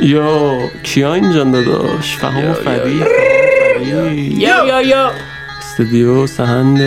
[0.00, 3.06] یا کیا اینجا داداش؟ فهم و فرید
[4.38, 4.66] یا.
[4.66, 5.12] یا یا.
[5.58, 6.78] استودیو سهند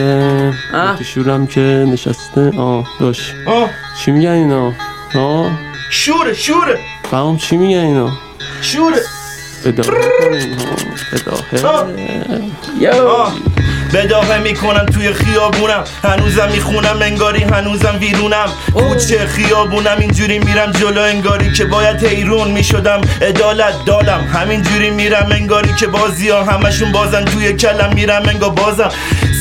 [1.03, 2.51] شورم که نشسته.
[2.57, 3.33] آه داش.
[3.45, 3.69] آه.
[3.99, 4.73] چی میگن اینا؟
[5.15, 5.51] آه.
[5.91, 6.79] شوره شوره.
[7.11, 8.11] فهم چی میگن اینا؟
[8.61, 9.01] شوره.
[9.65, 10.57] ادامه کنیم
[11.63, 11.87] ها
[13.07, 13.33] آه.
[13.93, 15.83] بداهه می‌کنم توی خیابونم.
[16.03, 18.49] هنوزم می‌خونم انگاری هنوزم ویرونم.
[18.73, 23.01] کوچه خیابونم اینجوری میرم جلو انگاری که باید حیرون می‌شدم.
[23.21, 27.25] عدالت دادم همینجوری میرم انگاری که بازی ها همشون بازن.
[27.25, 28.91] توی کلم میرم انگا بازم.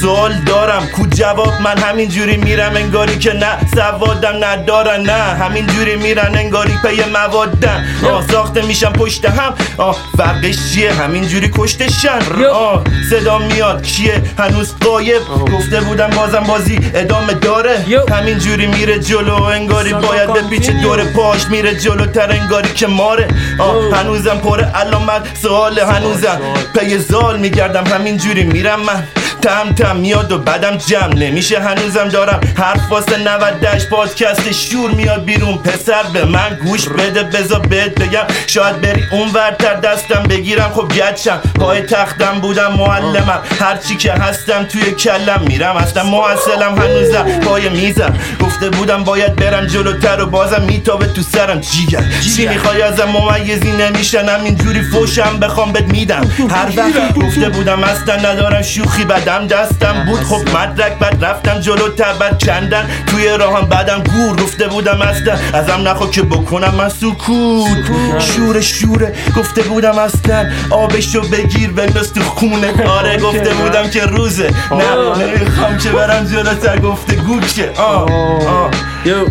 [0.00, 0.86] سوال دارم.
[0.86, 5.00] کو جواب من همینجوری میرم؟ انگاری که نه سوادم ندارن.
[5.00, 9.54] نه همینجوری میرن انگاری پی موادن آه ساخته میشم پشت هم.
[9.76, 12.18] آه فرقش چیه؟ همینجوری کشتشن
[12.52, 13.82] آه صدا میاد.
[13.82, 15.22] کیه؟ هنوز قایب
[15.56, 17.84] گفته بودم بازم بازی ادامه داره.
[17.88, 18.00] یو.
[18.14, 20.70] همینجوری میره جلو انگاری باید به پیچ.
[20.70, 23.28] دور پاش میره جلوتر انگاری که ماره.
[23.58, 25.22] آه هنوزم پر علامت.
[25.42, 26.40] سوال هنوزم.
[26.78, 29.04] پی زال میگردم همینجوری میرم من.
[29.40, 35.24] تم تم میاد و بدم جمع نمیشه هنوزم دارم حرف واسه 98 پادکست شور میاد
[35.24, 35.58] بیرون.
[35.58, 37.22] پسر به من گوش بده.
[37.22, 40.70] بزا بهت بگم شاید بری اون ورتر دستم بگیرم.
[40.74, 41.40] خب گچم.
[41.60, 43.40] پای تختم بودم معلمم.
[43.60, 45.76] هرچی که هستم توی کلم میرم.
[45.76, 48.18] اصلا محصلم هنوزم پای میزم.
[48.40, 51.60] گفته بودم باید برم جلوتر و بازم میتابه تو سرم.
[51.60, 52.04] جیگر.
[52.36, 54.44] چی می‌خوای ازم ممیزی؟ نمیشنم.
[54.44, 56.22] اینجوری فوشم بخوام بهت میدم.
[56.50, 59.29] هر وقت گفته بودم اصلا ندارم شوخی بدم.
[59.38, 60.20] دستم بود.
[60.20, 65.88] خب مدرک بعد رفتم جلوتر بعد چندن توی راهم بعدم گور گفته بودم اصلا ازم
[65.88, 68.20] نخوا که بکنم من سکوت.
[68.20, 72.86] شوره شوره گفته بودم اصلا آبشو بگیر بنداز تو خونه.
[72.98, 74.50] آره گفته بودم که روزه.
[74.70, 78.10] نه نمی‌خوام که برم جلوتر گفته گوشه آه
[78.46, 78.70] آه.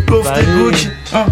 [0.08, 1.26] گفته گوش آه.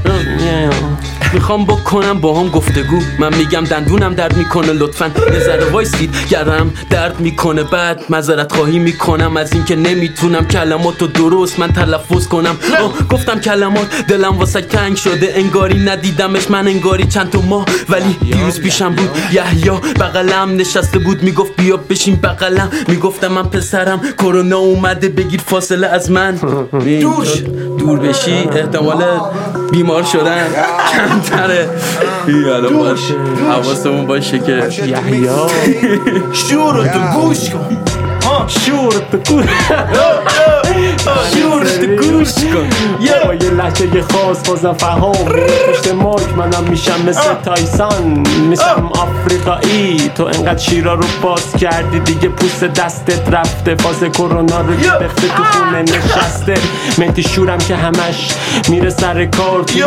[1.33, 2.98] می‌خوام بکنم با هم گفتگو.
[3.19, 5.11] من میگم دندونم درد می‌کنه لطفا.
[5.33, 6.15] یه ذره وایسید.
[6.31, 7.62] گرم درد می‌کنه.
[7.62, 9.37] بعد مذارت خواهی می‌کنم.
[9.37, 12.56] از اینکه نمی‌تونم کلماتو درست من تلفظ کنم.
[12.83, 15.33] آه، گفتم کلمات دلم واسه تنگ شده.
[15.37, 16.50] انگاری ندیدمش.
[16.50, 17.66] من انگاری چند تا ماه.
[17.89, 19.10] ولی دیروز پیشم بود.
[19.33, 21.22] یحیا بغلم نشسته بود.
[21.22, 22.71] می‌گفت بیا بشین بغلم.
[22.89, 24.00] می‌گفتم من پسرم.
[24.19, 25.09] کرونا اومده.
[25.09, 26.34] بگیر فاصله از من.
[27.00, 27.27] دور
[27.78, 28.33] دور بشی.
[28.33, 29.05] احتمال
[29.72, 30.47] بیمار شدن.
[31.19, 31.69] کمتره
[32.29, 33.15] یالا باشه.
[33.51, 35.47] حواسمون باشه که یحیا
[36.33, 37.88] شور تو گوش کن.
[38.48, 39.44] آه شور تو گوش
[41.34, 42.69] شور تو گوش کن
[43.26, 48.25] با یه لحجه خاص بازم فهم پشت ماک منم میشم مثل تایسان.
[48.48, 50.10] میشم آفریقایی.
[50.14, 53.75] تو انقدر شیرا رو باز کردی دیگه پوست دستت رفته.
[53.75, 56.54] فاز کرونا رو گرفته تو خونه نشسته.
[56.98, 58.28] مهدی شورم که همش
[58.69, 59.62] میره سر کار.
[59.62, 59.78] تو.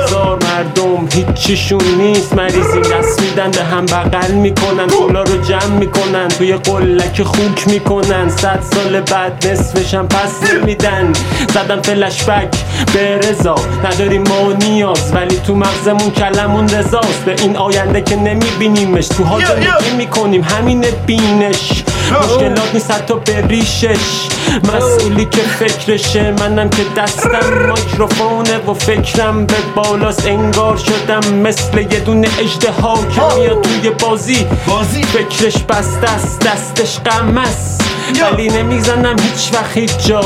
[0.00, 2.32] بازار مردم هیچیشون نیست.
[2.34, 4.86] مریضی دست میدن به هم بغل می‌کنن.
[4.86, 6.28] پولا رو جمع می‌کنن.
[6.28, 8.07] توی قلک خوک می‌کنن.
[8.08, 11.12] صد سال بعد نصفشم پس نمیدن
[11.54, 12.48] زدم فلش بک
[12.94, 13.54] به رضا.
[13.84, 17.24] نداریم ما نیاز ولی تو مغزمون کلمون رضاست.
[17.24, 19.08] به این آینده که نمیبینیمش.
[19.08, 19.46] تو یو.
[19.46, 20.42] زندگی می‌کنیم.
[20.42, 21.84] همین بینش.
[22.22, 24.28] مشکلات نیست حتی به ریشش.
[24.74, 30.26] مسئولی که فکرشه منم که دستم میکروفونه و فکرم به بالاست.
[30.26, 34.46] انگار شدم مثل یه دونه اجده که میاد توی بازی.
[34.66, 35.02] بازی.
[35.02, 37.97] فکرش بسته است دستش غم است.
[38.16, 40.20] ولی نمی‌زنم هیچ وقت هیچ جا.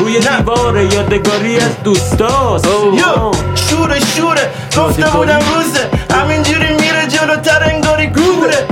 [0.00, 0.18] روی.
[0.18, 2.66] دیوار یادگاری از دوستاست.
[2.66, 4.50] یو شوره شوره.
[4.76, 5.90] گفته بودم روزه.
[6.20, 7.62] همینجوری میره جلوتر
[7.98, 8.66] انگاری گوره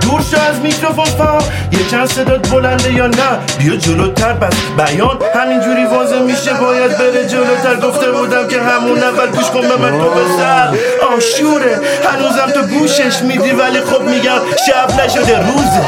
[0.00, 1.38] دور شو از میکروفون فهم.
[1.72, 3.38] یه چند صدات بلنده یا نه.
[3.58, 4.54] بیا جلوتر بس.
[4.76, 5.18] بیان.
[5.34, 6.54] همینجوری واضح میشه.
[6.60, 7.76] باید بره جلوتر.
[7.88, 9.98] گفته بودم که همون اول گوش کن به من.
[9.98, 10.68] تو بسر
[11.02, 11.80] آه شوره.
[12.04, 13.50] هنوزم تو گوشش میدی.
[13.50, 15.38] ولی خب میگم شب نشده.
[15.38, 15.78] روزه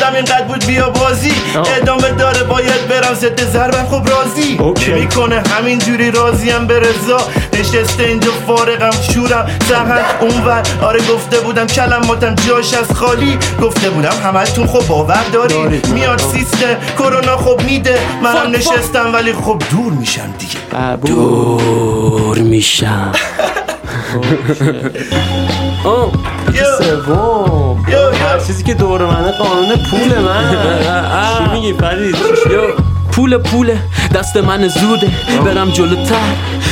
[0.00, 0.66] دم اینقدر بود.
[0.66, 1.32] بیا بازی.
[1.76, 2.42] ادامه داره.
[2.42, 3.14] باید برم.
[3.14, 3.86] ضد ضربم.
[3.90, 4.58] خب راضی.
[4.94, 5.42] می‌کنه.
[5.58, 7.18] همینجوری راضیم به رضا.
[7.52, 8.30] نشسته اینجا.
[8.46, 8.90] فارغم.
[9.12, 9.50] شورم.
[9.68, 10.62] سهن اونور.
[10.82, 13.38] آره گفته بودم کلماتم جاش از خالی.
[13.62, 15.54] گفته بودم همتون خب باور داری.
[15.54, 15.86] دارید.
[15.88, 17.98] میاد سیستم کرونا خب میده.
[18.22, 20.96] منم نشستم ولی خب دور میشم دیگه.
[20.96, 23.12] دور میشم.
[26.78, 27.84] سوم.
[27.88, 30.56] یو هر یو چیزی که دور منه قانون پول من.
[31.38, 32.16] چی میگی فرید؟
[33.12, 33.78] پول پوله
[34.14, 35.10] دست من زوده
[35.44, 36.16] برم جلوتر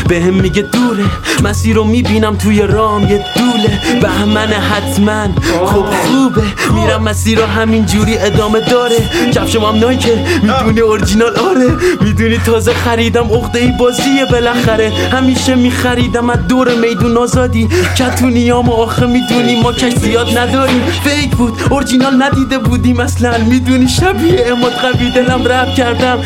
[0.09, 1.05] به هم میگه دوره.
[1.45, 4.01] مسیر رو می‌بینم توی رام یه دوله.
[4.01, 5.29] بهمن حتما
[5.67, 6.43] خب خوبه.
[6.75, 8.97] میرم مسیر رو همین جوری ادامه داره.
[9.35, 11.77] کفشم هم نایکه می‌دونی اورجینال آره.
[12.01, 14.93] می‌دونی تازه خریدم عقده ای بازیه بالاخره.
[15.13, 17.69] همیشه میخریدم از دور میدون آزادی.
[17.99, 20.83] کتونیام آخه می‌دونی ما کش زیاد نداریم.
[21.05, 23.01] فیک بود اورجینال ندیده بودیم.
[23.01, 26.19] اصلا می‌دونی شبیه اماد قوی دلم رب کردم.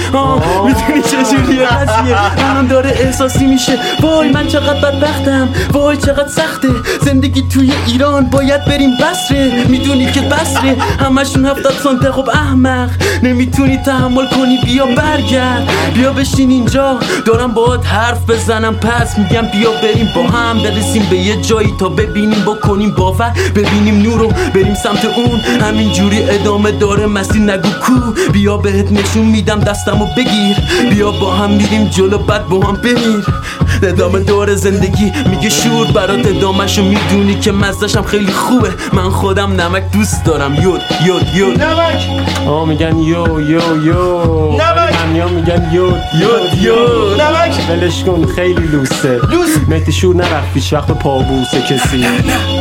[0.65, 2.17] می‌دونی چجوریه قضیه؟
[2.51, 3.79] الان داره احساسی میشه.
[4.01, 5.49] وای من چقدر بدبختم.
[5.73, 6.69] وای چقدر سخته.
[7.03, 12.91] زندگی توی ایران باید بریم بسره می‌دونی که بسره همشون هفتاد سانته خب احمق.
[13.23, 14.59] نمی‌تونی تحمل کنی.
[14.65, 15.69] بیا برگرد.
[15.95, 16.99] بیا بشین اینجا.
[17.27, 18.75] دارم باهات حرف بزنم.
[18.75, 23.33] پس میگم بیا بریم با هم برسیم به یه جایی تا ببینیم بکنیم باور.
[23.55, 25.41] ببینیم نورو بریم سمت اون.
[25.61, 27.07] همین جوری ادامه داره.
[27.07, 27.93] مسیر نگو کو.
[28.33, 29.61] بیا بهت نشون میدم.
[29.95, 30.57] دستمو بگیر.
[30.91, 33.25] بیا با هم میریم جلو بعد با هم بمیر.
[33.83, 38.69] ادامه دور زندگی میگه شور برات ادامهشو می‌دونی که مزدشم خیلی خوبه.
[38.93, 40.55] من خودم نمک دوست دارم.
[40.55, 41.63] یود یود یود.
[41.63, 42.03] نمک!
[42.49, 44.53] آه میگن یو یو یو.
[44.53, 44.84] نمک.
[45.15, 47.55] منیا میگن یود یود یود نمک.
[47.71, 49.21] ولش کن خیلی لوسه.
[49.31, 49.57] لوس.
[49.69, 52.05] مهدی شور نرفت پیش وقت پابوسه کسی.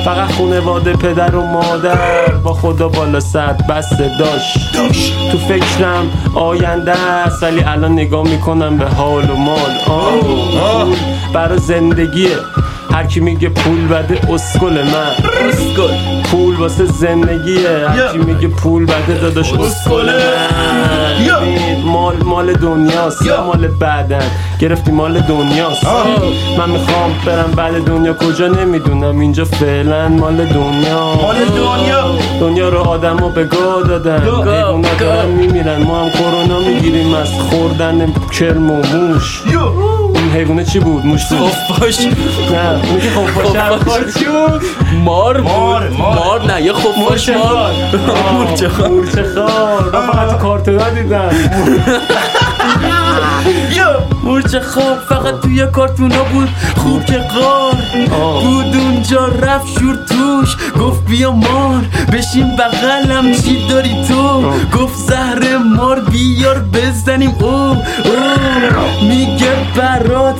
[0.05, 2.31] فقط خونواده پدر و مادر.
[2.43, 5.13] با خدا بالا سر بسته داشت داش.
[5.31, 9.71] تو فکرم آینده است ولی الان نگاه می‌کنم به حال و مال.
[9.87, 10.61] آه.
[10.61, 10.85] آه.
[10.85, 10.95] پول
[11.33, 12.35] برا زندگیه
[12.91, 15.15] هر کی میگه پول بده اسکل من.
[15.49, 16.22] اسکل.
[16.63, 17.89] واسه زندگیه.
[17.89, 21.25] هر کی میگه پول بده داداش اسکل من.
[21.25, 21.39] یا.
[21.39, 23.43] ببین، مال مال دنیاست یا.
[23.43, 24.31] مال بعدن.
[24.59, 25.85] گرفتی مال دنیاست.
[26.57, 28.13] من می‌خوام برم بعد دنیا.
[28.13, 29.19] کجا نمی‌دونم.
[29.19, 31.15] اینجا فعلا مال دنیا.
[31.21, 32.03] مال دنیا.
[32.39, 34.25] دنیا رو آدمو به گاه دادن.
[34.25, 34.81] گاه.
[34.99, 35.83] دارن میمیرن.
[35.83, 36.09] ما هم
[36.63, 39.41] می‌گیریم از خوردن کرم و موش.
[40.15, 41.49] این حیوانه چی بود؟ موش بود.
[41.51, 41.99] خفاش.
[42.51, 43.47] نه اون که خفاش.
[43.47, 44.13] خفاش.
[44.19, 44.61] چی بود؟
[45.03, 45.41] مار.
[45.41, 46.45] بود مار، مار.
[46.51, 47.71] نه یه خفاش مار.
[48.33, 48.87] مورچه خار.
[48.87, 49.89] مورچه خار.
[49.93, 51.29] من فقط تو کارتونا دیدم
[54.23, 56.49] مورچه خواب فقط توی کارتونا بود.
[56.75, 57.75] خوب که قار.
[58.41, 60.57] بود اونجا رفت شور توش.
[60.79, 64.41] گفت بیا مار بشین بغلم چی داری تو؟
[64.77, 67.35] گفت زهر مار بیار بزنیم.
[67.39, 67.77] او او.
[69.09, 70.35] میگه برات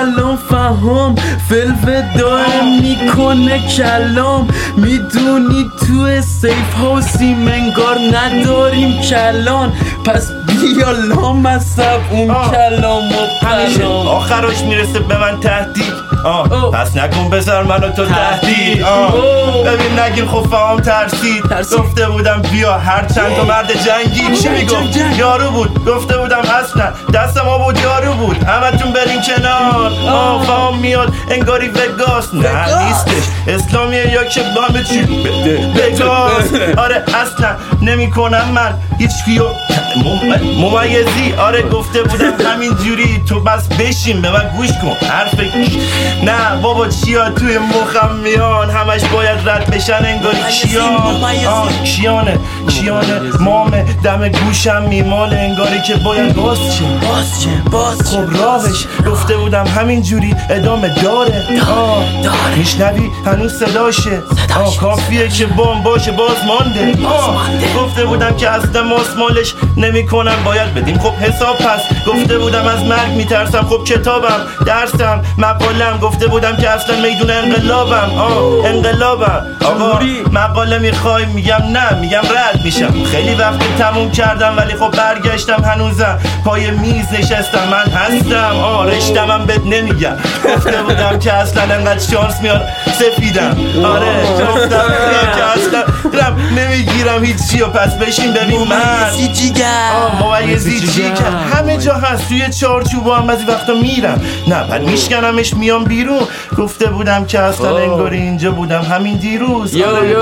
[0.00, 1.14] الان فهم
[1.48, 4.48] فلو داره می‌کنه کلام.
[4.76, 9.72] می‌دونی تو سیف هاوسیم انگار نداریم کلان.
[10.04, 10.30] پس
[10.64, 12.34] بیا لام اصب اون.
[12.50, 15.92] کلام و پیام آخرش می‌رسه به من تهدید.
[16.24, 16.70] آه.
[16.70, 18.82] پس نکن بذار منو تو تهدید.
[18.82, 19.14] آه.
[19.14, 19.70] اوه.
[19.70, 21.42] ببین نگین خفام ترسید.
[21.42, 21.78] ترسید.
[21.78, 24.36] گفته بودم بیا هر چند تا مرد جنگی.
[24.42, 25.16] چی می‌گفت جنگ.
[25.16, 25.84] یارو بود.
[25.84, 28.42] گفته بودم اصلا دست ما بود یارو بود.
[28.42, 29.92] همتون برین کنار.
[30.08, 30.44] آه.
[30.46, 31.12] فام میاد.
[31.30, 32.34] انگاری وگاس.
[32.34, 32.84] نه.
[32.84, 33.22] نیستش.
[33.48, 36.52] اسلامیه یا که با چی؟ بده وگاس.
[36.76, 37.48] آره اصلا
[37.82, 38.74] نمی کنم من.
[38.98, 39.44] هیچ کیو
[40.58, 45.34] ممیزی آره گفته بودم همین جوری تو بس بشین به من گوش کن حرف
[46.24, 50.84] نه بابا چیا توی مخم میان؟ همش باید رد بشن انگاری کیان.
[51.46, 53.44] آه، کیانه کیانه ممیزی.
[53.44, 58.86] مامه دم گوشم میماله انگاری که باید باز چه باز چه باز چه خب راهش
[59.10, 61.44] گفته بودم همین جوری ادامه داره.
[61.70, 62.54] آه داره.
[62.58, 64.22] میشنوی؟ هنوز صداشه
[64.56, 67.06] آه کافیه که بام باشه باز مانده.
[67.06, 67.46] آه.
[67.78, 70.98] گفته بودم که اصلا ماسمالش نمی‌کنم باید بدیم.
[70.98, 71.80] خب حساب پس.
[72.06, 73.62] گفته بودم از مرگ میترسم.
[73.62, 75.98] خب کتابم درسم مقالم.
[75.98, 78.10] گفته بودم که اصلا میدون انقلابم.
[78.18, 79.46] آه انقلابم.
[79.64, 79.98] آقا.
[80.32, 83.04] مقاله می‌خوای میگم نه میگم رد میشم.
[83.04, 86.18] خیلی وقت تموم کردم ولی خب برگشتم هنوزم.
[86.44, 87.68] پای میز نشستم.
[87.70, 88.56] من هستم.
[88.56, 90.16] آه رشتمم بهت نمیگم.
[90.44, 92.62] گفته بودم که اصلا انقدر شانس میاد.
[92.98, 93.56] سفیدم.
[93.84, 94.84] آره گفتم
[95.36, 95.82] که اصلا
[96.12, 99.10] رم نمی‌گیرم هیچی و پس بشین ببین من.
[100.32, 101.02] ممیزی چی.
[101.02, 104.20] که همه جا هست توی چارچوب هم بعضی وقتا میرم.
[104.48, 106.22] نه بعد میشکنمش میام بیرون.
[106.58, 107.82] گفته بودم که اصلا آه.
[107.82, 108.82] انگاری اینجا بودم.
[108.82, 110.16] همین دیروز یو، آره، یو.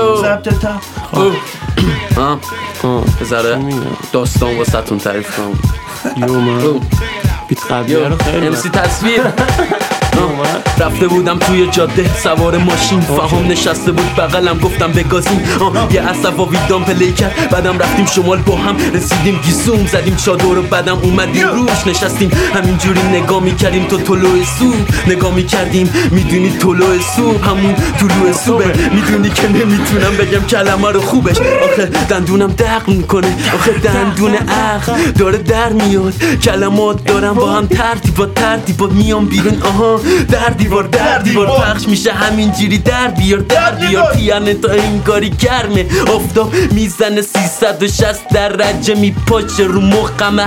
[3.19, 3.79] یه ذره میگم؟
[4.13, 5.59] داستان واسه تون تعریف کنم.
[6.27, 6.79] یو من.
[7.47, 9.21] بیت قبلیه رو خیلی امسی تصویر.
[10.79, 13.01] رفته بودم توی جاده سوار ماشین.
[13.01, 15.41] فهم نشسته بود بغلم گفتم بگازیم
[15.91, 17.49] یه اصفا ویدام پلی کرد.
[17.51, 19.87] بعدم رفتیم شمال با هم رسیدیم گیسوم.
[19.87, 22.31] زدیم چادر و بعدم اومدیم روش نشستیم.
[22.55, 29.29] همینجوری نگاه می‌کردیم تو طلوع صبح نگاه می‌کردیم می‌دونی طلوع صبح همون طلوع صبح می‌دونی
[29.29, 33.35] که نمی‌تونم بگم کلمه رو خوبش آخه دندونم دق می‌کنه.
[33.55, 36.13] آخه دندون عقل داره در میاد.
[36.43, 39.61] کلمات دارم با هم ترتیبا ترتیبا میام بیرون.
[39.61, 39.99] آها.
[40.31, 44.13] در دیوار در دیوار پخش میشه همینجوری در بیار در بیار.
[44.13, 45.85] پیانه تا انگاری گرمه.
[46.15, 50.43] افتاب می‌زنه 360 درجه میپاچه رو مخمه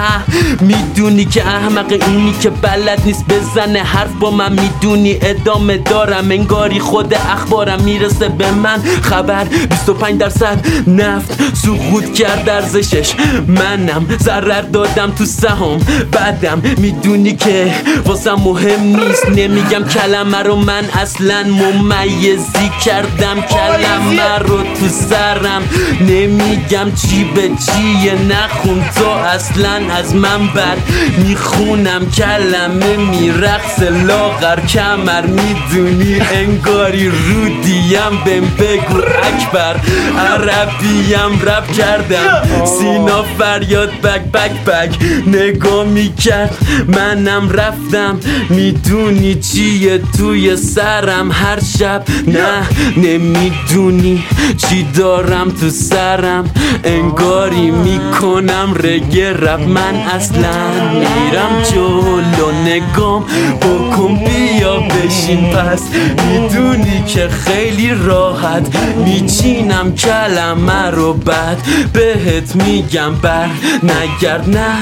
[0.61, 3.79] می‌دونی که احمق اینی که بلد نیست بزنه.
[3.83, 6.31] حرف با من می‌دونی ادامه دارم.
[6.31, 8.83] انگاری خود اخبارم می‌رسه به من.
[9.03, 13.13] خبر 25 درصد نفت سقوط کرد ارزشش.
[13.47, 15.79] منم ضرر دادم تو سهام.
[16.13, 17.75] بعدم می‌دونی که
[18.07, 19.29] واسه مهم نیست.
[19.49, 23.43] نمیگم کلمه رو من اصلا ممیزی کردم.
[23.43, 25.63] کلمه رو تو سرم.
[26.01, 28.85] نمیگم چی به چیه نخون.
[28.97, 30.77] تو اصلا از من بر
[31.19, 32.11] می‌خونم.
[32.11, 35.27] کلمه میرقص لاغر کمر.
[35.27, 39.77] می‌دونی انگاری رودیم بهم بگو اکبر.
[40.19, 42.65] عربیم رب کردم.
[42.65, 46.57] سینا فریاد بک بک بک نگاه می‌کرد.
[46.89, 48.21] منم رفتم.
[48.51, 52.63] می‌دونی چیه توی سرم هر شب؟ نه
[52.97, 54.25] نمی‌دونی
[54.57, 56.51] چی دارم تو سرم.
[56.85, 62.47] انگاری می‌کنم رگه رب من اصلا میرم جلو.
[62.67, 63.25] نگام
[63.61, 65.51] بکن بیا بشین.
[65.51, 65.83] پس
[66.29, 71.13] می‌دونی که خیلی راحت میچینم کلمه رو.
[71.13, 71.59] بعد
[71.93, 73.49] بهت میگم بر
[73.83, 74.51] نگرد.
[74.51, 74.77] نه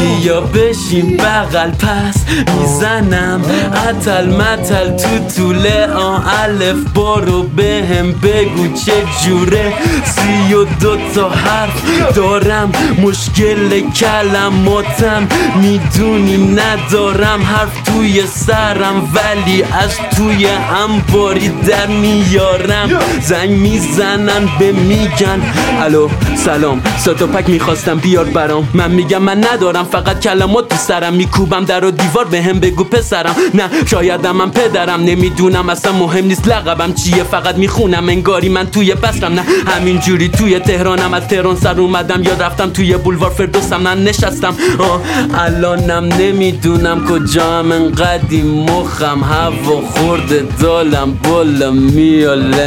[0.00, 1.16] بیا بشین.
[1.16, 2.16] بغل پس
[2.60, 3.42] می‌زنم.
[3.90, 5.86] اتل متل تو طوله.
[5.86, 8.92] آن الف بارو بهم بگو چه
[9.24, 9.72] جوره.
[10.04, 12.72] سی و دو تا حرف دارم.
[13.02, 17.42] مشکل کلماتم می‌دونی ندارم.
[17.42, 20.48] حرف توی سرم ولی از توی
[20.84, 22.88] انباری در میارم.
[23.20, 25.40] زنگ می‌زنن به میگن
[25.80, 26.08] الو
[26.44, 26.82] سلام.
[26.98, 28.68] ساتا پک می‌خواستم بیار برام.
[28.74, 29.84] من میگم من ندارم.
[29.84, 31.64] فقط کلمات تو سرم میکوبم.
[31.64, 33.34] در و دیوار به هم بگو پسرم.
[33.54, 37.22] نه شایدم من پدرم نمی‌دونم اصلا مهم نیست لقبم چیه.
[37.22, 41.14] فقط می‌خونم انگاری من توی بسرم نه همینجوری توی تهرانم.
[41.14, 43.88] از تهران سر اومدم یا رفتم توی بولوار فردوسم.
[43.88, 44.54] نه نشستم.
[44.78, 45.00] آه
[45.34, 49.20] الانم نمی‌دونم کجام انقدی مخم.
[49.24, 52.60] هوا خورده دالم بالا میالم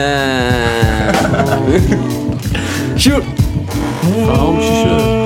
[2.97, 3.21] شور
[4.27, 5.22] فهم چی شد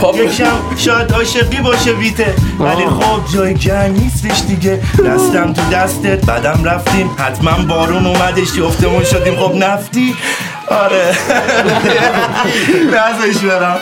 [0.00, 0.16] پاپ.
[0.16, 4.80] یکم شاید عاشقی باشه ویته ولی خب جای جنگ نیستش دیگه.
[5.06, 7.10] دستم تو دستت بعدم رفتیم.
[7.18, 9.36] حتما بارون اومدش جفتمون شدیم.
[9.36, 10.14] خب نفتی.
[10.68, 11.16] آره.
[12.86, 13.76] نزش برم.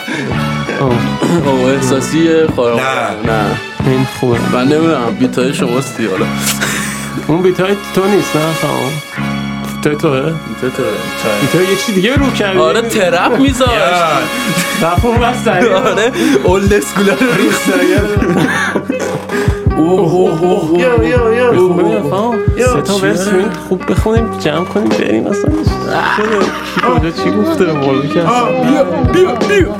[1.45, 3.31] او احساسیه خواهر نه.
[3.31, 3.45] نه.
[3.85, 4.37] این خوبه.
[4.53, 6.25] من نمی‌دونم بیتای شماستی حالا.
[7.27, 8.41] اون بیتای تو نیست نه؟
[9.81, 10.83] فهم بیتای توه بیتای تو
[11.41, 13.69] بیتای یه چی دیگه رو کردی؟ آره ترپ میذاش
[14.81, 15.23] رفت اون
[15.73, 16.11] آره
[16.43, 19.00] اولد اسکولا رو ریخت.
[22.57, 23.27] سه تا ورس
[23.69, 25.51] خوب بخونیم جمع کنیم بریم اصلا.
[26.87, 28.21] کجا چی گفته؟ مولو که
[28.63, 28.83] بیا
[29.13, 29.75] بیا بیا.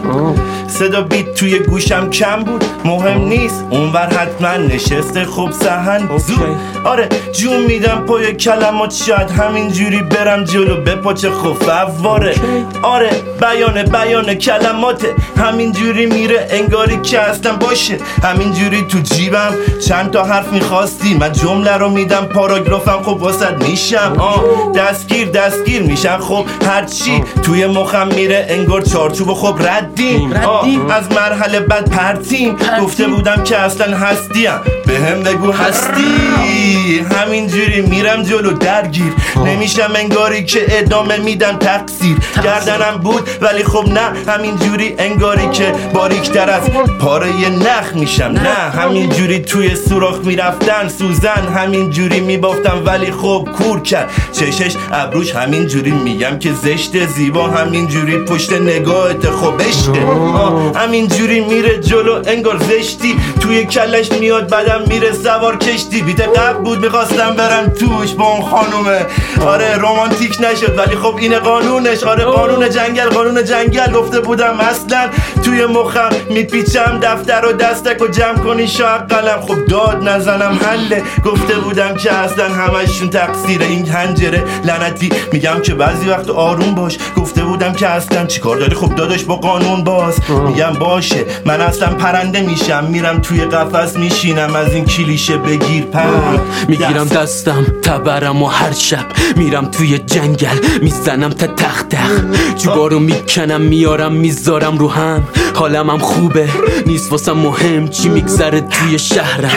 [0.67, 2.63] صدا بیت توی گوشم کم بود.
[2.85, 3.65] مهم نیست.
[3.69, 5.25] اونور حتما نشسته.
[5.25, 6.39] خوب سهن زود.
[6.83, 8.93] آره جون میدم پای کلمات.
[8.93, 10.75] شاید همینجوری برم جلو.
[10.75, 12.35] بپاچه خب فواره
[12.83, 13.09] آره
[13.41, 16.47] بیان بیان کلماته همینجوری میره.
[16.49, 17.97] انگاری که اصلا باشه.
[18.23, 19.53] همینجوری تو جیبم.
[19.91, 24.15] چند تا حرف می‌خواستی من جمله رو میدم پاراگرافم خب واسد میشم.
[24.19, 24.43] آه
[24.75, 26.17] دستگیر دستگیر میشم.
[26.17, 30.33] خب هرچی توی مخم میره انگار چارچوب خب ردیم.
[30.33, 32.55] آه از مرحله بعد پرتیم.
[32.81, 34.51] گفته بودم که اصلا هستیم.
[34.85, 37.05] به هم بگو هستی.
[37.21, 39.13] همینجوری میرم جلو درگیر.
[39.45, 42.17] نمیشم انگاری که ادامه میدم تقصیر.
[42.43, 44.31] گردنم بود ولی خب نه.
[44.31, 46.63] همینجوری انگاری که باریکتر از
[46.99, 48.23] پاره نخ میشم.
[48.23, 54.09] نه همینجوری توی سوراخ می‌رفتن سوزن همینجوری میبافتم ولی خب کور کرد.
[54.31, 61.79] چشش ابروش همینجوری میگم که زشت زیبا همینجوری پشت نگاهت خب عشقه آه، همینجوری میره
[61.79, 63.15] جلو انگار زشتی.
[63.39, 66.01] توی کلش میاد بعدم میره سوار کشتی.
[66.01, 69.05] بیت قبل بود می‌خواستم برم توش با اون خانومه.
[69.45, 72.03] آره رومانتیک نشد ولی خب اینه قانونش.
[72.03, 73.91] آره قانون جنگل قانون جنگل.
[73.91, 75.09] گفته بودم اصلا
[75.43, 79.41] توی مخم میپیچم دفتر و دستک و جمع کنی شاید قلم.
[79.41, 81.03] خب داد نزنم حله.
[81.25, 84.43] گفته بودم که اصلا همشون تقصیر این هنجره.
[84.65, 86.97] لعنتی میگم که بعضی وقت آروم باش.
[87.17, 90.15] گفته بودم که اصلا چیکار داری؟ خب داداش با قانون باز.
[90.47, 91.25] میگم باشه.
[91.45, 92.83] من اصلا پرنده میشم.
[92.83, 94.55] میرم توی قفس میشینم.
[94.55, 99.05] از این کلیشه بگیر پر می‌گیرم دستم تبرم و هر شب.
[99.35, 102.25] میرم توی جنگل می‌زنم تا تخت تخت.
[102.57, 105.23] جوبارو می‌کنم میارم می‌ذارم رو هم.
[105.55, 106.49] حالم هم خوبه.
[106.85, 109.50] نیست واسم مهم چی میگذره توی شهرم.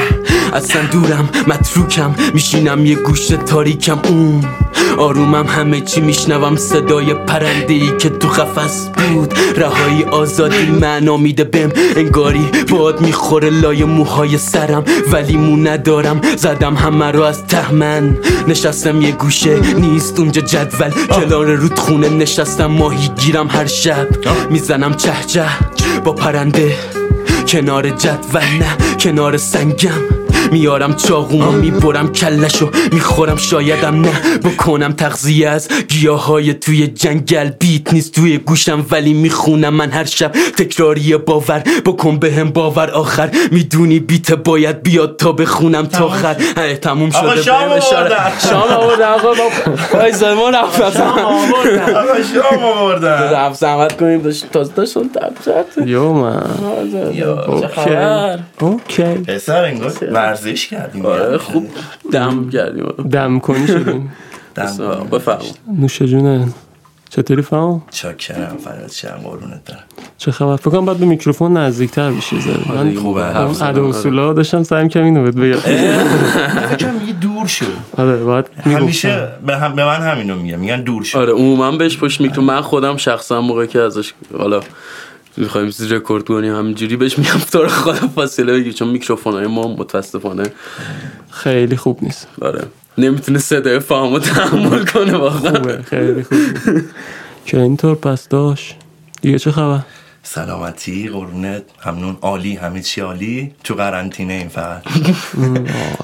[0.52, 3.98] اصلا دورم متروکم میشینم یه گوش تاریکم.
[4.08, 4.44] اون
[4.98, 6.56] آرومم همه چی میشنوم.
[6.56, 9.34] صدای پرنده ای که تو قفس بود.
[9.56, 11.72] رهایی آزادی معنا میده بهم.
[11.96, 14.84] انگاری باد می‌خوره لای موهای سرم.
[15.12, 20.90] ولی مو ندارم زدم همه رو از تهمن نشستم یه گوشه نیست اونجا جدول.
[20.90, 24.08] کنار رودخونه نشستم ماهی گیرم هر شب.
[24.50, 25.44] می‌زنم چه چه
[26.04, 26.76] با پرنده.
[27.48, 30.13] کنار جدول نه کنار سنگم.
[30.54, 34.12] میارم چاقومو می‌برم کلشو می‌خورم شایدم نه.
[34.44, 37.50] بکنم تغذیه از گیاهای توی جنگل.
[37.50, 40.32] بیت نیست توی گوشم ولی می‌خونم من هر شب.
[40.58, 42.90] تکراری باور بکن به هم باور.
[42.90, 46.34] آخر می‌دونی بیت باید بیاد تا بخونم تا خر
[46.82, 47.20] تموم شده.
[47.20, 48.32] آقا شام آوردن.
[48.50, 49.08] شام آوردن.
[49.08, 49.32] آقا
[49.92, 50.92] وای زمان رفت آقا
[52.34, 53.30] شام آوردن.
[53.32, 54.22] رفت زحمت کنیم.
[54.22, 56.42] داشت تازه داشتون تب یو من
[57.60, 59.02] چه خبر؟ اوکی.
[59.02, 59.90] پسر انگار
[60.44, 61.66] ورزش کردیم آره خوب
[62.12, 62.86] دم کردیم.
[63.10, 64.12] دم کنی شدیم.
[64.54, 65.38] دم بفرم
[65.78, 66.48] نوش جونه.
[67.10, 69.82] چطوری فهم؟ چاکرم فراد شم قرونت دارم
[70.18, 74.32] چه خبر؟ فکر کنم باید به میکروفون نزدیکتر بشی زره من خوبه اون ادا اصولا
[74.32, 75.56] داشتم سعی کردم اینو بهت بگم.
[76.76, 77.66] فکرم یه دور شد.
[77.96, 81.18] آره باید همیشه به, هم به من همینو میگم میگن دور شد.
[81.18, 82.42] آره عموما بهش پشت میکرو.
[82.42, 84.60] من خودم شخصا موقع که ازش حالا
[85.36, 89.76] می‌خوایم رکورد کنیم همینجوری بهش میگم تو رو خدا فاصله بگیر چون میکروفون های ما
[89.76, 90.52] متاسفانه
[91.30, 92.28] خیلی خوب نیست.
[92.42, 92.64] آره.
[92.98, 95.54] نمی‌تونه صدای فهمو تحمل کنه واقعا.
[95.54, 96.38] خوبه خیلی خوب.
[97.46, 98.76] که اینطور پس داشت
[99.20, 99.80] دیگه چه خبر؟
[100.22, 102.16] سلامتی قرونت ممنون.
[102.22, 102.54] عالی.
[102.54, 104.82] همه چی عالی؟ تو قرنطینه این فقط.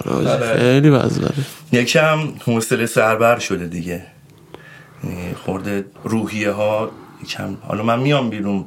[0.05, 4.07] آره خیلی وضع بده یکم حوصله سربر شده دیگه.
[5.05, 6.91] یعنی خورده روحیه ها
[7.23, 8.65] یکم حالا من میام بیرون.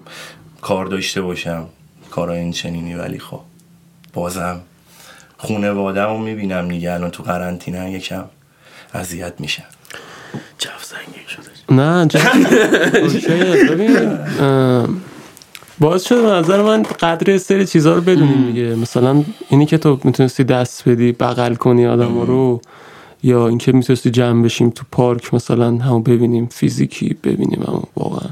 [0.64, 1.66] کار داشته باشم.
[2.12, 3.40] کارای این چنینی ولی خب
[4.14, 4.60] بازم
[5.38, 6.94] خونوادم رو می‌بینم دیگه.
[6.94, 8.24] الان تو قرنطینه یکم
[8.94, 9.64] اذیت میشم.
[10.60, 11.76] جف زنگین شده.
[11.76, 12.08] نه
[14.44, 15.02] ام،
[15.80, 18.76] باعث شده به نظر من قدر سری چیزها رو بدونیم دیگه.
[18.76, 22.62] مثلا اینی که تو می‌تونستی دست بدی بغل کنی آدم رو
[23.24, 28.30] یا اینکه می‌تونستی جمع بشیم تو پارک مثلا همون ببینیم فیزیکی ببینیم همون واقعا.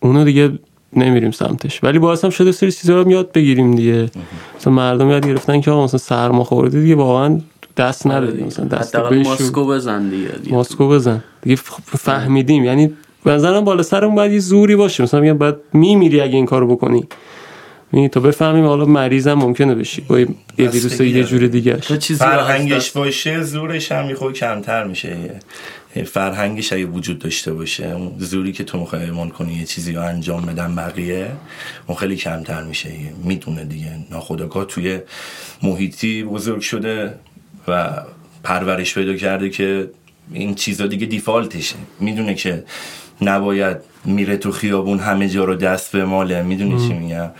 [0.00, 0.52] اونو دیگه
[0.96, 1.84] نمیریم سمتش.
[1.84, 4.10] ولی باعث هم شده سری چیزا رو یاد بگیریم دیگه.
[4.58, 7.40] مثلا مردم یاد گرفتن که آقا مثلا سرما خورده دیگه واقعا
[7.76, 8.44] دست ندادی.
[8.44, 8.96] مثلا دست.
[8.96, 10.54] ماسکو بزن دیگه دیگه.
[10.56, 11.24] ماسکو بزن.
[11.42, 12.64] دیگه فهمیدیم.
[12.64, 12.92] یعنی
[13.24, 15.02] به نظرم بالا سرمون باید یه زوری باشه.
[15.02, 17.06] مثلا میگم باید میمیری اگه این کارو بکنی.
[17.92, 20.02] یعنی تا بفهمیم حالا مریض هم ممکنه بشی.
[20.08, 21.24] با یه ویروس یه.
[21.24, 25.16] جور دیگه چیزی فرهنگش باشه زورش هم خود کمتر میشه.
[26.04, 30.02] فرهنگش اگه وجود داشته باشه اون زوری که تو می‌خوای ایمان کنی یه چیزی رو
[30.02, 31.30] انجام بدن بقیه
[31.86, 32.90] اون خیلی کمتر میشه.
[33.24, 33.98] می‌دونه دیگه.
[34.10, 34.98] ناخداگاه توی
[35.62, 37.14] محیطی بزرگ شده
[37.68, 38.02] و
[38.44, 39.90] پرورش پیدا کرده که
[40.32, 41.76] این چیزا دیگه دیفالتشه.
[42.00, 42.64] می‌دونه که
[43.22, 46.42] نباید میره تو خیابون همه جا رو دست به ماله.
[46.42, 47.30] می‌دونی چی میگم؟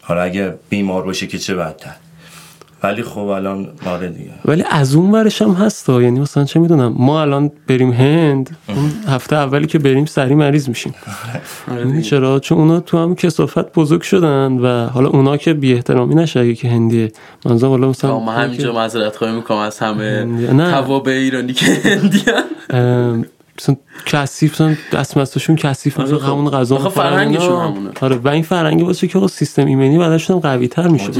[0.00, 1.94] حالا اگه بیمار باشه که چه بدتر؟
[2.86, 5.88] ولی خب الان آره دیگه ولی از اون ورش هم هست.
[5.88, 10.68] یعنی مثلا چه می‌دونم ما الان بریم هند اون هفته اولی که بریم سری مریض
[10.68, 10.94] میشیم
[11.66, 16.14] می‌دونی چرا چون اونا تو هم کسافت بزرگ شدن و حالا اونا که بی احترامی
[16.14, 17.12] نشه اگه که هندیه
[17.44, 20.26] منظورم حالا مثلا ما همینجا معذرت خواهی می‌کنم از همه.
[20.70, 23.24] توابع ایرانی که هندیان
[23.58, 26.32] مثلا کثیف مثلا دستمستشون کثیف مثلا خب.
[26.32, 27.68] همون غذا آخه فرهنگشون اینا.
[27.68, 27.90] همونه.
[28.00, 31.10] آره و این فرهنگی واسه که آقا سیستم ایمنی بعدشون هم قوی تر میشه.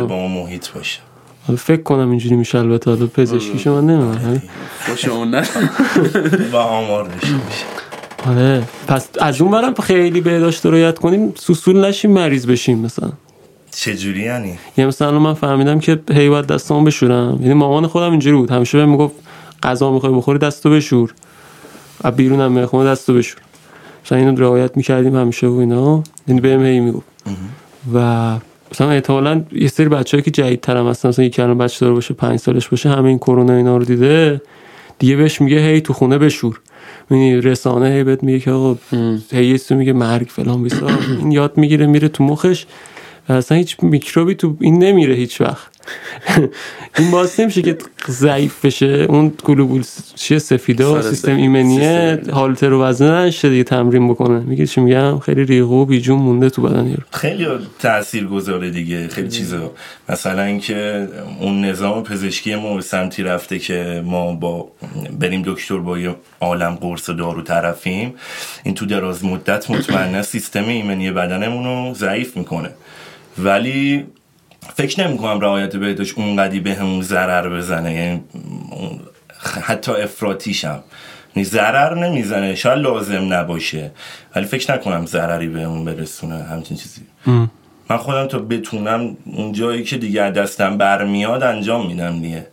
[0.00, 1.00] با محیط باشه
[1.46, 4.42] حالا فکر کنم اینجوری میشه البته حالا پزشکیشو من نمی‌دونم
[4.86, 5.46] خوش اون نه.
[6.52, 7.34] و آمار میشه.
[8.26, 8.62] آره.
[8.88, 13.12] پس از اون برم خیلی بهداشت رعایت کنیم سوسول نشیم مریض بشیم مثلا.
[13.70, 17.38] چجوری یعنی؟ یه مثلا من فهمیدم که هی باید دستامو بشورم.
[17.40, 18.50] یعنی مامان خودم اینجوری بود.
[18.50, 19.14] همیشه بهم می‌گفت
[19.62, 21.14] غذا می‌خوای بخوری دستو بشور.
[22.04, 23.40] و بیرونم میره خونه دستو بشور.
[24.04, 26.02] مثلا اینو رعایت می‌کردیم همیشه و اینا.
[26.28, 27.06] یعنی بهم هی می‌گفت.
[27.94, 28.36] و
[28.72, 32.14] مثلا احتمالا یه سری بچه‌ای که جدیدتر هم هستن مثلا یکی الان بچه دار باشه
[32.14, 34.40] پنج سالش باشه همه این کرونا اینا رو دیده
[34.98, 36.60] دیگه بهش میگه هی تو خونه بشور.
[37.10, 38.76] یعنی رسانه هی بهت میگه که آقا
[39.32, 42.66] هی چیزی میگه مرگ فلان بیسا این یاد می‌گیره میره تو مخش.
[43.28, 45.75] اصلا هیچ میکروبی تو این نمیره هیچ وقت.
[46.98, 50.56] این باعث نمیشه که ضعیف بشه اون گلوبول چیه؟ سر
[51.02, 51.36] سیستم.
[51.36, 52.16] ایمنیه.
[52.16, 54.40] سیستم حالتر و وزنه نشه دیگه تمرین بکنه.
[54.40, 57.02] میگه چی میگم؟ خیلی ریغو و بیجون مونده تو بدن یارو.
[57.10, 57.46] خیلی
[57.78, 59.08] تأثیر گذاره دیگه.
[59.08, 59.72] خیلی چیزا.
[60.08, 61.08] مثلا اینکه
[61.40, 64.68] اون نظام پزشکی ما به سمتی رفته که ما با
[65.20, 68.14] بریم دکتر با یه عالم قرص و دارو طرفیم.
[68.64, 72.70] این تو دراز مدت مطمئنا سیستم ایمنی بدنمون رو ضعیف می‌کنه.
[73.38, 74.04] ولی
[74.74, 78.24] فکر نمی کنم رعایت بهداشت اونقدی به همون ضرر بزنه یعنی
[79.62, 80.80] حتی افراتیشم
[81.36, 83.90] یعنی ضرر نمی‌زنه شاید لازم نباشه
[84.36, 87.00] ولی فکر نکنم ضرری به اون برسونه همچین چیزی.
[87.90, 92.46] من خودم تا بتونم اون جایی که دیگه دستم برمیاد انجام میدم دیگه.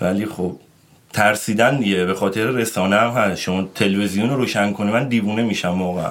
[0.00, 0.56] ولی خب
[1.12, 3.40] ترسیدن دیگه به خاطر رسانه هم هست.
[3.40, 6.08] شما تلویزیون رو روشن کنی من دیوونه میشم موقع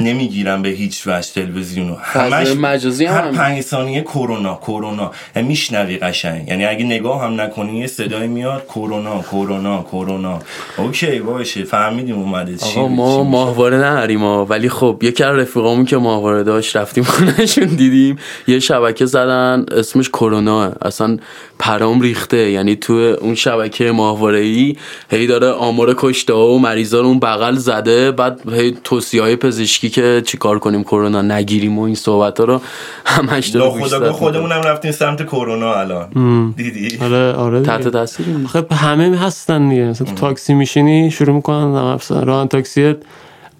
[0.00, 3.30] نمی‌گیرم به هیچ وجه تلویزیون رو همش مجازی هم هر.
[3.30, 5.10] پنج ثانیه کرونا کرونا.
[5.36, 6.48] یعنی میشنوی قشنگ.
[6.48, 10.38] یعنی اگه نگاه هم نکنی یه صدای میاد کرونا کرونا کرونا.
[10.78, 11.64] اوکی باشه.
[11.64, 13.24] فهمیدیم اومده چی آقا ما.
[13.24, 14.44] ماهواره نداریم ها.
[14.44, 18.18] ولی خب یکی از رفیقامون که ماهواره داشت رفتیم خونهشون دیدیم.
[18.46, 20.72] یه شبکه زدن اسمش کرونا.
[20.82, 21.18] اصلا
[21.58, 22.50] پرام ریخته.
[22.50, 24.76] یعنی تو اون شبکه ماهواره ای
[25.10, 29.85] هی داره آمار کشته و مریضا رو اون بغل زده بعد هی توصیه های پزشکی
[29.88, 32.60] که چیکار کنیم کرونا نگیریم و این صحبت ها رو
[33.06, 36.54] همش داره ناخداگاه زد خودمونم رفتیم سمت کرونا الان.
[36.56, 37.62] دیدی؟ آره آره.
[37.62, 39.82] تحت تاثیر خب همه هستن دیگه.
[39.82, 42.94] مثلا تو تاکسی میشینی شروع می‌کنن مثلا راه تاکسی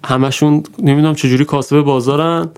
[0.05, 2.49] همشون نمی‌دونم چجوری کاسب بازارن.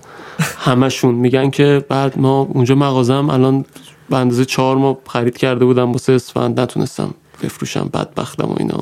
[0.58, 3.64] همشون میگن که بعد ما اونجا مغازم الان
[4.10, 6.60] به اندازه چهار ماه خرید کرده بودم واسه اسفند.
[6.60, 8.80] نتونستم بفروشم بدبختم و اینا.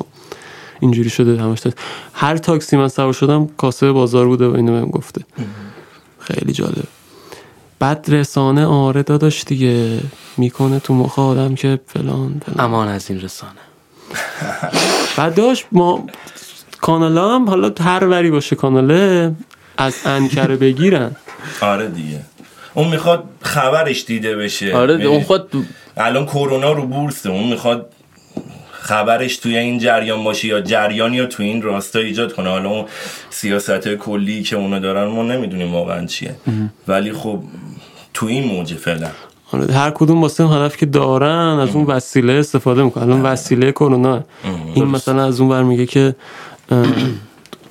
[0.81, 1.59] اینجوری شده همش
[2.13, 5.21] هر تاکسی من سوار شدم کاسب بازار بوده و اینو بهم گفته.
[6.19, 6.85] خیلی جالب.
[7.79, 10.01] بعد رسانه آره داداش دیگه
[10.37, 12.67] می‌کنه تو مخ آدم که فلان فلان.
[12.67, 13.53] امان از این رسانه.
[15.17, 16.07] بعد داشت ما
[16.81, 19.33] کانال هم حالا هر وری باشه کاناله
[19.79, 21.17] از انکره بگیرن.
[21.61, 22.21] آره دیگه.
[22.75, 24.77] اون می‌خواد خبرش دیده بشه.
[24.77, 27.93] آره؟ اون خود الان کرونا رو بورسه اون می‌خواد
[28.89, 32.49] خبرش توی این جریان باشه یا جریانی یا توی این راستا ایجاد کنه.
[32.49, 32.85] حالا اون
[33.31, 36.35] سیاست کلی که اونو دارن ما نمی‌دونیم واقعا چیه.
[36.89, 37.43] ولی خب
[38.15, 39.09] تو این موجه فعلا.
[39.73, 43.03] هر کدوم واسه اون هدف که دارن از اون وسیله استفاده می‌کنن.
[43.05, 44.25] الان وسیله کرونا.
[44.75, 46.15] این مثلا از اون ور میگه که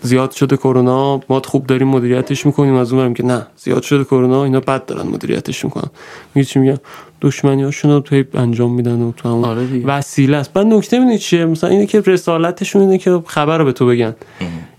[0.02, 2.76] زیاد شده کرونا ما خوب داریم مدیریتش می‌کنیم.
[2.76, 5.90] از اون میگه نه زیاد شده کرونا اینا بد دارن مدیریتش می‌کنن.
[6.36, 6.78] میگه چی میگم
[7.22, 9.86] دشمنی هاشون رو توی انجام میدن و تو همون آره.
[9.86, 10.54] وسیله است.
[10.54, 14.16] بعد نکته می‌دونی چیه؟ مثلا اینه که رسالتشون اینه که خبر رو به تو بگن.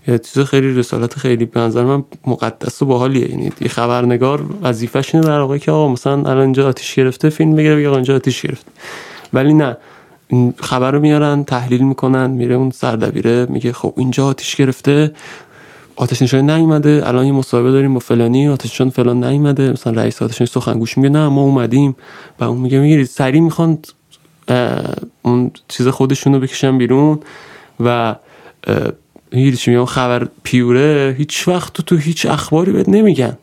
[0.07, 3.31] یه چیز خیلی رسالت خیلی به نظر من مقدس و باحالیه.
[3.31, 7.55] یعنی یه خبرنگار وظیفش اینه در واقع که آقا مثلا الان اینجا آتیش گرفته فیلم
[7.55, 8.71] بگیره بگه اینجا آتیش گرفته.
[9.33, 9.77] ولی نه.
[10.59, 15.11] خبر رو میارن تحلیل می‌کنن میره اون سردبیره میگه خب اینجا آتیش گرفته
[15.95, 20.21] آتش نشانی نیومده الان یه مصاحبه داریم با فلانی آتش نشان فلان نیومده مثلا رئیس
[20.21, 21.95] آتش نشانی سخنگوش میگه نه ما اومدیم.
[22.39, 23.77] و اون میگه می‌گیرید سریع می‌خوان
[25.21, 27.19] اون چیز خودشون رو بکشن بیرون
[27.79, 28.15] و
[29.31, 33.37] چی میگم خبر پیوره هیچ وقت تو, تو هیچ اخباری بهت نمیگن.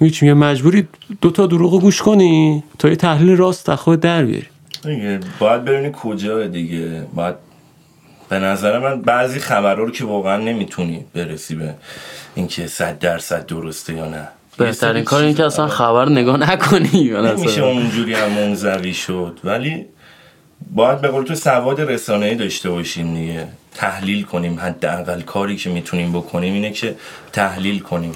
[0.00, 0.88] میگم مجبوری
[1.20, 4.46] دوتا دروغ گوش کنی تا یه تحلیل راست خود در بیاری.
[4.86, 7.06] دیگه باید ببینی کجا دیگه.
[7.14, 7.34] باید
[8.28, 11.74] به نظر من بعضی خبرها رو که واقعا نمی‌تونی برسی به
[12.34, 14.28] اینکه صد درصد درسته یا نه.
[14.56, 17.62] بهترین کار اینه که اصلا خبر نگاه نکنی نمیشه.
[17.62, 19.38] اونجوری هم منزوی شد.
[19.44, 19.86] ولی
[20.74, 23.48] باید به قول تو سواد رسانه‌ای داشته باشیم دیگه.
[23.74, 24.60] تحلیل کنیم.
[24.60, 26.96] حداقل کاری که می‌تونیم بکنیم اینه که
[27.32, 28.14] تحلیل کنیم.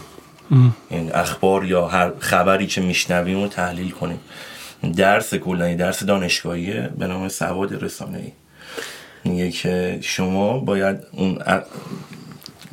[0.90, 4.20] این اخبار یا هر خبری که میشنویم رو تحلیل کنیم.
[4.96, 8.32] درس کلانی درس دانشگاهیه به نام سواد رسانه‌ای.
[9.24, 11.38] میگه که شما باید اون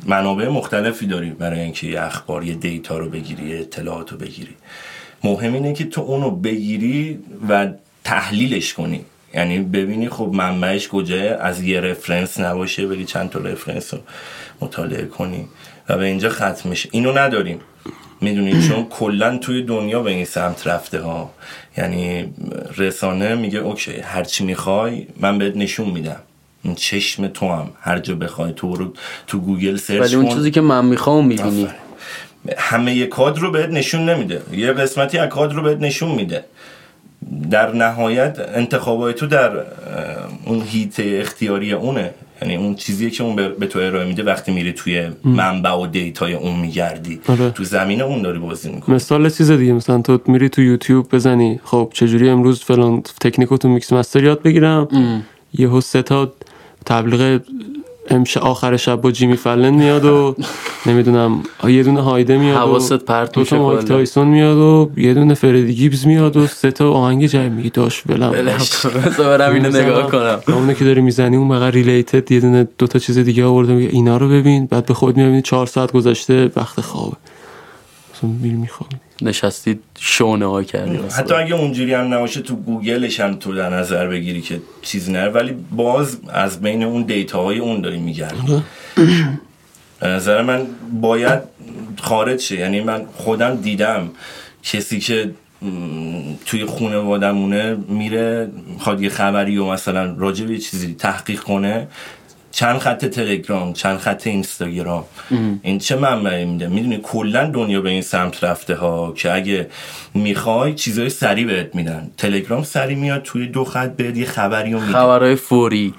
[0.06, 4.54] منابع مختلفی داری برای اینکه یه اخبار یه دیتا رو بگیری یه اطلاعات رو بگیری.
[5.24, 7.68] مهم اینه که تو اونو بگیری و
[8.04, 9.04] تحلیلش کنی.
[9.34, 14.00] یعنی ببینی خب منبعش کجاه از یه رفرنس نباشه بری چند تا رفرنس رو
[14.60, 15.48] مطالعه کنی
[15.88, 17.60] و به اینجا ختم میشه اینو نداریم.
[18.20, 21.30] می‌دونی؟ چون کلا توی دنیا به این سمت رفته ها.
[21.78, 22.34] یعنی
[22.76, 26.20] رسانه میگه اوکی هرچی می‌خوای من بهت نشون میدم.
[26.62, 27.70] این چشم تو هم.
[27.80, 28.92] هر جا بخوای تو رو
[29.26, 30.34] تو Google search ولی اون کن.
[30.34, 31.68] چیزی که من می‌خوام می‌بینی.
[32.58, 34.42] همه ی کادر رو بهت نشون نمیده.
[34.52, 36.44] یه قسمتی از کادر رو بهت نشون میده.
[37.50, 39.50] در نهایت انتخابات تو در
[40.44, 42.14] اون حیطه اختیاری اونه.
[42.42, 45.86] یعنی اون چیزیه که اون به به تو ارائه میده وقتی میری توی منبع و
[45.86, 47.20] data ی اون میگردی.
[47.28, 47.50] آره.
[47.50, 48.94] تو زمین اون داری بازی می‌کنی.
[48.94, 51.60] مثال چیز دیگه مثلا تو میری تو یوتیوب بزنی.
[51.64, 54.88] خب چجوری امروز فلان تکنیکو تو mix master یاد بگیرم.
[55.54, 56.32] یهو سه تا
[56.86, 57.40] تبلیغ
[58.08, 60.36] امشب آخر شب با جیمی فلن میاد و
[60.86, 65.34] نمی‌دونم یه دونه هایده میاد حواست و پرت میشه مایک تایسون میاد و یه دونه
[65.34, 68.30] فردی گیبز میاد و سه تا آهنگ جای میگی داش بلم
[69.18, 70.40] برم اینو نگاه کنم.
[70.48, 73.88] اونه که داری می‌زنی اون بغل ریلیتد یه دونه دو تا چیز دیگه آورده میگه
[73.92, 74.66] اینا رو ببین.
[74.66, 77.16] بعد به خود می‌بینی چهار ساعت گذشته وقت خوابه.
[78.22, 83.54] میری میخوابی نشستید شونه ها کردی حتی اگه اونجوری هم نباشه تو گوگلش هم تو
[83.54, 88.62] در نظر بگیری که چیزی نره ولی باز از بین اون دیتاهای اون داری میگردی
[90.00, 90.66] به نظر من
[91.00, 91.40] باید
[92.00, 92.56] خارج شه.
[92.56, 94.10] یعنی من خودم دیدم
[94.62, 95.30] کسی که
[96.46, 101.88] توی خونه میره می‌خواد یه خبری و مثلا راجع به یه چیزی تحقیق کنه.
[102.56, 105.04] چند خط تلگرام چند خط اینستاگرام.
[105.62, 109.68] این چه منبعی میده؟ می‌دونی کلا دنیا به این سمت رفته ها که اگه
[110.14, 112.10] می‌خوای چیزای سریع بهت میدن.
[112.16, 114.92] تلگرام سریع میاد توی دو خط بهت یه خبری رو میده.
[114.92, 115.94] خبرهای فوری.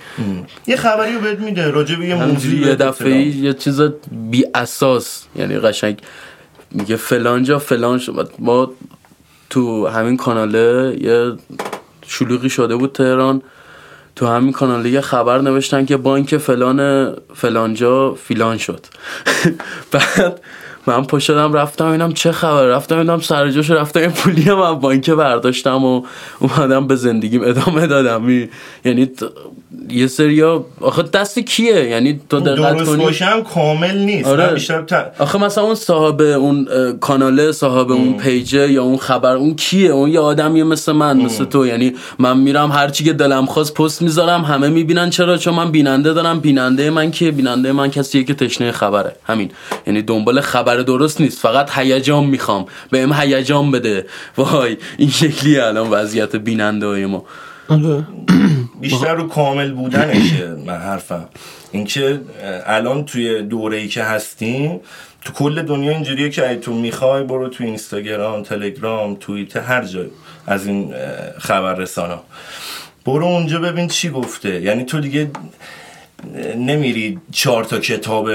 [0.68, 3.18] یه خبری رو بهت میده راجع به یه همجوری یه دفعه.
[3.18, 5.98] یه چیز بی اساس یعنی قشنگ
[6.72, 8.32] میگه فلان جا فلان شد.
[8.40, 8.72] ما
[9.50, 11.32] تو همین کاناله یه
[12.08, 13.42] شلوغی شده بود تهران.
[14.18, 18.86] تو همین کاناله یه خبر نوشتن که بانک فلان فلانجا فیلان شد.
[19.92, 20.42] بعد
[20.88, 22.66] من پا شدم رفتم اینم چه خبر.
[22.66, 26.02] رفتم اینم سر جاش رفتم یه پولی هم از بانک برداشتم و
[26.40, 28.22] اومدم به زندگیم ادامه دادم.
[28.24, 28.50] می-
[28.86, 29.24] یعنی ت-
[29.90, 34.28] یه سریا آخه دست کیه؟ یعنی تو دقت درست کنی؟ باشه هم کامل نیست.
[34.28, 34.54] آره.
[34.54, 35.12] بیشتر ت...
[35.20, 36.68] آخه مثلا اون صاحب اون
[37.00, 41.46] کاناله صاحب اون پیجه یا اون خبر اون کیه؟ اون یه آدمیه مثل من مثل
[41.46, 41.66] تو.
[41.68, 45.72] یعنی من میرم هر چی که دلم خواست پست می‌ذارم همه می‌بینن چرا؟ چون من
[45.72, 46.40] بیننده دارم.
[46.40, 49.16] بیننده من کیه؟ بیننده من کسیه که تشنه خبره.
[49.26, 49.52] همین.
[49.88, 51.40] یعنی دنبال خبر درست نیست.
[51.40, 52.66] فقط هیجان می‌خوام.
[52.92, 54.06] بهم هیجان بده.
[54.38, 57.26] وای این شکلی الان وضعیت بیننده های ما.
[57.70, 58.04] آره.
[58.82, 61.26] بیشتر رو کامل بودنشه من حرفم.
[61.72, 62.22] اینکه
[62.66, 64.80] الان توی دوره ای که هستیم
[65.26, 70.08] تو کل دنیا اینجوریه که اگه تو می‌خوای برو تو اینستاگرام تلگرام توییتر هر جای
[70.48, 72.20] از این اه، خبررسانا.
[73.06, 74.62] برو اونجا ببین چی گفته.
[74.62, 75.32] یعنی تو دیگه
[76.58, 78.30] نمیری چهار تا کتاب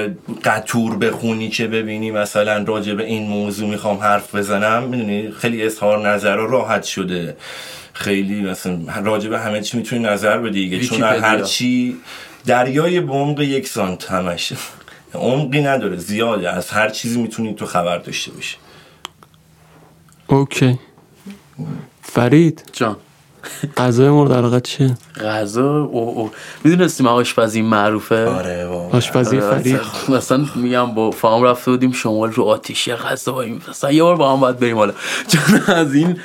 [0.45, 2.11] قطور بخونی که ببینی.
[2.11, 4.83] مثلا راجع به این موضوع می‌خوام حرف بزنم.
[4.83, 7.37] می‌دونی خیلی اظهار نظر راحت شده.
[7.93, 11.29] خیلی مثلا راجع به همه چی می‌تونی نظر بدی دیگه چون ویکی‌پدیا.
[11.29, 11.97] هر چی
[12.47, 14.53] دریای به عمق یک سانت همش
[15.15, 16.51] عمقی نداره زیاده.
[16.51, 18.57] از هر چیزی می‌تونی تو خبر داشته باشی.
[20.27, 20.79] اوکی.
[22.03, 22.65] فرید.
[22.73, 22.97] جان.
[23.77, 26.31] غذای مورد علاقه چیه؟ غذا؟ او او.
[26.65, 29.81] می‌دونستیم آشپزی معروفه؟ آره آشپزی آره، فرید.
[30.09, 34.41] مثلا میگم با فام رفته بودیم شمال رو آتیشی غذایی مثلا یه بار با هم
[34.41, 34.93] باید بریم حالا.
[35.29, 36.19] چون از این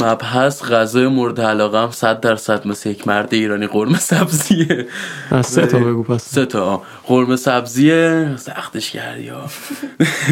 [0.00, 4.86] مبحث غذای مورد علاقه هم صد درصد مثل یک مرد ایرانی قرمه سبزیه.
[5.30, 6.24] از سه تا بگو پس.
[6.24, 6.82] سه تا.
[7.06, 9.46] قرمه سبزیه سختش کردی ها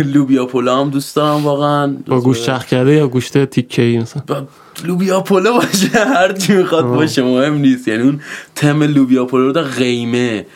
[0.05, 1.96] لوبیا پلو هم دوست دارم واقعا.
[2.07, 4.46] با گوشت چرخ کرده یا گوشت تیکه ای مثلا؟ با
[4.85, 7.88] لوبیا پلو باشه هر چی می‌خواد باشه مهم نیست.
[7.88, 8.20] یعنی اون
[8.55, 10.46] تم لوبیا پلو رو قیمه.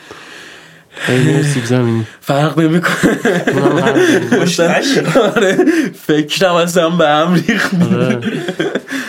[1.55, 2.07] سیب زمینی.
[2.21, 3.19] فرق نمی‌کنه؟
[5.37, 5.57] آره
[6.07, 7.75] فکرم اصلا به هم ریخت.
[7.93, 8.19] آره.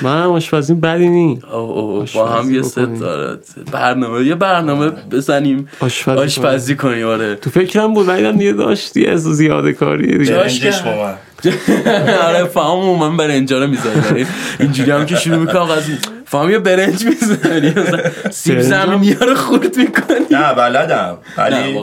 [0.01, 1.39] من هم آشپزی بدی نی.
[1.53, 2.77] او- او- با هم یه ست.
[2.77, 3.37] آره.
[3.71, 5.67] برنامه یه برنامه بزنیم.
[6.07, 7.07] آشپزی کنیم.
[7.07, 7.35] آره.
[7.35, 10.33] تو فکرم بود ولی دیگه داشت یه از زیاده کاری دیگه.
[10.35, 11.13] برنجش با من؟
[12.27, 14.27] آره فهمم من برنجا رو می‌ذاریم
[14.59, 15.83] اینجوری هم که شروع می‌کنم از
[16.25, 17.73] فهم یه برنج می‌ذاری.
[18.31, 20.25] سیب زمینی ها رو خورد می‌کنی.
[20.31, 21.17] نه بلدم.
[21.37, 21.73] نه، ولی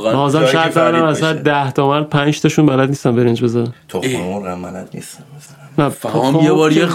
[0.40, 1.32] که شرط دارم.
[1.32, 3.74] ده تا مرد پنج تاشون بلد نیستم برنج بذارم.
[3.88, 6.88] تخم مرغ هم بلد نیستم مثلا نه فهم یه بار یه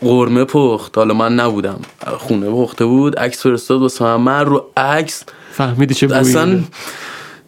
[0.00, 0.98] قرمه پخت.
[0.98, 1.80] حالا من نبودم.
[2.18, 4.16] خونه پخته بود عکس فرستاد واسه من.
[4.16, 6.60] من رو عکس فهمیدی چه بویی اصلا؟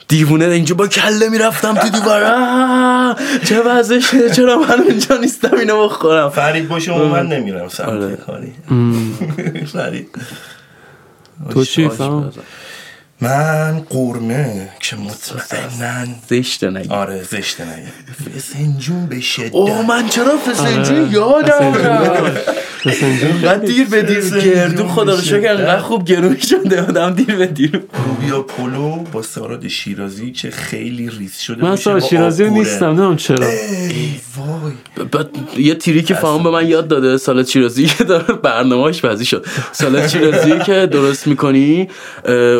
[0.08, 2.22] دیوونه اینجا با کله می‌رفتم تو دیوار.
[3.10, 6.28] آه، چه وضعشه؟ چرا من اونجا نیستم؟ اینو بخورم.
[6.28, 7.68] فرید باشه اون من نمیرم آره.
[7.68, 8.52] سمت کاری.
[9.72, 10.08] فرید.
[11.50, 12.32] تو چی فهم؟
[13.22, 16.88] من قرمه که مطمئنن زشته نگی.
[16.88, 17.88] آره زشته نگه
[18.38, 19.54] فسنجون به شدت.
[19.54, 21.12] اوه من چرا فسنجون آره.
[21.12, 22.50] یادم فسنجون رفت؟
[22.84, 25.78] فسنجون انقدر دیر به دیر گردو خدا رو شکر انقدر.
[25.78, 27.82] خوب گرون شده آدم دیر به دیر.
[28.06, 33.46] لوبیا پلو با ساراد شیرازی که خیلی ریز شده من با شیرازی نیستم نمی‌دونم چرا.
[33.46, 35.06] ای وای.
[35.12, 35.28] بعد
[35.58, 39.46] یه تیری که فهم به من یاد داده سالت شیرازی که داره برنامه‌اش بازی شد.
[39.72, 41.88] سالت شیرازی که درست می‌کنی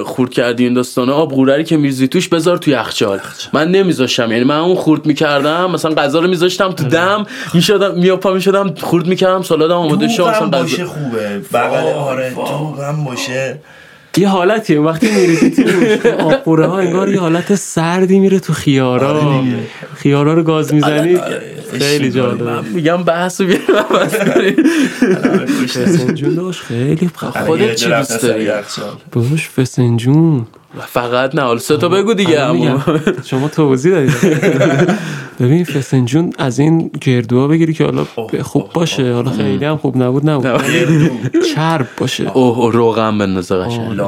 [0.05, 3.21] خورد کردی این داستانه؟ آب قورری که میریزی توش بذار تو یخچال.
[3.53, 8.33] من نمیذاشم یعنی من اون خورد می‌کردم مثلا غذا رو میذاشتم تو دم می‌شدم میاپا
[8.33, 10.93] می‌شدم خورد می‌کردم سالادم آماده شد مثلا باشه غذا.
[10.93, 11.39] خوبه.
[11.53, 13.59] بغل آره دوغم باشه.
[14.17, 19.45] یه حالتیه وقتی میریزی تو آبپوره ها انگار یه حالت سردی میره تو خیارا.
[19.95, 21.19] خیارا رو گاز می‌زنی
[21.79, 22.45] خیلی جالبه.
[22.45, 23.47] من میگم بحث رو
[25.67, 27.11] فسنجون داشت خیلی
[27.47, 28.49] خودت چی دوست داری؟
[29.13, 30.47] باش فسنجون.
[30.79, 32.39] فقط نه حالا سه تا بگو دیگه.
[33.31, 34.15] شما توضیح دادید.
[35.41, 38.05] ببین فسنجون از این گردوها بگیری که حالا
[38.43, 39.15] خوب باشه.
[39.15, 40.63] حالا خیلی هم خوب نبود نبود.
[41.55, 42.31] چرب باشه.
[42.37, 44.01] اوه روغن بندازه قشنگ.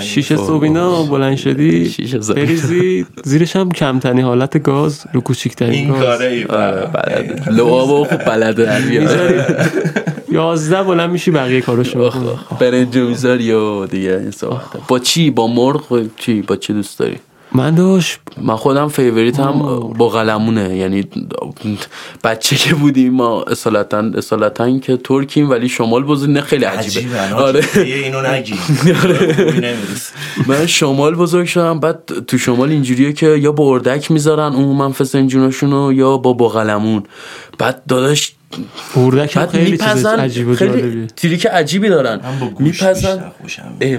[0.00, 1.94] شیشه اینا بلند شدی.
[2.34, 6.02] بریزی زیرش هم کمتنی حالت گاز رو کوچیکترین این گاز.
[6.02, 7.50] کاره ای آره بلده.
[7.50, 10.09] لعابو خوب بلده.
[10.30, 12.04] یازده بلند میشی بقیه بکنی.
[12.04, 12.16] آخ.
[12.58, 14.62] برنج و می‌ذاری و دیگه این صحبت.
[14.88, 17.16] با چی؟ با مرغ؟ با چی؟ با چی دوست داری؟
[17.54, 19.58] من داشت من خودم فیوریت هم
[19.98, 20.76] با قلمونه.
[20.76, 21.04] یعنی
[22.24, 27.00] بچه که بودیم ما اصالتا اصالتا که ترکیم ولی شمال بزرگ نه خیلی عجیبه.
[27.00, 27.64] عجیبه آره.
[27.74, 28.54] آره اینو نگی.
[29.54, 30.12] نمی‌رسی.
[30.46, 35.92] من شمال بزرگ شدم بعد تو شمال اینجوریه که یا با اردک می‌ذارن عموما فسنجوناشونو
[35.92, 37.02] یا با بغلمون
[37.58, 38.32] بعد داداش
[38.96, 41.06] اردک هم خیلی چیز میپزن عجیب و خیلی جالبیه.
[41.06, 42.20] تریک عجیبی دارن.
[42.22, 43.32] من با گوشت میپزن.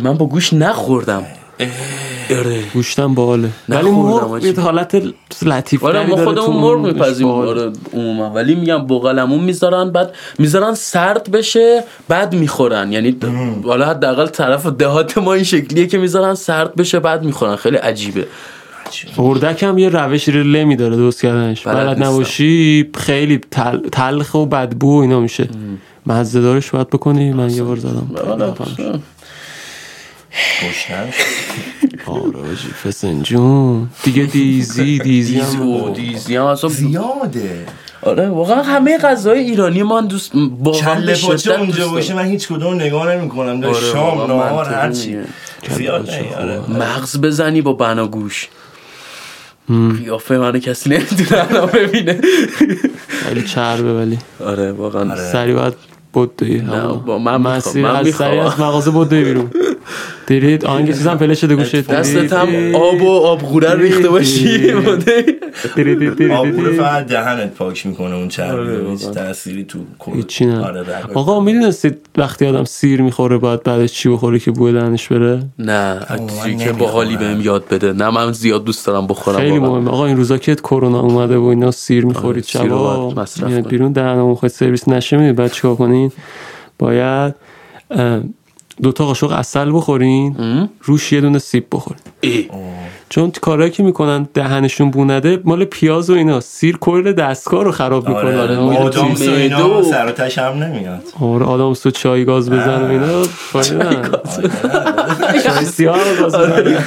[0.01, 1.23] من با گوش نخوردم.
[2.29, 2.59] آره.
[2.73, 3.49] گوشتم باله.
[3.69, 4.45] ولی مرغ.
[4.45, 5.01] یه حالت
[5.41, 7.27] لطیف آره ما خودمون مرغ میپزیم.
[7.27, 8.29] آره عموما.
[8.29, 12.91] ولی میگم بغلمون می‌ذارن بعد می‌ذارن سرد بشه بعد می‌خورن.
[12.91, 13.17] یعنی
[13.63, 17.55] حالا حداقل طرف دهات ما این شکلیه که می‌ذارن سرد بشه بعد می‌خورن.
[17.55, 18.27] خیلی عجیبه.
[19.17, 21.67] اردک هم یه روش له داره درست کردنش.
[21.67, 22.03] بلد.
[22.03, 23.79] نباشی خیلی تل...
[23.91, 25.49] تلخ و بدبو و اینا میشه.
[26.05, 28.11] مزه دارش باید بکنی من یه بار زدم.
[28.27, 28.53] آره.
[30.63, 31.09] گشنم
[32.05, 37.65] آره آجی فسنجون دیگه دیزی دیزی دیزی هم و دیزی هم اصلا زیاده.
[38.01, 42.13] آره واقعا همه غذای ایرانی من دوست واقعا کله به پاچه شدت اونجا دوست باشه.
[42.13, 45.27] من هیچ کدوم نگاه نمی کنم آره، شام نهار هرچی میگه.
[45.69, 48.47] زیاد آره مغز بزنی با بناگوش
[50.03, 52.21] قیافه منو کسی نمی‌تونه الان ببینه.
[53.07, 54.17] خیلی چربه ولی.
[54.45, 55.15] آره واقعا.
[55.31, 55.73] سری باید
[56.15, 56.61] بدوی
[57.05, 58.39] با من می‌خوام، من می‌خوام.
[58.39, 59.49] از مغازه بدوی بیرون.
[60.27, 64.71] دیرید آهنگ چیزم پله شده گوشه دستت هم آب و آبغوره ریخته باشی.
[66.31, 70.65] آبوره فقط دهنت پاک می‌کنه اون چربی هیچ تأثیری تو کل هیچی نه.
[70.65, 75.43] آره آقا می‌دونستید وقتی آدم سیر می‌خوره باید بعدش چی بخوره که بوی دهنش بره؟
[75.59, 75.99] نه
[76.43, 77.93] چیزی که باحالی بهم یاد بده.
[77.93, 79.59] نه من زیاد دوست دارم بخورم خیلی.
[79.59, 79.89] مهمه.
[79.89, 83.67] آقا این روزا که کرونا اومده و اینا سیر می‌خورید آره، شبا میاد کنید.
[83.67, 86.11] بیرون دهنمون خواهد سرویس نشه می‌دید بعد چیکار کنین؟
[86.79, 87.35] باید
[88.83, 90.35] دو تا قاشق اصل بخورین
[90.83, 92.01] روش یه دونه سیب بخورین.
[93.09, 96.39] چون کارهایی که می‌کنن دهنشون بونده مال پیاز و اینا.
[96.39, 98.41] سیر کل دستگاه رو خراب می‌کنه.
[98.41, 98.57] آره.
[98.57, 101.03] آره آدم سو اینا و- سر و تش هم نمیاد.
[101.21, 103.05] آره آدم تو چای گاز بزن و اینا.
[103.05, 104.09] نداره.
[105.43, 106.77] چای سیاه رو گاز بزن.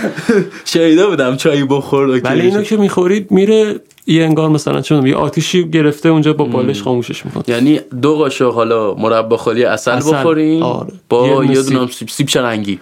[0.64, 3.74] شنیده بودم چایی بخور ولی اینو که می‌خورید میره
[4.07, 7.45] یه انگار مثلا چون یه آتیشی گرفته اونجا با بالش خاموشش می‌کنه.
[7.49, 10.93] یعنی دو قاشق حالا مربا خالی اصل اصل، بخورین آره.
[11.09, 11.90] با یه دونه سیب.
[11.90, 12.79] سیب سیب چه رنگی.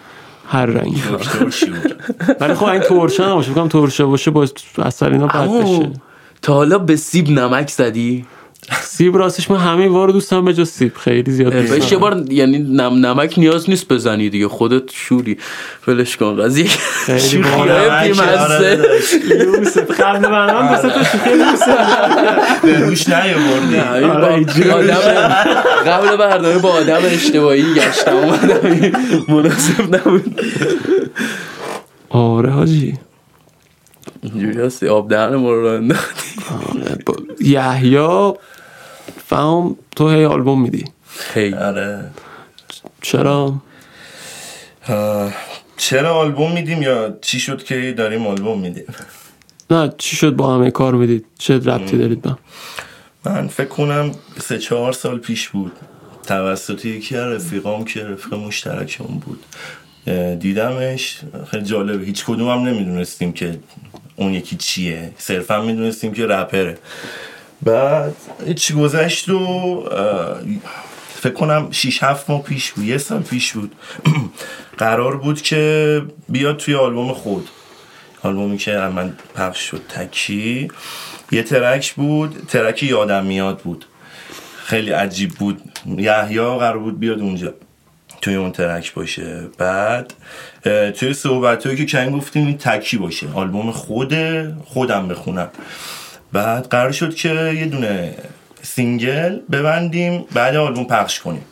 [0.49, 1.03] هر رنگی
[2.41, 4.47] ولی خب این ترشه نباشه بگم ترشه باشه با
[4.79, 5.91] اصل اینا بد بشه.
[6.43, 8.25] تا حالا به سیب نمک زدی؟
[8.71, 10.97] سیب راستش من همه وار دوست دارم به جز سیب.
[10.97, 11.99] خیلی زیاد دوست بهش یه.
[11.99, 15.39] بار یعنی نم نمک نیاز نیست بزنی دیگه خودت شوری.
[15.89, 16.69] ولش کن قضیه
[17.07, 17.69] خیلی باحال.
[18.03, 18.85] بی‌مزه.
[19.29, 23.81] یوسف قبل برنامه دو سه تا شوخی یوسف به روش نیاوردی.
[23.81, 24.95] آره،
[25.87, 28.93] قبل برنامه با آدم اشتباهی گشتم اومدم.
[29.29, 30.41] مناسب نبود.
[32.11, 32.99] آره حاجی.
[34.23, 36.31] اینجوری هستی آب دهن ما رو انداختی.
[36.51, 36.97] آره،
[37.41, 38.33] یحیی
[39.27, 40.85] فهم تو هی آلبوم میدی.
[41.17, 42.11] خیلی آره.
[43.03, 43.55] چرا؟
[45.77, 48.85] چرا آلبوم میدیم یا چی شد که داریم آلبوم میدیم؟
[49.71, 52.39] نه چی شد با همه کار می‌دید چه ربطی دارید با؟
[53.25, 54.11] من فکر کنم
[54.41, 55.73] سه چهار سال پیش بود.
[56.27, 59.45] توسط یکی از رفیقام که رفیق مشترکمون بود.
[60.41, 61.21] دیدمش.
[61.51, 63.59] خیلی جالبه هیچ کدوم هم نمی‌دونستیم که
[64.17, 65.13] اون یکی چیه.
[65.19, 66.79] صرفا می‌دونستیم که رپره.
[67.63, 68.15] بعد
[68.57, 69.85] چی گذشت و
[71.23, 73.75] فکر کنم 6 7 ماه پیش بود یه سال پیش بود.
[74.79, 77.49] قرار بود که بیاد توی آلبوم خود.
[78.23, 80.69] آلبومی که من پخش شد تکی.
[81.31, 83.85] یه track بود track یادم میاد بود.
[84.65, 85.63] خیلی عجیب بود.
[85.87, 87.55] یحیی قرار بود بیاد اونجا
[88.21, 89.49] توی اون track باشه.
[89.59, 90.15] بعد
[90.95, 93.27] توی صحبت که کردیم گفتیم این تکی باشه.
[93.35, 94.15] آلبوم خود
[94.65, 95.49] خودم بخونم.
[96.33, 98.15] بعد قرار شد که یه دونه
[98.63, 101.45] single ببندیم بعد آلبوم پخش کنیم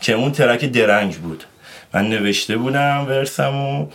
[0.00, 1.44] که اون track درنگ بود.
[1.94, 3.86] من نوشته بودم verse مو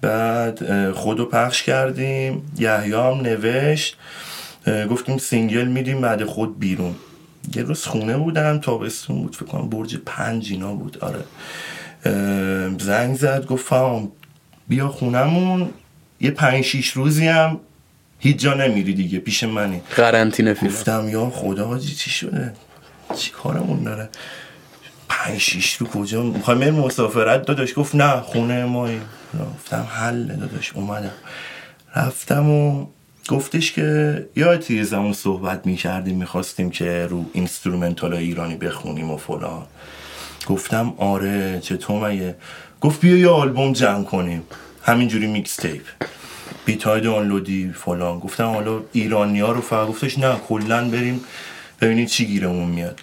[0.00, 3.96] بعد خودو پخش کردیم یحیی هم نوشت
[4.90, 6.94] گفتیم single میدیم بعد خود بیرون.
[7.54, 11.24] یه روز خونه بودم تابستون بود فکر کنم برج پنج اینا بود آره.
[12.78, 14.08] زنگ زد گفت فهم
[14.68, 15.70] بیا خونمون.
[16.20, 17.60] یه پنج شیش روزی هم
[18.24, 19.82] هیچ جا نمیری دیگه پیش منی.
[19.96, 20.72] قرنطینه فیلم.
[20.72, 22.52] گفتم یا خدا حاجی چی شده؟
[23.16, 24.08] چی کارمون داره؟
[25.08, 28.88] پنج شیش رو کجا؟ می‌خوایم بریم مسافرت؟ داداش گفت نه خونه ما
[29.54, 31.10] گفتم حله داداش اومدم.
[31.96, 32.86] رفتم و
[33.28, 39.66] گفتش که یادتی یه زمان صحبت می‌کردیم می‌خواستیم که رو instrumental ایرانی بخونیم و فلان.
[40.46, 42.34] گفتم آره چطور مگه؟
[42.80, 44.42] گفت بیا یه آلبوم جمع کنیم.
[44.82, 45.82] همینجوری mixtape.
[46.64, 48.18] beat های دانلودی فلان.
[48.18, 51.20] گفتم حالا ایرانی ها رو فقط گفتش نه کلا بریم
[51.80, 53.00] ببینید چی گیرمون میاد.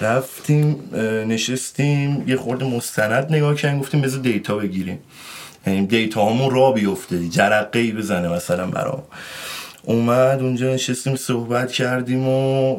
[0.00, 0.96] رفتیم
[1.28, 4.98] نشستیم یه خورده مستند نگاه کردیم گفتیم بذار دیتا بگیریم.
[5.66, 9.02] یعنی دیتا همون را بیفته جرقه ای بزنه مثلا برام.
[9.82, 12.76] اومد اونجا نشستیم صحبت کردیم و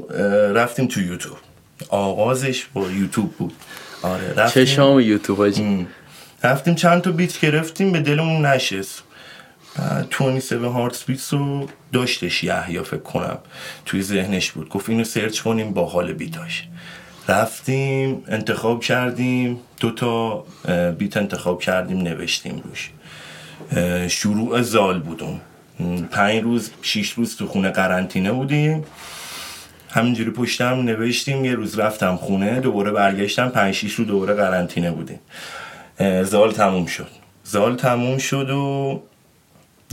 [0.54, 1.38] رفتیم تو یوتیوب.
[1.90, 3.54] آغازش با یوتیوب بود.
[4.02, 4.66] آره رفتیم.
[4.66, 5.54] چشام یوتیوب.
[6.44, 9.03] رفتیم چند تا بیت گرفتیم به دلمون نشست.
[9.76, 13.38] 27 هارت بیتس رو داشتش یحیا فکر کنم.
[13.86, 14.70] توی ذهنش بود.
[14.70, 16.68] گفت اینو سرچ کنیم با حال بیتاش.
[17.28, 19.60] رفتیم انتخاب کردیم.
[19.80, 20.46] دو تا
[20.92, 22.92] بیت انتخاب کردیم نوشتیم روش.
[24.12, 25.42] شروع زال بودم.
[26.12, 28.84] پنج روز شیش روز تو خونه قرنطینه بودیم.
[29.90, 35.20] همینجوری پشتم نوشتیم یه روز رفتم خونه دوباره برگشتم پنج شیش رو دوباره قرنطینه بودیم.
[36.24, 37.10] زال تموم شد.
[37.44, 39.02] زال تموم شد و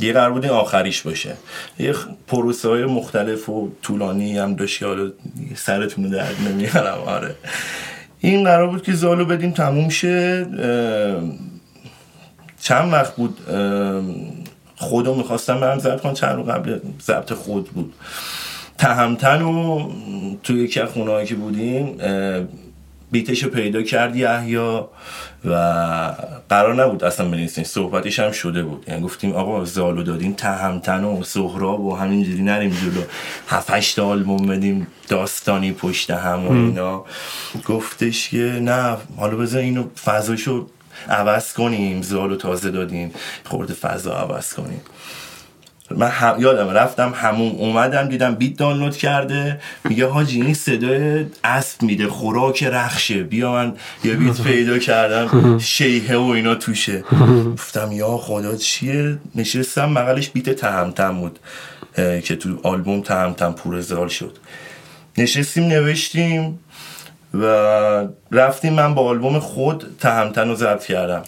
[0.00, 1.36] یه قرار بود آخریش باشه.
[1.78, 1.94] یه
[2.26, 5.10] پروسه های مختلف و طولانی هم داشت که حالا
[5.54, 7.34] سرتون رو درد نمیارم آره.
[8.20, 10.46] این قرار بود که زالو بدیم تموم شه.
[12.60, 13.38] چند وقت بود؟
[14.76, 17.92] خودو می‌خواستم برم ضبط کنم چند رو قبل ضبط خود بود.
[18.78, 19.90] تهمتن و
[20.42, 21.96] توی یکی از خونه که بودیم
[23.10, 24.88] بیتش پیدا کرد یحیا
[25.44, 25.54] و
[26.48, 28.84] قرار نبود اصلا بنویسیم صحبتش هم شده بود.
[28.88, 33.02] یعنی گفتیم آقا زالو دادیم تهمتن و سهراب و همینجوری نریم جلو.
[33.48, 37.04] هفتش تا آلبوم بدیم داستانی پشت هم و اینا.
[37.66, 40.66] گفتش که نه حالا بذار اینو فضاشو
[41.08, 43.12] عوض کنیم زالو تازه دادیم.
[43.44, 44.80] خورده فضا عوض کنیم.
[45.96, 46.36] من هم...
[46.40, 49.60] یادم رفتم همون اومدم دیدم بیت دانلود کرده.
[49.84, 53.22] میگه حاجی این صدای اسب میده خوراک رخشه.
[53.22, 53.72] بیا من
[54.04, 57.04] یه بیت پیدا کردم شیهه و اینا توشه.
[57.52, 61.38] گفتم یا خدا چیه؟ نشستم بغلش بیت تهمتم بود
[61.96, 64.38] که تو آلبوم تهمتم پورزال شد.
[65.18, 66.58] نشستیم نوشتیم
[67.34, 67.44] و
[68.32, 68.72] رفتیم.
[68.72, 71.22] من با آلبوم خود تهمتن رو ضبط کردم.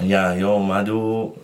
[0.00, 1.34] یا اومد و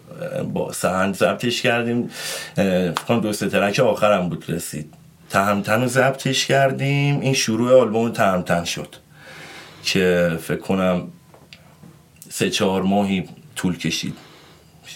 [0.53, 2.11] با سهند ضبطش کردیم.
[2.57, 4.95] اه، فکر کنم دو سه ترک آخرم بود رسید.
[5.31, 7.21] تهمتن رو ضبطش کردیم.
[7.21, 8.97] این شروع آلبوم تهمتن شد
[9.85, 11.09] که فکر کنم
[12.29, 14.15] سه چهار ماهی طول کشید.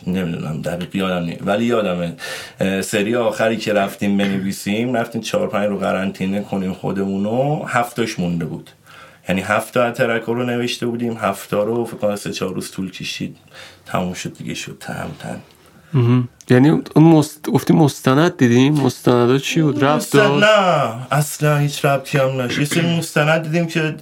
[0.06, 2.16] نمی‌دونم دقیق یادم نیست ولی یادمه.
[2.82, 8.70] سری آخری که رفتیم بنویسیم رفتیم چهار پنج رو قرنطینه کنیم خودمونو هفتاش مونده بود.
[9.28, 12.90] یعنی هفت تا ترک رو نوشته بودیم هفت رو فکر کنم سه چهار روز طول
[12.90, 13.36] کشید.
[13.86, 15.40] تموم شد دیگه شد تهمتن.
[16.50, 17.50] یعنی اون مست...
[17.50, 21.06] گفتی مستند دیدیم؟ مستندا چی بود؟ رفت مستند- داد نه.
[21.12, 22.58] اصلا هیچ ربطی هم نشد.
[22.58, 23.96] یه سری مستند دیدیم که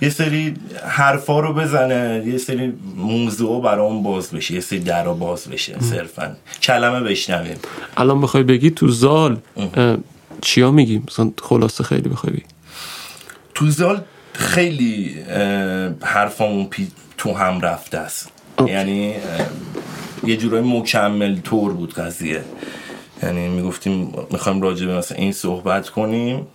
[0.00, 0.54] یه سری
[0.86, 2.22] حرفا رو بزنه.
[2.26, 4.54] یه سری موضوع برام باز بشه.
[4.54, 5.80] یه سری درا باز بشه.
[5.80, 6.36] صرفا.
[6.62, 7.56] کلمه بشنویم.
[7.96, 9.38] الان بخوای بگی تو زال
[10.40, 12.44] چیا میگی مثلا خلاصه خیلی بخوای بگی.
[13.54, 14.00] تو زال
[14.32, 15.16] خیلی
[16.02, 18.30] حرفامون پی تو هم رفته است.
[18.66, 19.14] یعنی
[20.26, 22.42] یه جورای مکمل طور بود قضیه.
[23.22, 26.46] یعنی می‌گفتیم می‌خوایم راجع به مثلا این صحبت کنیم.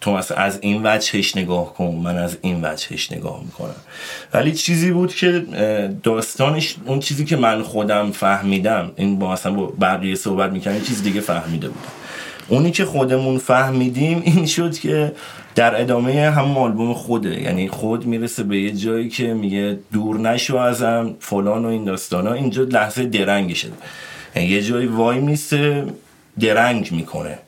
[0.00, 3.74] تو مثلا از این وجهش نگاه کن من از این وجهش نگاه می‌کنم.
[4.34, 5.44] ولی چیزی بود که
[6.02, 11.02] داستانش اون چیزی که من خودم فهمیدم این با مثلا با بقیه صحبت می‌کنم چیز
[11.02, 11.88] دیگه فهمیده بودم.
[12.48, 15.12] اونی که خودمون فهمیدیم این شد که
[15.58, 17.42] در ادامه همون آلبوم خوده.
[17.42, 22.32] یعنی خود می‌رسه به یه جایی که میگه دور نشو ازم فلان و این داستانا
[22.32, 23.68] اینجا لحظه درنگشه
[24.36, 25.86] یعنی یه جایی وای میسته
[26.40, 27.38] درنگ می‌کنه.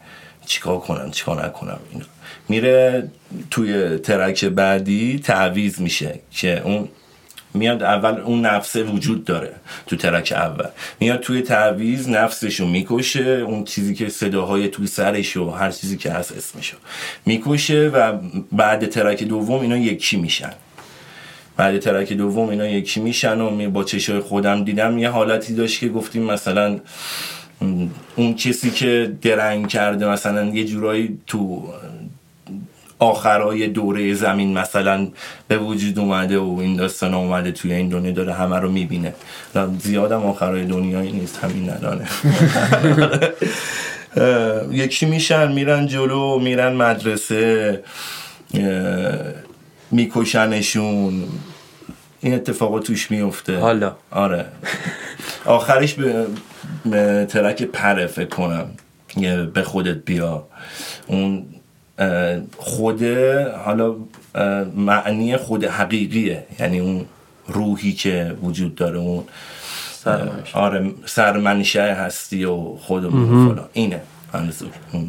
[0.46, 2.04] چیکار کنم چیکار نکنم اینا
[2.48, 3.10] میره
[3.50, 6.88] توی ترک بعدی تعویز میشه که اون
[7.54, 9.54] میاد اول اون نفسه وجود داره
[9.86, 10.68] تو ترک اول.
[11.00, 16.12] میاد توی تعویز نفسشو می‌کشه اون چیزی که صداهای توی سرش و هر چیزی که
[16.12, 16.76] هست اسمشو
[17.26, 18.18] می‌کشه و
[18.52, 20.52] بعد ترک دوم اینا یکی میشن.
[21.56, 25.88] بعد ترک دوم اینا یکی میشن و با چشای خودم دیدم یه حالتی داشت که
[25.88, 26.80] گفتیم مثلا
[28.16, 31.68] اون کسی که درنگ کرده مثلا یه جورایی تو
[33.00, 35.08] آخرای دوره زمین مثلا
[35.48, 39.14] به وجود اومده و این داستان اومده توی این دنیا داره همه رو می‌بینه.
[39.78, 42.08] زیادم آخرای دنیایی نیست همین ندانه
[44.84, 47.82] یکی میشن؟ میرن جلو میرن مدرسه
[49.90, 51.24] میکشنشون.
[52.20, 53.58] این اتفاقا توش میفته.
[53.58, 53.96] حالا.
[54.10, 54.44] آره.
[55.44, 55.94] آخرش
[56.84, 58.66] به ترک پره فکر کنم.
[59.54, 60.46] به خودت بیا.
[61.06, 61.46] اون
[62.56, 63.02] خود
[63.64, 63.94] حالا
[64.76, 66.44] معنی خود حقیقیه.
[66.60, 67.04] یعنی اون
[67.46, 69.24] روحی که وجود داره اون
[70.52, 73.68] آره سرمنشه هستی و خودمون فلان.
[73.72, 74.00] اینه.
[74.34, 74.68] منظور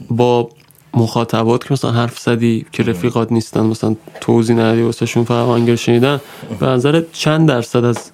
[0.10, 0.50] با
[0.94, 5.76] مخاطبات که مثلا حرف زدی که رفیقات نیستن مثلا توضیح ندی واسه شون فقط آهنگر
[5.76, 6.22] شنیدن
[6.60, 8.12] به نظر چند درصد از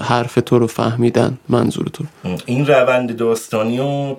[0.00, 2.04] حرف تو رو فهمیدن منظور تو
[2.46, 4.18] این روند داستانی رو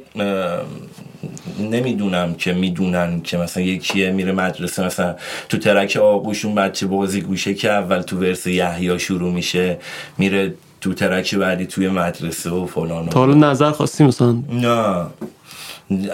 [1.59, 5.15] نمی‌دونم که می‌دونن که مثلا یکیه میره مدرسه مثلا
[5.49, 9.77] تو ترک آغوشون بچه بازی گوشه که اول تو ورس یحیا شروع میشه
[10.17, 15.05] میره تو ترک بعدی توی مدرسه و فلان تا حالا نظر خواستی مثلا؟ نه.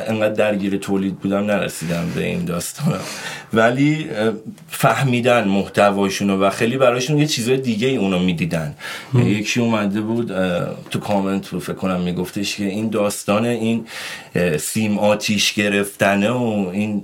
[0.08, 3.00] انقدر درگیر تولید بودم نرسیدم به این داستانم.
[3.54, 4.08] ولی
[4.70, 8.76] فهمیدن محتواشونو و خیلی براشون یه چیزای دیگه اونو می‌دیدن.
[9.16, 10.32] یکی اومده بود
[10.90, 13.86] تو کامنت رو فکر کنم میگفتش که این داستان این
[14.60, 17.04] سیم آتیش گرفتنه و این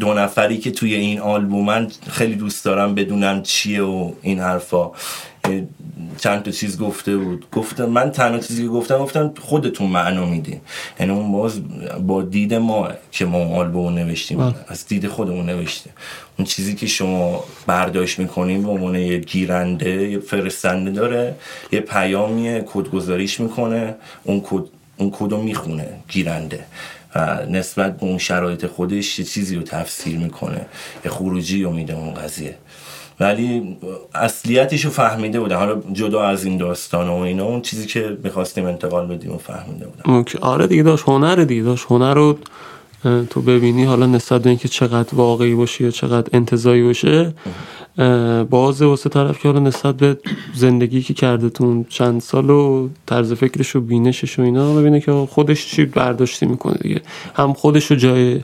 [0.00, 4.90] دو نفری که توی این آلبومن خیلی دوست دارم بدونم چیه و این حرفا.
[6.18, 7.46] چند تا چیز گفته بود.
[7.52, 10.60] گفتم من تنها چیزی که گفتم گفتم خودتون معنا میدین.
[11.00, 11.60] یعنی اون باز
[12.06, 15.92] با دید ما که ما آلبوم نوشتیم از دید خودمون نوشتیم
[16.38, 21.34] اون چیزی که شما برداشت می‌کنیم به عنوان یه گیرنده یه فرستنده داره
[21.72, 24.64] یه پیامیه کدگذاریش می‌کنه اون کد
[24.96, 26.64] اون کدو می‌خونه گیرنده.
[27.16, 30.66] و نسبت به اون شرایط خودش یه چیزی رو تفسیر می‌کنه.
[31.04, 32.54] یه خروجی رو میده اون قضیه.
[33.20, 33.76] ولی
[34.14, 38.66] اصلیتش رو فهمیده بودن حالا جدا از این داستان و اینا اون چیزی که می‌خواستیم
[38.66, 42.38] انتقال بدیم و فهمیده بودن آره دیگه داشت هنر دیگه داشت هنر رو
[43.30, 47.34] تو ببینی حالا نسبت به اینکه چقدر واقعی باشه یا چقدر انتظایی باشه
[48.50, 50.18] باز واسه طرف که حالا نسبت به
[50.54, 55.12] زندگی که کرده تون چند سال و طرز فکرش و بینشش و اینا ببینه که
[55.12, 57.02] خودش چی برداشتی می‌کنه دیگه.
[57.34, 58.40] هم خودش رو جای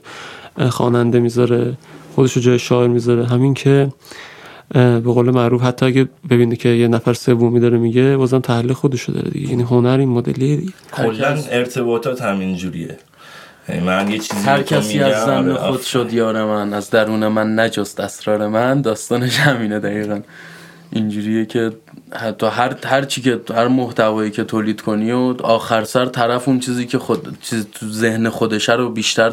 [0.69, 1.77] خواننده می‌ذاره
[2.15, 3.27] خودش رو جای شاعر می‌ذاره.
[3.27, 3.89] همین که
[4.75, 9.13] به قول معروف حتی اگه ببینه که یه نفر سومی داره میگه بازم تحلیل خودشو
[9.13, 9.51] داره دیگه.
[9.51, 10.73] یعنی هنر این مدلیه دیگه.
[10.93, 12.99] کلا ارتباطات همین جوریه.
[13.69, 17.29] یعنی من یه چیزی هر کسی از زن آره، خود شد یار من از درون
[17.29, 20.21] من نجست اسرار من داستانش همینه دقیقا.
[20.93, 21.73] اینجوریه که
[22.13, 26.61] حتی هر هر چی که هر محتوایی که تولید کنی و آخر سر طرف اون
[26.61, 29.33] چیزی که خود چیز تو ذهن خودشه رو بیشتر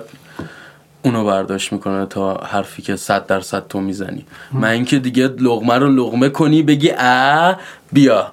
[1.08, 4.26] اونو برداشت می‌کنه تا حرفی که صد درصد تو می‌زنی.
[4.52, 7.56] من اینکه دیگه لغمه رو لغمه کنی بگی ا
[7.92, 8.32] بیا.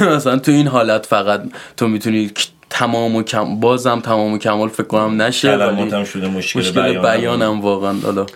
[0.16, 1.42] مثلا تو این حالت فقط
[1.76, 2.30] تو می‌تونی
[2.70, 7.60] تمام و کم بازم تمام و کمال فکر کنم نشه ولی شده مشکل, مشکل بیانم
[7.60, 7.92] واقعا.
[8.04, 8.26] حالا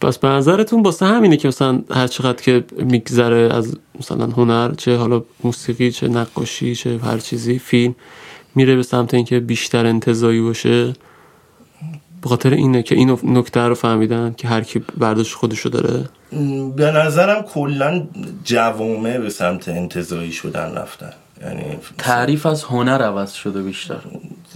[0.00, 4.96] پس به نظرتون باسه همینه که مثلا هر چقدر که میگذره از مثلا هنر چه
[4.96, 7.94] حالا موسیقی چه نقاشی چه هر چیزی فیلم
[8.54, 10.92] میره به سمت اینکه بیشتر انتظایی باشه.
[12.22, 16.04] به خاطر اینه که این نکته رو فهمیدن که هر کی برداشت خودشو داره؟
[16.76, 18.06] به نظرم کلا
[18.44, 21.12] جوامع به سمت انتظایی شدن رفتن.
[21.42, 21.62] یعنی
[21.98, 24.00] تعریف از هنر عوض شده بیشتر.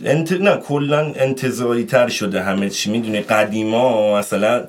[0.04, 0.32] انت...
[0.32, 2.90] نه کلا انتظایی تر شده همه چی.
[2.90, 4.64] می‌دونی قدیما مثلا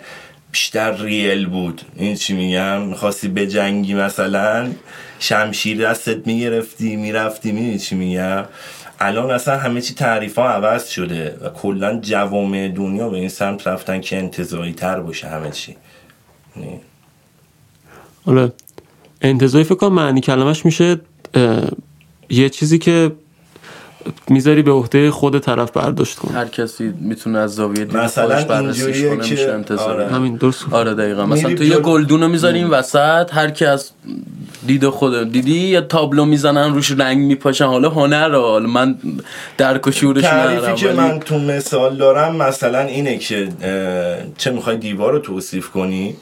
[0.52, 1.82] بیشتر ریل بود.
[1.96, 4.72] این چی میگم؟ می‌خواستی به جنگی مثلا
[5.20, 7.52] شمشیر دستت می‌گرفتی می‌رفتی.
[7.52, 8.44] می‌دونی چی میگم؟
[9.04, 13.68] الان اصلا همه چی تعریف ها عوض شده و کلا جوامع دنیا به این سمت
[13.68, 15.76] رفتن که انتظایی تر باشه همه چی.
[18.26, 18.50] حالا
[19.22, 21.02] انتظایی فکر معنی کلمش میشه
[22.30, 23.12] یه چیزی که
[24.30, 29.04] می‌ذاری به عهده خود طرف برداشت کن هر کسی می‌تونه از زاویه دید مثلا بررسیش
[29.04, 30.08] کنه میشه آره.
[30.08, 30.66] همین درست.
[30.72, 31.26] آره دقیقا.
[31.26, 33.92] مثلا تو یه گلدون می‌ذاری این وسط هر کی از
[34.68, 37.66] دید خود دیدی؟ یه تابلو می‌زنن روش رنگ میپاشن.
[37.66, 38.96] حالا هنر حالا من
[39.58, 43.50] درک و شعورش تعریفی که من تو مثال دارم مثلا اینه که
[44.38, 46.16] چه می‌خوای دیوار رو توصیف کنی؟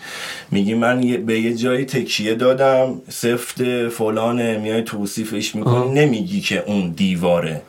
[0.51, 6.89] میگی من به یه جایی تکیه دادم سفت فلانه میای توصیفش می‌کنی نمیگی که اون
[6.89, 7.61] دیواره.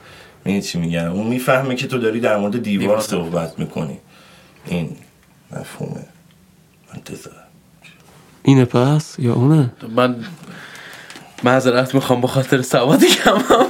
[0.45, 3.99] این چی میگم؟ اون می‌فهمه که تو داری در مورد دیوار, صحبت می‌کنی.
[4.67, 4.97] این
[5.53, 6.05] مفهومه.
[6.95, 7.35] انتظار.
[8.43, 10.17] اینه پس یا اونه؟ من
[11.45, 13.67] معذرت می‌خوام به خاطر سوادی کمم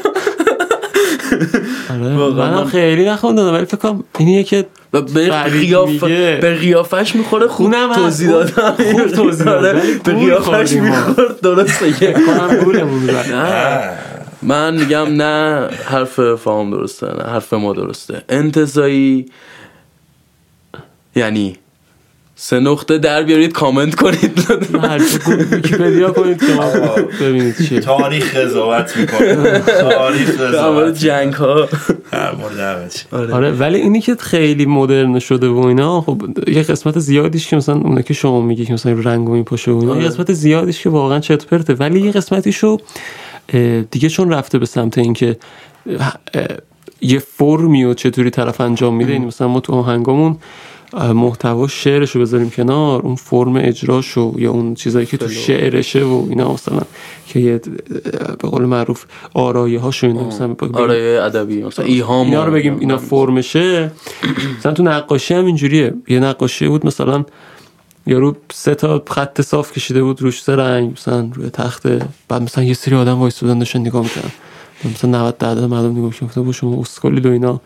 [1.90, 3.54] منم خیلی نخوندم.
[3.54, 6.04] ولی فکر کنم اینیه که و به قیاف.
[6.40, 9.64] به قیافش می‌خوره خوب توضیح دادم خوب توضیح داد.
[9.64, 10.72] آره، به قیافش.
[10.72, 12.16] می‌خورد درسته که.
[14.42, 18.22] من میگم نه حرف فام درسته نه حرف ما درسته.
[18.28, 19.26] انتظایی
[21.16, 21.56] یعنی
[22.44, 24.46] سه نقطه در بیارید کامنت کنید.
[25.52, 26.72] ویکیپدیا کنید که ما
[27.20, 27.80] ببینید چیه.
[27.80, 29.58] تاریخ قضاوت می‌کنه.
[29.60, 30.98] تاریخ قضاوت.
[30.98, 31.68] جنگ ها
[32.90, 33.04] چی.
[33.12, 33.50] آره.
[33.50, 38.02] ولی اینی که خیلی مدرن شده و اینا خب یه قسمت زیادیش که مثلا اونه
[38.02, 40.02] که شما میگی که مثلا رنگ و این پاشه و اینا آره.
[40.02, 41.74] یه قسمت زیادیش که واقعا چت پرته.
[41.74, 42.78] ولی یه قسمتیشو
[43.90, 45.36] دیگه چون رفته به سمت اینکه
[47.00, 50.36] یه فرمی و چطوری طرف انجام میده یعنی مثلا ما تو آهنگامون
[50.94, 56.26] محتوا شعرش رو بذاریم کنار اون فرم اجراشو یا اون چیزایی که تو شعرشه و
[56.28, 56.80] اینا مثلا
[57.26, 57.60] که یه
[58.38, 62.96] به قول معروف آرایه هاشو اینا مثلا آره ادبی مثلا ایهام اینا رو بگیم اینا
[62.96, 63.90] فرمشه.
[64.58, 65.94] مثلا تو نقاشی هم اینجوریه.
[66.08, 67.24] یه نقاشی بود مثلا
[68.06, 72.64] یارو سه تا خط صاف کشیده بود روش سه رنگ مثلا روی تخته بعد مثلا
[72.64, 74.30] یه سری آدم وایسادن داشتن نگاه می‌کردن.
[74.84, 76.44] مثلا 90 درصد مردم نگاه می‌کردن.
[76.44, 77.60] با شما اسکلید و اینا.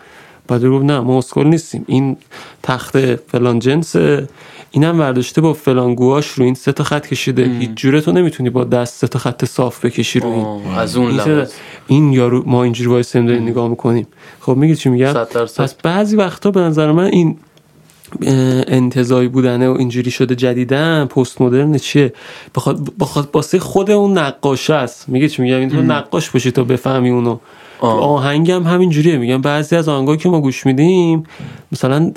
[0.48, 1.84] بعد گفت نه ما اسکل نیستیم.
[1.88, 2.16] این
[2.62, 4.28] تخت فلان جنسه
[4.70, 7.44] اینم برداشته با فلان گواش رو این سه تا خط کشیده.
[7.44, 10.76] هیچ جوره تو نمی‌تونی با دست سه تا خط صاف بکشی رو این.
[10.76, 11.46] از اون این,
[11.86, 14.06] این یارو ما اینجوری داریم نگاه می‌کنیم.
[14.40, 15.12] خب میگی چی میگم.
[15.12, 17.36] پس بعضی وقتا به نظر من این
[18.22, 22.12] اه، انتظایی بودنه و اینجوری شده جدیدن پست مدرن چیه؟
[22.54, 25.08] بخواد بخواد واسه خود اون نقاشه است.
[25.08, 27.38] میگه چی میگم؟ این تو نقاش باشی تا بفهمی اونو.
[27.80, 28.00] آه.
[28.00, 31.24] آهنگ هم همین جوریه میگم بعضی از آهنگایی که ما گوش میدیم
[31.72, 32.12] مثلا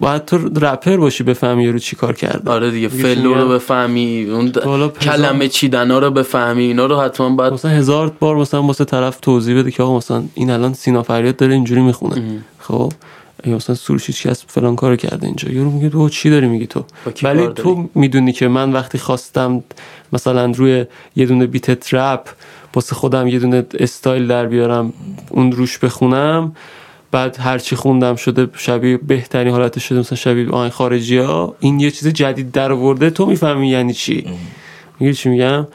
[0.00, 2.50] باید تو رپر باشی بفهمی یارو چی کار کرده.
[2.50, 7.28] آره دیگه flow رو؟ بفهمی اون د- کلمه چیدن ها رو بفهمی اینا رو حتما
[7.30, 11.02] باید مثلا هزار بار مثلا واسه طرف توضیح بده که آقا مثلا این الان سینا
[11.02, 12.22] فریاد داره اینجوری می‌خونه.
[12.58, 12.92] خب؟
[13.46, 15.50] یا مثلا سروش کس فلان کارو کرده اینجا.
[15.50, 16.84] یارو میگه تو چی داری میگی تو؟
[17.22, 19.64] ولی تو؟ می‌دونی که من وقتی خواستم
[20.12, 20.84] مثلا روی
[21.16, 22.20] یه دونه beat trap
[22.76, 24.92] واسه خودم یه دونه استایل در بیارم
[25.30, 26.56] اون روش بخونم.
[27.10, 31.90] بعد هرچی خوندم شده شبیه بهترین حالت شده مثلا شبیه آهنگ خارجی ها این یه
[31.90, 34.26] چیز جدید در آورده تو می‌فهمی یعنی چی.
[35.00, 35.66] میگی چی میگم؟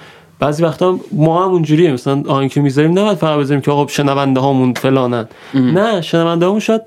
[0.41, 4.39] بعضی وقتا ما هم اونجوریه مثلا آهنگ که می‌ذاریم نباید فقط بذاریم که آقا شنونده
[4.39, 6.81] هامون فلانن نه شنونده هامون شاید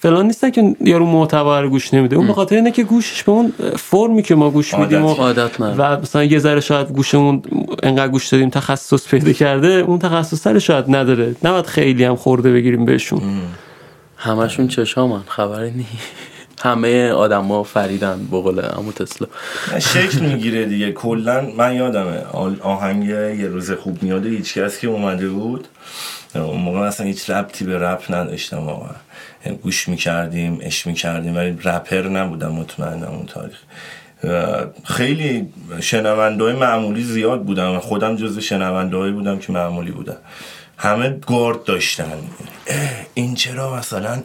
[0.00, 2.16] فلان نیستن که یارو محتوا رو گوش نمیده.
[2.16, 5.60] اون به خاطر اینه که گوشش به اون فرمی که ما گوش میدیم و, عادت.
[5.60, 7.42] و مثلا یه ذره شاید گوشمون
[7.82, 11.36] انقدر گوش دادیم تخصص پیدا کرده اون تخصص سر شاید نداره.
[11.44, 13.20] نباید خیلی هم خورده بگیریم بهشون.
[14.16, 15.86] همشون چشامن خبری نی
[16.62, 19.28] همه آدما فریدن بقول عمو تسلا.
[19.78, 20.92] شکل می‌گیره دیگه.
[20.92, 22.22] کلا من یادمه
[22.62, 25.68] آهنگ یه روز خوب میاده هیچ کس که اومده بود
[26.34, 28.94] اون موقع اصلا هیچ ربطی به رپ نداشتم واقعا.
[29.46, 33.58] یعنی گوش می‌کردیم اش می‌کردیم ولی رپر نبودم مطمئنم اون تاریخ.
[34.84, 35.48] خیلی
[35.80, 40.16] شنونده معمولی زیاد بودم خودم جز شنونده بودم که معمولی بودم
[40.76, 42.12] همه گارد داشتن.
[43.14, 44.22] این چرا مثلا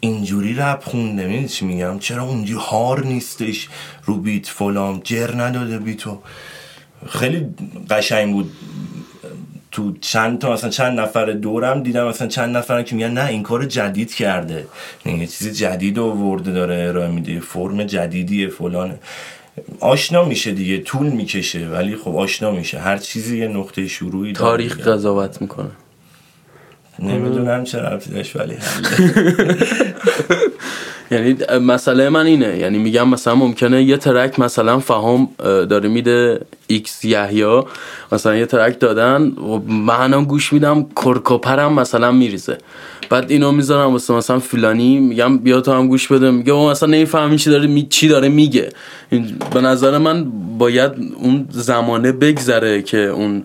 [0.00, 3.68] اینجوری رپ خونده می‌دونی چی میگم؟ چرا اونجوری هار نیستش؟
[4.04, 6.18] رو بیت فلان جر نداده بیتو
[7.08, 7.46] خیلی
[7.90, 8.50] قشنگ بود.
[9.70, 13.42] تو چند تا مثلا چند نفر دورم دیدم مثلا چند نفر که میگن نه این
[13.42, 14.66] کار جدید کرده.
[15.06, 17.40] یه چیز جدید آورده داره ارائه میده.
[17.40, 18.98] فرم جدیدیه فلانه.
[19.80, 22.78] آشنا میشه دیگه طول می‌کشه ولی خب آشنا میشه.
[22.78, 24.78] هر چیزی یه نقطه شروعی داره تاریخ.
[24.88, 25.70] قضاوت می‌کنه.
[26.98, 28.54] نمی‌دونم چه ربطی داشت ولی.
[31.10, 37.04] یعنی مسئله من اینه یعنی میگم مثلا ممکنه یه track مثلا فهم داره میده X
[37.04, 37.66] یحیا
[38.12, 42.58] مثلا یه track دادن و منم گوش میدم کرک و پرم مثلا میریزه
[43.10, 46.88] بعد اینو می‌ذارم واسه مثلا فلانی میگم بیا تو هم گوش بده میگه او مثلا
[46.88, 47.86] نمی‌فهمی چی داره می...
[47.90, 48.68] چی داره میگه
[49.54, 50.26] به نظر من
[50.58, 53.44] باید اون زمانه بگذره که اون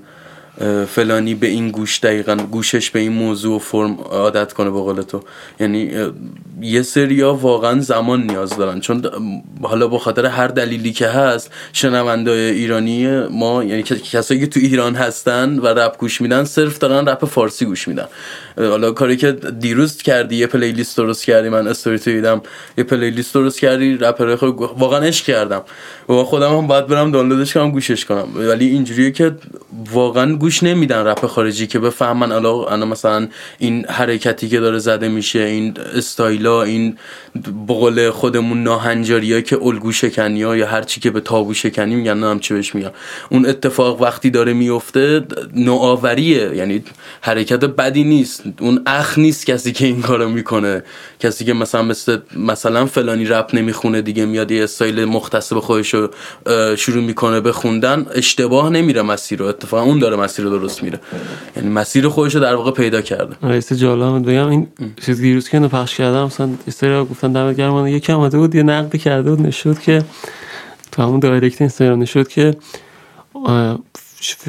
[0.88, 5.02] فلانی به این گوش دقیقا گوشش به این موضوع و فرم عادت کنه به قول
[5.02, 5.24] تو.
[5.60, 5.92] یعنی
[6.62, 8.80] یه سریا واقعا زمان نیاز دارن.
[8.80, 9.06] چون
[9.62, 14.60] حالا به خاطر هر دلیلی که هست شنونده ایرانی ما یعنی کس- کسایی که تو
[14.60, 18.08] ایران هستن و رپ گوش میدن صرف دارن رپ فارسی گوش میدن.
[18.58, 22.42] حالا کاری که دیروز کردی یه پلیلیست درست کردی من استوری تو دیدم.
[22.78, 25.62] یه پلیلیست درست کردی رپر خود واقعا عشق کردم.
[26.10, 28.28] و خودم هم باید برم دانلودش کنم گوشش کنم.
[28.36, 29.36] ولی اینجوریه که
[29.92, 33.28] واقعا گوش نمیدن رپ خارجی که بفهمن الان مثلا
[33.58, 36.98] این حرکتی که داره زده میشه این استایلا این
[37.68, 42.40] بقول خودمون ناهنجاری که الگو شکنی یا هر چی که به تابو شکنی میگن نام
[42.40, 42.92] چی بهش میگن.
[43.30, 45.22] اون اتفاق وقتی داره میفته
[45.56, 46.56] نوآوریه.
[46.56, 46.84] یعنی
[47.22, 48.43] حرکت بدی نیست.
[48.60, 50.84] اون اخ نیست کسی که این کارو می‌کنه.
[51.20, 55.94] کسی که مثلا مثل مثلا فلانی رپ نمی‌خونه دیگه میاد یه استایل مختص به خودش
[55.94, 56.10] رو
[56.76, 59.46] شروع می‌کنه به خوندن اشتباه نمیره مسیر رو.
[59.46, 61.00] اتفاقا اون داره مسیر رو درست میره.
[61.58, 63.36] یعنی مسیر خودش رو در واقع پیدا کرده.
[63.44, 64.68] رئیس جالب بگم این
[65.06, 67.88] چیز دیروز که پخش کردم مثلا استریا گفتن دمت گرم.
[67.88, 70.04] یکی اومده بود یه نقد کرده بود نشد که
[70.92, 72.56] تو همون دایرکت اینستاگرام نشد که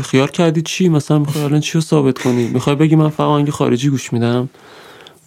[0.03, 3.51] خیال کردی چی؟ مثلا می‌خوای الان چی رو ثابت کنی؟ می‌خوای بگی من فقط آهنگ
[3.51, 4.49] خارجی گوش میدم؟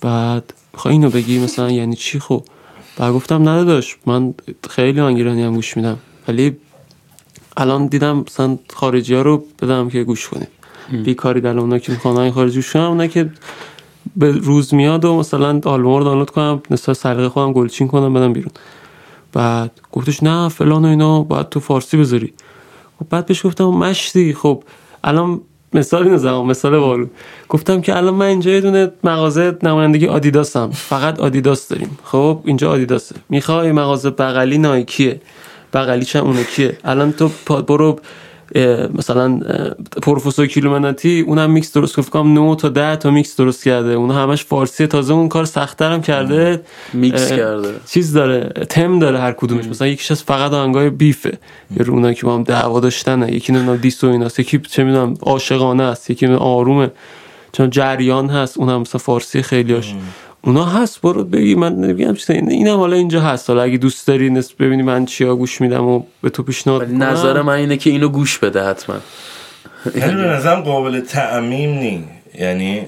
[0.02, 2.44] بعد می‌خوای اینو بگی مثلا یعنی چی؟ خب
[2.98, 4.34] بعد گفتم نداداش من
[4.70, 5.98] خیلی آهنگ هم گوش میدم.
[6.28, 6.58] ولی
[7.58, 10.48] الان دیدم مثلا خارجی ها رو بدم که گوش کنید
[11.04, 13.30] بیکاری در اونا که می‌خوان خارجی گوش کنم اونا که
[14.16, 18.34] به روز میاد و مثلا آلبوم رو دانلود کنم نسبت سلیقه خودم گلچین کنم بدم
[18.34, 18.52] بیرون.
[19.34, 22.34] بعد گفتش نه فلان و اینا باید تو فارسی بذاری.
[23.00, 24.64] خب بعد بهش گفتم مشتی خب
[25.04, 25.42] الان
[25.74, 27.08] مثال اینو مثال وارو
[27.50, 31.98] گفتم که الان من اینجا یه دونه مغازه نمایندگی آدیداسم فقط آدیداس داریم.
[32.04, 33.16] خب اینجا آدیداسه.
[33.30, 35.22] می‌خوای مغازه بغلی نایکیه.
[35.74, 37.32] بغلی چه اونه کیه الان تو
[37.62, 38.00] برو
[38.94, 39.40] مثلا
[40.02, 43.94] پروفسور کیلومناتی اونم میکس درست گفت کنم 9 تا 10 تا میکس درست کرده.
[43.94, 46.62] اون همش فارسی تازه اون کار سختتر هم کرده
[46.94, 47.70] میکس کرده.
[47.86, 49.66] چیز داره تم داره هر کدومش.
[49.66, 51.38] مثلا یکیش از فقط آهنگای بیفه.
[51.78, 53.34] یا اونایی که با هم دعوا داشتنه.
[53.34, 54.40] یکی نه دیس و ایناست.
[54.40, 56.10] یکی چه می‌دونم عاشقانه است.
[56.10, 56.92] یکی آرومه.
[57.52, 58.58] چون جریان هست.
[58.58, 59.94] اونم مثلا فارسی خیلیاش
[60.42, 61.56] اونا هست برو بگی.
[61.56, 62.34] من نمیگم چیزی.
[62.34, 63.50] اینم حالا اینجا هست.
[63.50, 67.42] حالا اگه دوست داری نسبت ببینی من چیا گوش میدم و به تو پیشنهاد نظر
[67.42, 68.96] من اینه که اینو گوش بده حتما.
[69.96, 72.04] یعنی به نظرم قابل تعمیم نی.
[72.40, 72.82] یعنی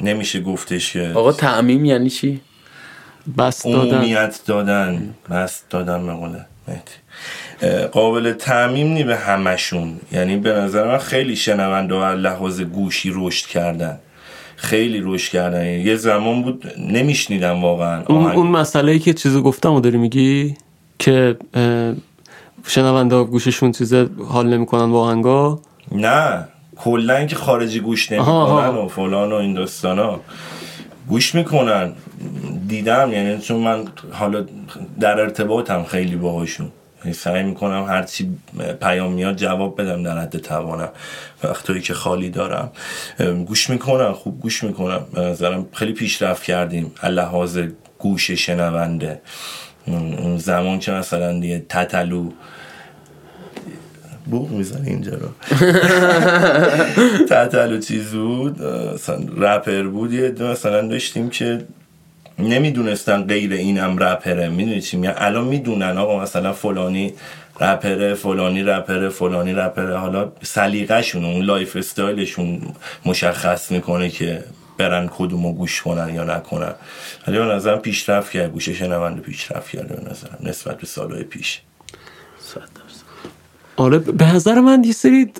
[0.00, 2.40] نمیشه گفتش که آقا تعمیم یعنی چی؟
[3.38, 3.78] بس دادن.
[3.78, 5.14] عمومیت دادن.
[5.30, 6.46] بس دادن مقاله
[7.92, 10.00] قابل تعمیم نی به همشون.
[10.12, 13.98] یعنی به نظر من خیلی شنونده و لحاظ گوشی رشد کردن.
[14.56, 15.66] خیلی روش کردن.
[15.66, 20.56] یه زمان بود نمیشنیدم واقعا اون, اون مسئله ای که چیزو گفتم و داری میگی
[20.98, 21.36] که
[22.66, 23.94] شنونده گوششون چیز
[24.28, 25.58] حال نمی‌کنن واقعا
[25.92, 26.48] نه.
[26.76, 30.20] کلا اینکه خارجی گوش نمی‌کنن و فلان و این داستانا
[31.08, 31.92] گوش می‌کنن.
[32.68, 34.46] دیدم یعنی چون من حالا
[35.00, 36.68] در ارتباطم خیلی باهاشون.
[37.12, 38.30] سعی می‌کنم هرچی
[38.82, 40.88] پیام میاد جواب بدم در حد توانم
[41.44, 42.72] وقتایی که خالی دارم.
[43.46, 45.06] گوش می‌کنم خوب گوش می‌کنم.
[45.16, 46.92] نظرم خیلی پیشرفت کردیم.
[47.02, 47.58] لحاظ
[47.98, 49.20] گوش شنونده.
[49.86, 52.30] اون زمان که مثلا دیگه تتلو.
[54.26, 55.28] بوق می‌زنه اینجا رو.
[57.30, 60.12] تتلو چیز بود؟ مثلا رپر بود.
[60.12, 61.64] یه مثلا داشتیم که
[62.38, 64.48] نمی‌دونستن غیر اینم رپره.
[64.48, 67.14] می‌دونی چی میگن؟ الان می‌دونن آقا مثلا فلانی
[67.60, 69.96] رپره فلانی رپره فلانی رپره.
[69.96, 72.62] حالا سلیقه‌شون اون lifestyle شون
[73.06, 74.44] مشخص می‌کنه که
[74.78, 76.74] برن کدومو گوش کنن یا نکنن.
[77.26, 78.52] ولی به نظرم پیشرفت کرد.
[78.52, 81.60] گوش شنونده پیشرفت کرد به نظرم نسبت به سالهای پیش.
[83.76, 85.32] آره به نظر من یه سری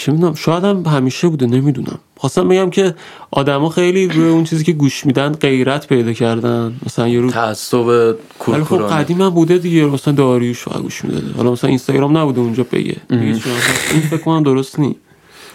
[0.00, 1.98] چی می‌دونم شاید هم همیشه بوده نمی‌دونم.
[2.16, 2.94] خواستم بگم که
[3.30, 6.74] آدما خیلی روی اون چیزی که گوش میدن غیرت پیدا کردن.
[6.86, 8.88] مثلا یه رو تعصب کورکورانه.
[8.88, 11.32] خب قدیم هم بوده دیگه مثلا داریوش گوش می‌داده.
[11.36, 12.96] حالا مثلا اینستاگرام نبوده اونجا بگه.
[13.10, 13.34] این
[14.10, 15.00] فکر کنم درست نیست.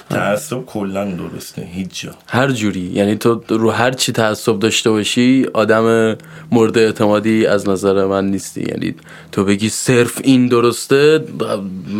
[0.09, 2.11] تعصب کلا درسته هیچ جا.
[2.27, 2.79] هر جوری.
[2.79, 6.17] یعنی تو رو هر چی تعصب داشته باشی آدم
[6.51, 8.61] مورد اعتمادی از نظر من نیستی.
[8.61, 8.95] یعنی
[9.31, 11.23] تو بگی صرف این درسته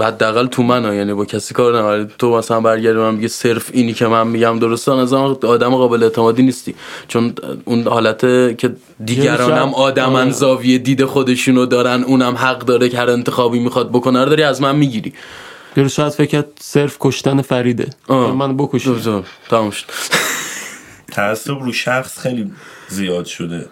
[0.01, 3.93] حداقل تو من یعنی با کسی کار نداری تو مثلا برگردی من میگی صرف اینی
[3.93, 6.76] که من میگم درسته از آدم قابل اعتمادی نیستی.
[7.08, 7.34] چون
[7.66, 8.22] اون حالت
[8.58, 8.76] که
[9.06, 10.32] دیگرانم آدمن آره.
[10.32, 14.62] زاویه دید خودشونو دارن اونم حق داره که هر انتخابی می‌خواد بکنه رو داری از
[14.62, 15.14] من می‌گیری.
[15.78, 17.90] یا شاید فکر صرف کشتن فریده.
[18.10, 19.24] من بکشم.
[19.50, 19.86] تمام شد.
[21.12, 22.52] تعصب رو شخص خیلی
[22.88, 23.66] زیاد شده.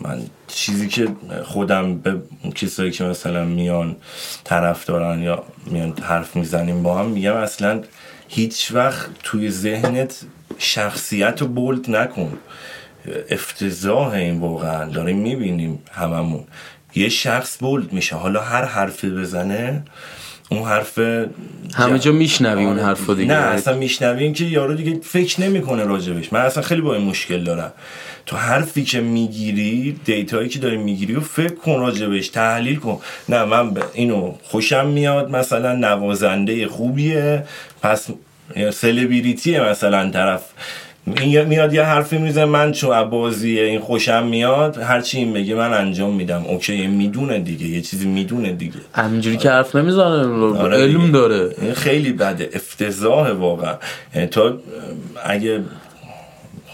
[0.00, 1.08] من چیزی که
[1.44, 2.22] خودم به
[2.54, 3.96] کسایی که مثلا میان
[4.44, 7.82] طرف دارن یا میان حرف می‌زنیم با هم میگم اصلا
[8.28, 10.20] هیچ وقت توی ذهنت
[10.58, 12.38] شخصیت رو بولد نکن.
[13.30, 14.84] افتضاح این واقعا.
[14.84, 16.44] داریم می‌بینیم هممون.
[16.94, 18.16] یه شخص bold میشه.
[18.16, 19.84] حالا هر حرفی بزنه
[20.50, 20.98] اون حرف
[21.74, 23.32] همه جا میشنوی اون حرفو دیگه.
[23.32, 26.32] نه اصلا میشنویم که یارو دیگه فکر نمی‌کنه راجبش.
[26.32, 27.72] من اصلا خیلی با این مشکل دارم.
[28.26, 33.00] تو حرفی که می‌گیری data یی که داری می‌گیری و فکر کن راجبش تحلیل کن.
[33.28, 37.44] نه من اینو خوشم میاد مثلا نوازنده خوبیه
[37.82, 38.08] پس
[38.72, 40.42] سلبریتیه مثلا طرف.
[41.16, 45.72] این میاد یه حرفی میزنه من چون بازی این خوشم میاد هرچی این بگه من
[45.72, 46.44] انجام میدم.
[46.44, 48.80] okay می‌دونه دیگه یه چیزی می‌دونه دیگه.
[48.94, 50.26] همینجوری که حرف نمی‌زنه
[50.58, 51.12] آره علم.
[51.12, 51.54] داره.
[51.60, 53.74] این خیلی بده افتضاح واقعا.
[54.30, 54.58] تا
[55.24, 55.60] اگه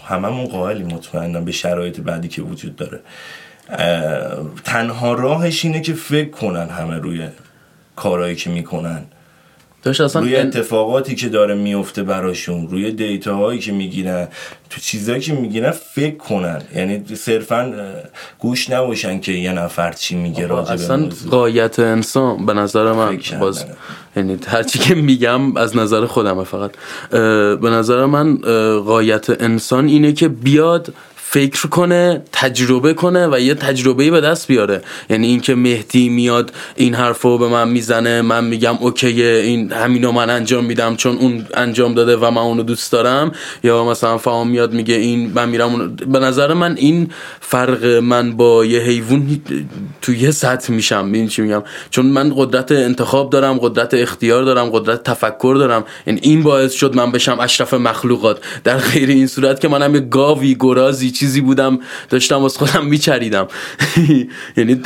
[0.07, 2.99] هممون قائلی مطمئنم به شرایط بعدی که وجود داره.
[4.65, 7.27] تنها راهش اینه که فکر کنن همه روی
[7.95, 9.01] کارهایی که می‌کنن.
[9.85, 14.27] داشت اصلا روی اتفاقاتی که داره میفته براشون روی دیتاهایی که می‌گیرن
[14.69, 17.73] تو چیزایی که می‌گیرن فکر کنن یعنی صرفا
[18.39, 21.09] گوش نباشن که یه نفر چی میگه راجع اصلا.
[21.31, 23.65] قایت انسان به نظر من باز.
[24.15, 26.71] یعنی هرچی که میگم از نظر خودمه فقط
[27.61, 28.37] به نظر من
[28.79, 30.93] قایت انسان اینه که بیاد
[31.35, 34.81] فکر کنه تجربه کنه و یه تجربه به دست بیاره.
[35.09, 40.29] یعنی اینکه مهدی میاد این حرفو به من می‌زنه من میگم اوکیه این همینو من
[40.29, 43.31] انجام میدم چون اون انجام داده و من اونو دوست دارم.
[43.63, 45.87] یا مثلا فهم میاد میگه این من میرم اونو.
[45.87, 47.09] به نظر من این
[47.39, 49.41] فرق من با یه حیوان
[50.01, 51.09] تو یه سطح میشم.
[51.09, 55.83] ببین چی میگم؟ چون من قدرت انتخاب دارم قدرت اختیار دارم قدرت تفکر دارم.
[56.07, 58.37] یعنی این باعث شد من بشم اشرف مخلوقات.
[58.63, 63.47] در غیر این صورت که منم یه گاوی گرازی چیزی بودم داشتم از خودم میچریدم.
[64.57, 64.81] یعنی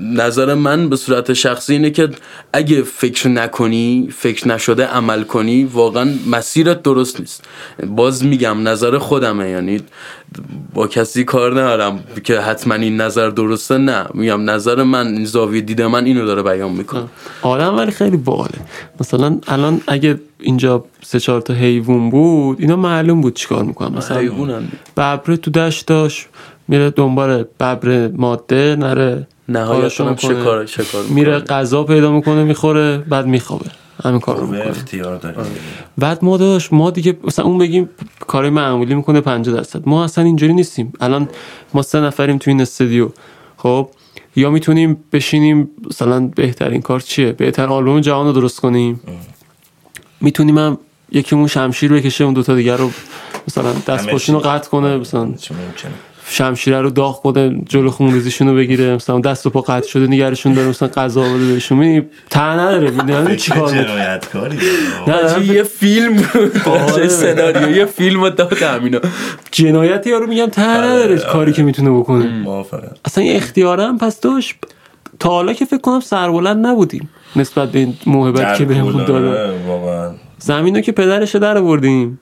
[0.00, 2.08] نظر من به صورت شخصی اینه که
[2.52, 7.44] اگه فکر نکنی فکر نشده عمل کنی واقعا مسیرت درست نیست.
[7.86, 9.50] باز میگم نظر خودمه.
[9.50, 9.80] یعنی
[10.74, 15.82] با کسی کار ندارم که حتما این نظر درسته نه میگم نظر من زاویه دید
[15.82, 17.04] من اینو داره بیان می‌کنه
[17.42, 18.58] آدم ولی خیلی باله
[19.00, 24.18] مثلا الان اگه اینجا سه چهار تا حیوان بود اینا معلوم بود چیکار می‌کنن مثلا
[24.18, 24.68] حیوانن.
[24.96, 26.26] ببره تو دشت داشت
[26.68, 30.40] میره دنبال ببر ماده نره نهایتا هم می‌کنه.
[30.40, 31.14] شکار شکار می‌کنه.
[31.14, 33.66] میره غذا پیدا می‌کنه می‌خوره بعد میخوابه
[34.06, 34.68] همین کار رو می‌کنه.
[34.70, 35.44] اختیار داریم.
[35.98, 37.88] بعد ما داشت ما دیگه مثلا اون بگیم
[38.20, 39.88] کار معمولی می‌کنه 50 درصد.
[39.88, 40.92] ما اصلا اینجوری نیستیم.
[41.00, 41.28] الان
[41.74, 43.08] ما سه نفریم تو این استودیو.
[43.56, 43.88] خب
[44.36, 49.00] یا می‌تونیم بشینیم مثلا بهترین کار چیه؟ بهتر آلبوم جهان رو درست کنیم.
[50.20, 50.78] می‌تونیم هم
[51.12, 52.90] یکیمون شمشیر بکشه اون دوتا دیگر رو
[53.48, 54.40] مثلا دست پاشون رو.
[54.40, 55.32] قطع کنه مثلا.
[55.32, 55.92] چه ممکنه.
[56.28, 60.52] شمشیره رو داغ کنه جلو خونریزیشون رو بگیره مثلا دست و پا قطع شده نگرشون
[60.52, 61.78] داره مثلا غذا بده بهشون.
[61.78, 62.90] می‌بینی ته نداره.
[62.90, 63.68] می‌دونی چی کار.
[63.68, 64.58] جنایتکاری؟
[65.06, 66.28] نه یه فیلم.
[66.66, 66.92] آره.
[66.96, 67.76] چه سناریو.
[67.76, 68.98] یه فیلم داد همینا
[69.50, 71.18] جنایتی یارو میگم ته نداره.
[71.18, 72.26] کاری که می‌تونه بکنه.
[72.26, 72.94] موافقم.
[73.04, 74.54] اصلا یه اختیارم پس داشت.
[75.18, 77.08] تا حالا که فکر کنم سربلند نبودیم.
[77.36, 79.28] نسبت به این موهبت که بهمون داده.
[79.28, 80.10] آره، واقعا.
[80.38, 82.20] زمین رو که پدرش در بردیم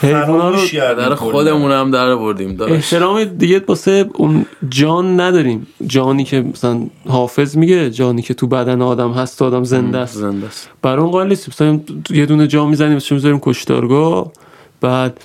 [0.00, 1.14] حیونا رو در.
[1.14, 5.66] خودمون هم در بردیم داشت احترام دیگه واسه اون جان نداریم.
[5.86, 10.16] جانی که مثلا حافظ میگه جانی که تو بدن آدم هست آدم زنده است.
[10.16, 10.70] زنده است.
[10.82, 11.54] برای اون قائل نیستیم.
[11.56, 11.80] مثلا
[12.10, 14.32] یه دونه جا می‌زنیم مثلا می‌ذاریم کشتارگاه
[14.80, 15.20] بعد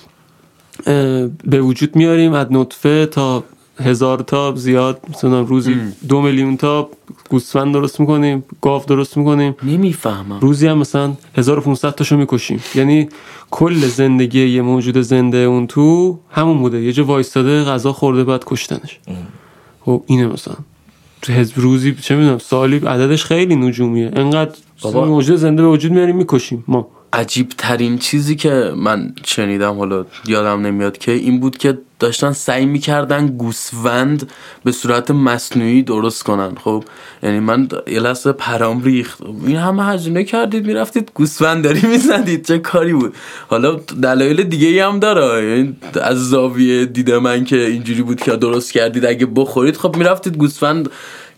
[1.44, 3.44] به وجود میاریم از نطفه تا
[3.78, 5.76] هزار تا زیاد مثلا روزی
[6.08, 6.90] دو میلیون تا
[7.30, 9.54] گوسفند درست می‌کنیم گاو درست می‌کنیم.
[9.62, 10.40] نمی‌فهمم.
[10.40, 12.60] روزی هم مثلا 1500 تاشو می‌کشیم.
[12.74, 13.08] یعنی
[13.50, 16.82] کل زندگی یه موجود زنده اون تو همون بوده.
[16.82, 19.00] یه جا وایستاده غذا خورده بعد کشتنش.
[19.80, 20.54] خب اینه مثلا.
[21.28, 24.10] حزب روزی چه می‌دونم سالی عددش خیلی نجومیه.
[24.16, 24.52] انقدر
[24.82, 25.04] بابا.
[25.04, 26.64] موجود زنده به وجود میاریم می‌کشیم.
[26.68, 26.88] ما.
[27.12, 32.66] عجیب ترین چیزی که من شنیدم حالا یادم نمیاد که این بود که داشتن سعی
[32.66, 34.30] می‌کردن گوسفند
[34.64, 36.54] به صورت مصنوعی درست کنن.
[36.64, 36.84] خب
[37.22, 39.18] یعنی من یه لحظه پرام ریخت.
[39.46, 42.46] این همه هزینه کردید می‌رفتید گوسفند داری می‌زدید.
[42.46, 43.14] چه کاری بود؟
[43.48, 45.48] حالا دلایل دیگه ای هم داره.
[45.48, 49.04] یعنی از زاویه دیده من که اینجوری بود که درست کردید.
[49.06, 50.90] اگه بخورید خب می‌رفتید گوسفند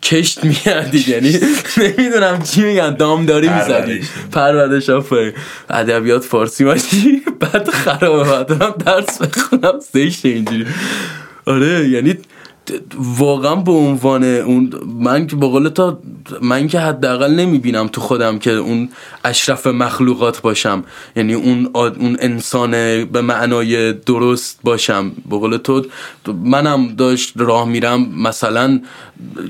[0.04, 1.08] کشت می‌کردید.
[1.14, 1.38] یعنی
[1.78, 4.08] نمی‌دونم چی میگن دامداری می‌زدید.
[4.32, 4.90] پرورش.
[4.90, 5.32] آفرین.
[5.70, 10.66] ادبیات فارسی باشی؟ بعد خرابه بعد درس بخونم زشت اینجوری.
[11.46, 12.18] آره یعنی
[13.18, 15.98] واقعا به عنوان اون من که بقول تا
[16.42, 18.88] من که حداقل نمی‌بینم تو خودم که اون
[19.24, 20.84] اشرف مخلوقات باشم.
[21.16, 22.70] یعنی اون اون انسان
[23.04, 25.12] به معنای درست باشم.
[25.30, 25.84] بقول تو
[26.44, 28.08] منم داشت راه میرم.
[28.22, 28.80] مثلا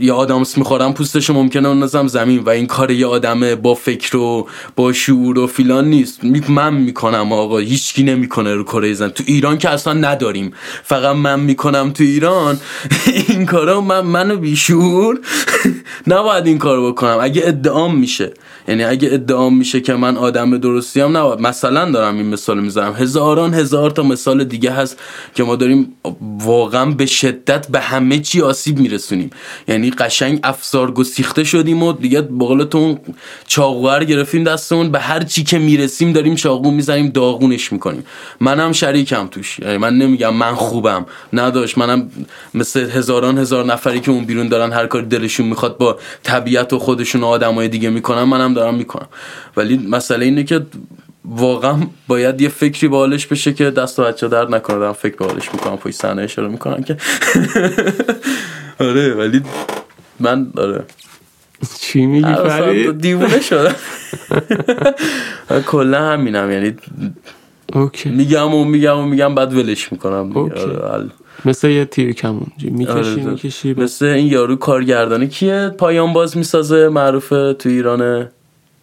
[0.00, 4.48] یه آدامس می‌خورم پوستش ممکنه اندازم زمین و این کار یه آدم با فکر و
[4.76, 6.24] با شعور و فیلان نیست.
[6.48, 7.58] من می‌کنم آقا.
[7.58, 9.08] هیچکی نمی‌کنه رو کره زن.
[9.08, 10.52] تو ایران که اصلا نداریم.
[10.82, 12.60] فقط من می‌کنم تو ایران.
[13.06, 15.18] این کارا من منو بیشور
[16.06, 17.18] نباید این کارو بکنم.
[17.20, 18.32] اگه ادعام میشه.
[18.68, 21.40] یعنی اگه ادعام میشه که من آدم درستی هم نباید.
[21.40, 22.92] مثلا دارم این مثال می‌زنم.
[22.92, 24.98] هزاران هزار تا مثال دیگه هست
[25.34, 25.92] که ما داریم
[26.40, 29.30] واقعا به شدت به همه چی آسیب میرسونیم.
[29.68, 32.98] یعنی قشنگ افسار گسیخته شدیم و دیگه بقولتون
[33.46, 34.90] چاقوهر گرفتیم دستمون.
[34.90, 38.04] به هر چی که می‌رسیم داریم چاقو می‌زنیم داغونش می‌کنیم.
[38.40, 39.58] منم شریکم توش.
[39.58, 41.06] یعنی من نمیگم من خوبم.
[41.32, 41.78] نداشت.
[41.78, 42.10] منم
[42.54, 46.78] مثل هزاران هزار نفری که اون بیرون دارن هر کاری دلشون می‌خواد با طبیعت و
[46.78, 49.08] خودشون و آدمای دیگه می‌کنن منم دارم می‌کنم.
[49.56, 50.66] ولی مسئله اینه که
[51.24, 51.76] واقعا
[52.08, 54.78] باید یه فکری به حالش بشه که دست و بچه درد نکنه.
[54.78, 56.96] دارم فکر به حالش می‌کنم پشت صحنه اشاره می‌کنم که.
[58.88, 59.42] آره ولی
[60.20, 60.84] من آره.
[61.80, 63.74] چی میگی فرید؟ دیوونه شدم.
[65.70, 66.76] کلا همینم یعنی
[67.72, 68.08] اوکی.
[68.08, 70.32] میگم و میگم و میگم بعد ولش می‌کنم
[71.38, 71.48] آره،.
[71.48, 76.88] مثل یه تیر کمون می‌کشی آره، می‌کشی مثل این یارو کارگردانه کیه؟ پایان باز می‌سازه
[76.88, 78.30] معروفه تو ایرانه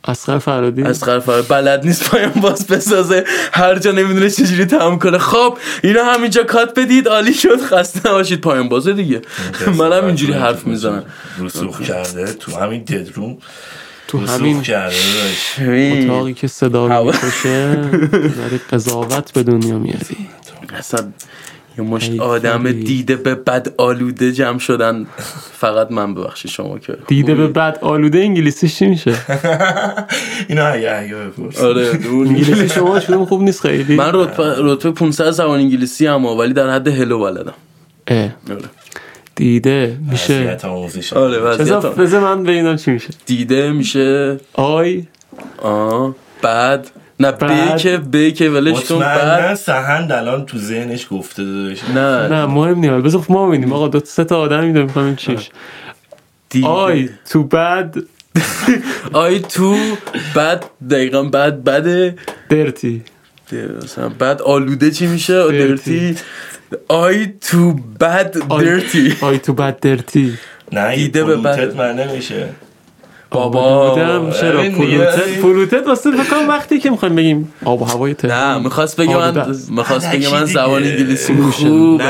[0.03, 0.83] اسقر فرادی.
[0.83, 3.23] از فرار بلد نیست پایان باز بسازه.
[3.53, 5.17] هر جا نمی‌دونه چجوری تمام کنه.
[5.17, 7.07] خب اینا همینجا کات بدید.
[7.07, 7.61] عالی شد.
[7.61, 8.41] خسته نباشید.
[8.41, 9.21] پایان بازه دیگه.
[9.77, 11.03] منم اینجوری حرف می‌زنم.
[11.39, 13.37] رسوخ کرده تو همین ددروم
[14.07, 14.63] تو همین
[15.59, 17.03] اتاقی که صدا رو.
[17.03, 17.75] می‌کشه
[18.37, 20.27] داری قضاوت به دنیا میاری
[20.77, 21.11] اصلا
[21.77, 22.71] یه مشت آدم.
[22.71, 25.05] دیده به بد آلوده جمع شدن.
[25.53, 29.13] فقط من ببخشید شما که دیده به بعد آلوده انگلیسیش چی میشه؟
[30.47, 33.95] اینو اگه اگه بپرس آره انگلیسی شما شروع خوب نیست خیلی.
[33.95, 37.53] من رتبه رتبه 500 زبان انگلیسی هم ولی در حد هلو بلدم.
[38.07, 38.61] اه، آره.
[39.35, 40.57] دیده میشه.
[41.15, 43.09] آره بذار بذار من ببینم چی میشه.
[43.25, 44.37] دیده میشه.
[44.53, 45.05] آی.
[45.61, 46.87] آه بعد
[47.21, 47.73] نه بعد.
[47.73, 52.45] ب که ب که ولش کن بعد سهند الان تو ذهنش گفته داشت نه نه
[52.45, 55.49] مهم نیست بذار ما ببینیم آقا دو سه تا آدم می‌دونم می‌خوام چیش.
[56.63, 57.95] آی تو بد
[59.13, 59.75] آی تو
[60.35, 62.15] بعد دقیقا بعد بده
[62.49, 63.01] درتی
[63.83, 65.67] مثلا بعد آلوده چی میشه درتی.
[65.67, 66.15] درتی
[66.87, 68.65] آی تو بد آی.
[68.65, 70.37] درتی آی تو بد درتی
[70.71, 71.75] نه دیده به بعد.
[71.75, 72.49] من نمیشه
[73.31, 75.11] بابا بودم چرا دیگه.
[75.41, 79.17] پولوتت واسه فکر کنم وقتی که می‌خوایم بگیم آب و هوای نه تهران می‌خواست بگه
[79.17, 79.55] من.
[79.69, 80.45] می‌خواست بگه من.
[80.45, 82.03] زبان انگلیسی نه خوبه.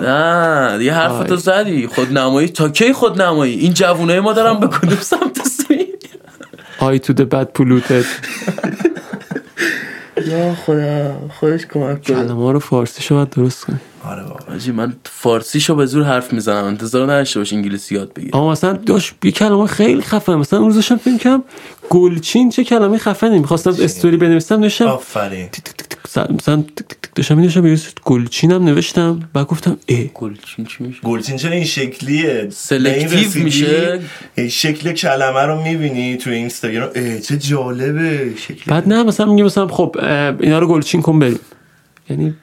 [0.00, 1.36] نه یه حرف تو.
[1.36, 5.86] زدی خود نمایی تا کی خود نمایی این جوونه ما دارن به کدوم سمت سوی
[6.78, 8.04] آی تو د بد پولوتت
[10.28, 12.16] یا خدا خودش کمک کنه.
[12.16, 13.76] کلمه رو فارسی شو باید درست کنی.
[14.04, 14.72] آره بابا.
[14.74, 16.64] من فارسیشو به زور حرف می‌زنم.
[16.64, 20.68] انتظار نداشته باش انگلیسی یاد بگیر اما مثلا داشت یه کلمه خیلی خفن مثلا اون
[20.68, 21.42] روز داشتم فکر کنم
[21.90, 23.38] گلچین چه کلمه خفنی.
[23.38, 25.48] می‌خواستم استوری بنویسم نوشتم آفرین.
[26.30, 26.64] مثلا
[27.14, 29.28] داشتم می نوشتم گلچین هم نوشتم.
[29.32, 30.04] بعد گفتم اه.
[30.04, 34.00] گلچین چی میشه؟ گلچین چرا این شکلیه؟ selective؟ میشه؟
[34.34, 38.62] این شکل کلمه رو می‌بینی تو اینستاگرام؟ اه چه جالبه شکل.
[38.66, 39.96] بعد نه مثلا میگه مثلا خب
[40.40, 41.38] اینا رو گلچین کن بریم.
[42.10, 42.34] یعنی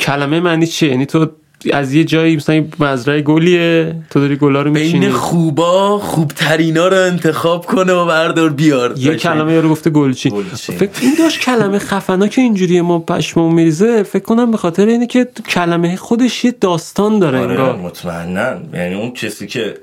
[0.00, 1.30] کلمه معنی چیه؟ یعنی تو
[1.72, 6.96] از یه جایی مثلا مزرعه گلیه تو داری گلا رو بین میچینی خوبا خوبترینا رو
[6.96, 8.94] انتخاب کنه و بردار بیار.
[8.96, 10.32] یه کلمه رو گفته گلچین.
[10.32, 10.76] گلچین.
[10.76, 14.02] فکر این داشت کلمه خفنا که اینجوری ما پشممون میریزه.
[14.02, 17.76] فکر کنم به خاطر اینه که کلمه خودش یه داستان داره آره انگار.
[17.76, 18.56] مطمئنا.
[18.74, 19.74] یعنی اون کسی که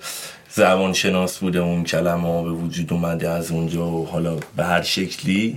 [0.53, 4.81] زبان شناس بوده اون کلمه ها به وجود اومده از اونجا و حالا به هر
[4.81, 5.55] شکلی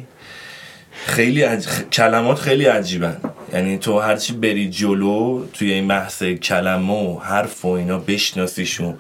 [1.07, 1.67] خیلی عج...
[1.93, 3.17] کلمات خیلی عجیبن.
[3.53, 8.95] یعنی تو هرچی بری جلو توی این بحث کلمه و حرف و اینا بشناسیشون.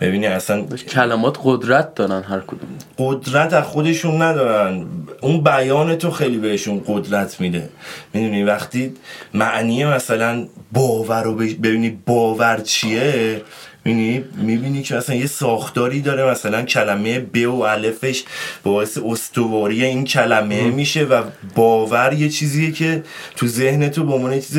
[0.00, 2.68] ببینی اصلا کلمات قدرت دارن هر کدوم.
[2.98, 4.86] قدرت از خودشون ندارن.
[5.20, 7.68] اون بیان تو خیلی بهشون قدرت میده.
[8.14, 8.94] می‌دونی وقتی
[9.34, 13.40] معنی مثلا باور رو ببینی باور چیه؟
[13.84, 18.24] می‌بینی می‌بینی که مثلا یه ساختاری داره مثلا کلمه ب و الفش
[18.62, 21.22] باعث استواری این کلمه میشه و
[21.54, 23.02] باور یه چیزیه که
[23.36, 24.58] تو ذهن تو به عنوان یه چیز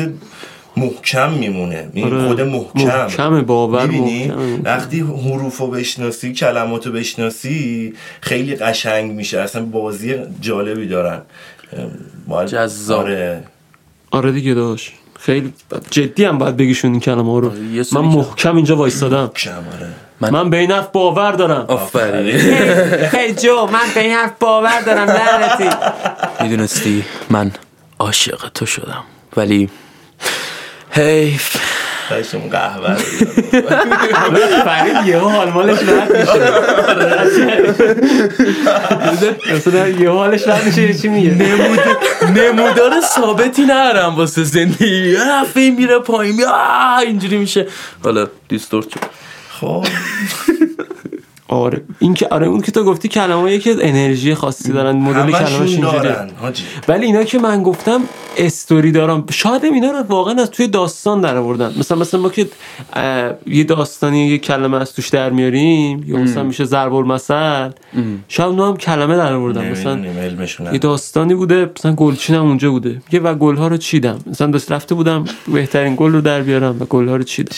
[0.76, 2.26] محکم میمونه می‌دونی؟ آره.
[2.28, 4.32] خود محکم محکمه، باور می‌بینی؟
[4.64, 11.20] وقتی حروف رو بشناسی کلمات رو بشناسی خیلی قشنگ میشه اصلا بازی جالبی دارن
[11.72, 11.90] ام،
[12.28, 13.00] باید- جذاب.
[13.00, 13.42] آره
[14.10, 15.52] آره دیگه داشت خیلی
[15.90, 17.52] جدی هم باید بگیشون این کلمه رو.
[17.92, 19.30] من محکم اینجا وایستادم.
[20.22, 20.32] آره.
[20.32, 21.64] من به این حرف باور دارم.
[21.68, 22.36] آفرین.
[23.12, 25.76] هی جو من به این حرف باور دارم لعنتی.
[26.40, 27.52] می‌دونستی من
[27.98, 29.04] عاشق تو شدم.
[29.36, 29.70] ولی
[30.90, 31.56] حیف
[32.10, 32.94] داشتم قهوه
[34.64, 36.50] فرید یه حال مالش رد میشه.
[39.54, 41.80] مثلا یه حالش رد میشه چی میگه؟ نمود...
[42.38, 45.14] نمودار ثابتی ندارم واسه زندگی.
[45.14, 46.44] رفته میره پایین
[47.06, 47.66] اینجوری میشه.
[48.04, 49.00] حالا دیستورت شد.
[49.60, 49.86] خب.
[51.50, 51.82] آره.
[51.98, 55.66] این که آره اون که تو گفتی کلمه‌ای که انرژی خاصی دارن مدل کلمش همشون
[55.66, 56.16] اینجوریه.
[56.88, 58.00] ولی اینا که من گفتم
[58.36, 59.24] استوری دارم.
[59.30, 62.46] شاید اینا رو واقعا از توی داستان در آوردن مثلا مثلا ما که
[63.46, 67.70] یه داستانی یه کلمه از توش در میاریم یا مثلا میشه ضرب المثل
[68.28, 70.00] شاید اونا هم کلمه در آوردن مثلا
[70.72, 73.02] یه داستانی بوده مثلا گلچین هم اونجا بوده.
[73.12, 74.18] یه و گلها رو چیدم.
[74.26, 77.56] مثلا دست رفته بودم بهترین گل رو در بیارم و گلها رو چیدم.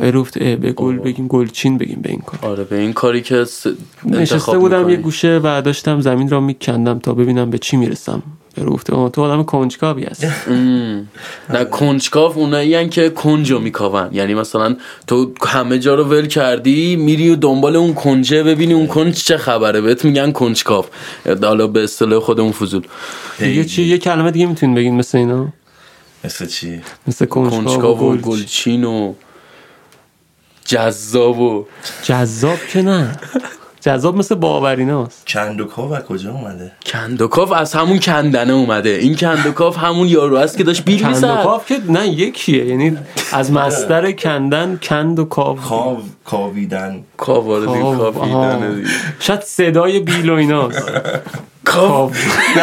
[0.00, 2.50] و اه، به گل بگیم گلچین بگیم به این کار.
[2.50, 3.66] آره به این کاری که س...
[4.04, 4.92] نشسته بودم می‌کنی.
[4.92, 8.22] یه گوشه و داشتم زمین را میکندم تا ببینم به چی می‌رسم.
[8.70, 10.24] گفته آه، تو آدم کنجکاوی هست.
[11.54, 14.08] نه کنجکاو اونایی که کنجو میکاون.
[14.12, 18.86] یعنی مثلا تو همه جا رو ول کردی میری و دنبال اون کنجه ببینی اون
[18.86, 19.80] کنج چه خبره.
[19.80, 20.84] بهت میگن کنجکاو.
[21.42, 22.82] حالا به اصطلاح خودمون فضول.
[23.38, 25.48] دیگه چی یه کلمه دیگه می‌تونین بگین مثل اینا؟
[26.24, 29.14] مثل چی؟ مثل کنجکاو و و گل گلچین و
[30.66, 31.66] جذاب و
[32.02, 33.18] جذاب که نه.
[33.80, 35.26] جذاب مثل باوریناست.
[35.26, 38.88] کندوکا و کجا اومده؟ کندوکاو از همون کندنه اومده.
[38.88, 41.28] این کندوکاو همون یارو است که داشت بیل می‌زد.
[41.28, 42.66] کندوکاف که نه یکیه.
[42.66, 42.98] یعنی
[43.32, 48.46] از مصدر کندن کند و کاو کاو کاویدن کاواره دیگه کاو، کافی آها.
[48.46, 48.88] دانه دیگه.
[49.20, 50.92] شاید صدای بیل و ایناست.
[51.66, 52.12] کاو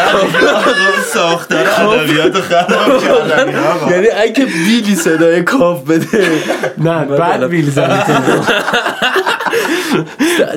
[0.01, 0.67] کاو
[1.13, 3.47] ساختار ادبیات خراب کردن.
[3.91, 6.31] یعنی اگه بیلی صدای کاف بده.
[6.77, 7.93] نه بعد بیل زدی.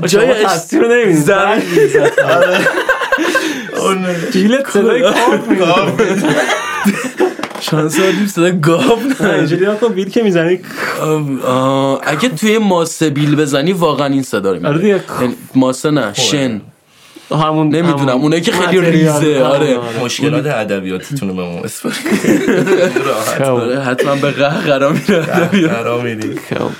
[0.06, 0.88] جای شما تصویر رو.
[3.82, 5.64] اون بیلت صدای کاو میده
[7.60, 10.60] شانس آدیم صدای گاو نه اینجوری نکن بیل که می‌زنی.
[12.02, 15.00] اگه توی ماسه بیل بزنی واقعا این صدا رو آره میده.
[15.20, 16.60] یعنی ماسه نه شن.
[17.30, 18.90] همون نمی‌دونم همون اونایی که خیلی.
[18.90, 19.78] ریزه، آره.
[20.04, 21.92] مشکلات ادبیاتتون رو به ما اسپری
[23.04, 23.60] راحت کاو.
[23.60, 25.20] آره، حتما به قهقرا میره
[25.66, 26.34] قرار میدی.
[26.50, 26.70] کاو.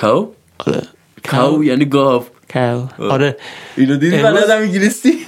[0.00, 0.32] کاو؟
[0.66, 0.82] آره.
[1.30, 2.24] کاو یعنی گاو.
[2.54, 2.88] کاو.
[2.98, 3.36] آره.
[3.76, 5.12] اینو دیدی؟ بلدم انگلیسی.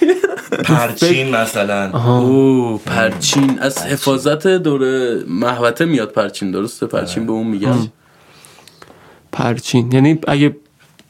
[0.65, 1.91] پرچین مثلا.
[1.91, 3.59] اوه پرچین.
[3.61, 7.79] از حفاظت دوره محوطه میاد پرچین درسته؟ پرچین به اون میگن.
[9.33, 9.93] پرچین.
[9.93, 10.57] یعنی اگه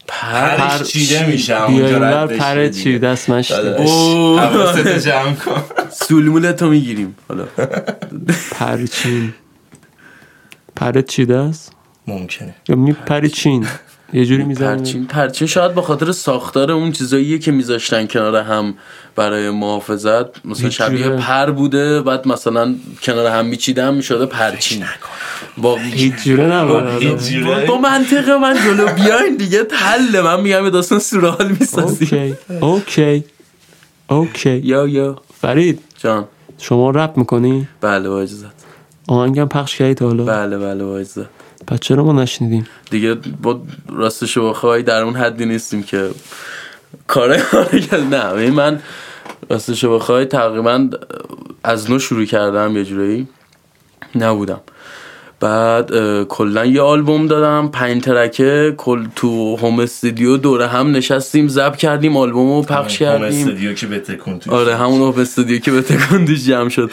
[0.09, 2.71] پرش چیده میشه بیا اونجا پر دیگه.
[2.71, 4.41] چی دست مشته داداش، اوه.
[4.41, 5.63] حواست جمع کن.
[5.91, 7.17] سولمولتو می‌گیریم.
[7.29, 7.45] حالا.
[8.51, 9.35] پرچین
[10.77, 11.73] پرت چیده است
[12.07, 12.55] ممکنه.
[12.69, 13.67] یا میپری چین.
[14.13, 18.75] یه جوری می‌زنی پرچین پرچین شاید به خاطر ساختار اون چیزاییه که میذاشتن کنار هم
[19.17, 20.47] برای محافظت.
[20.47, 21.09] مثلا شبیه.
[21.09, 24.85] پر بوده بعد مثلا کنار هم میچیدن می‌شده پرچین
[25.59, 27.67] با هیچ جوره جوره.
[27.67, 30.23] با منطق من جلو بیاین دیگه تله.
[30.23, 32.35] من میگم یه داستان سورئال می‌سازی okay.
[32.61, 33.25] okay.
[34.09, 34.61] okay.
[34.65, 35.17] yeah yeah.
[35.41, 35.81] فرید.
[35.99, 36.25] جان.
[36.59, 38.47] شما رپ می‌کنی؟ بله با اجازت
[39.09, 41.27] آهنگم پخش کردی تا حالا؟ بله بله با اجازت
[41.67, 46.11] پس چرا ما نشنیدیم؟ دیگه با راستشو بخوای در اون حدی نیستیم که
[47.07, 47.37] کار
[48.11, 48.83] نه ببین من
[49.51, 50.89] راستشو بخوای تقریبا
[51.65, 53.29] از نو شروع کردم یه جورایی
[54.15, 54.61] نبودم.
[55.41, 55.91] بعد
[56.25, 62.17] کلا یه آلبوم دادم پنج ترکه کل تو هوم استودیو دوره هم نشستیم زب کردیم
[62.17, 63.39] آلبوم رو پخش هوم کردیم.
[63.39, 64.41] استودیو که به تکون.
[64.49, 65.83] آره همون هوم استودیو که به
[66.35, 66.91] جمع شد.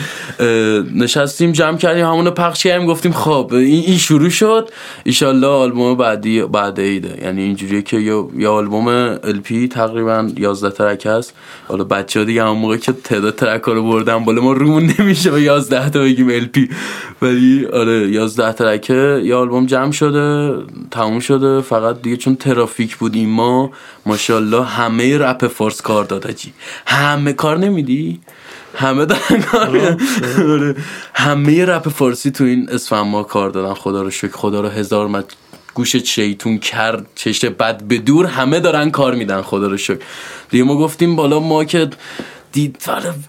[0.95, 4.69] نشستیم جمع کردیم همونو پخش کردیم گفتیم خب این, این شروع شد.
[5.03, 7.23] ایشالله آلبوم بعدی بعد ایده.
[7.23, 11.33] یعنی اینجوریه که یه, آلبوم LP تقریبا 11 ترک هست
[11.67, 15.31] حالا بچه ها دیگه همون موقع که تعداد ترک رو بردن بالا ما رومون نمیشه
[15.31, 16.73] با 11 تا بگیم LP
[17.21, 20.57] ولی آره 11 ترکه یه آلبوم جمع شده
[20.91, 21.61] تموم شده.
[21.61, 23.71] فقط دیگه چون ترافیک بود این ما
[24.05, 26.53] ماشاءالله همه رپ فارس کار داد جی
[26.85, 28.19] همه کار نمیدی؟
[28.75, 29.97] همه دارن کار میدن.
[30.49, 30.75] آره.
[31.13, 33.73] همه رپ فارسی تو این اسفند ما کار دادن.
[33.73, 35.33] خدا رو شکر خدا رو هزار مد
[35.73, 39.41] گوش شیطون کرد چشت بد به دور همه دارن کار میدن.
[39.41, 39.99] خدا رو شکر.
[40.49, 41.89] دیگه ما گفتیم بالا ما که
[42.51, 42.77] دید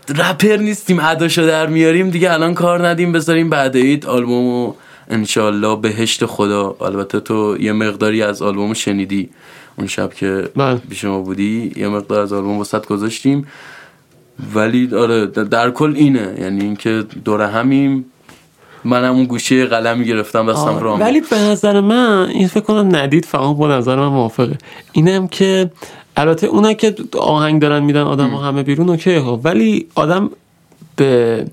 [0.08, 2.10] رپر نیستیم اداشو در میاریم.
[2.10, 4.74] دیگه الان کار ندیم بذاریم بعد عید آلبومو
[5.10, 6.76] انشالله بهشت خدا.
[6.80, 9.28] البته تو یه مقداری از آلبوم شنیدی
[9.78, 10.80] اون شب که بله.
[11.04, 11.72] ما بودی.
[11.76, 13.46] یه مقدار از آلبوم وسط گذاشتیم.
[14.54, 16.34] ولی آره در- کل اینه.
[16.40, 18.04] یعنی اینکه دور همیم.
[18.84, 22.96] منم اون گوشه قلمی گرفتم دستم آره، راه ولی به نظر من این فکر کنم
[22.96, 24.58] ندید فقط با نظر من موافقه.
[24.92, 25.70] اینم که
[26.16, 30.30] البته اونا که آهنگ دارن میدن آدم ها همه بیرون okay خب ولی آدم
[30.96, 31.44] به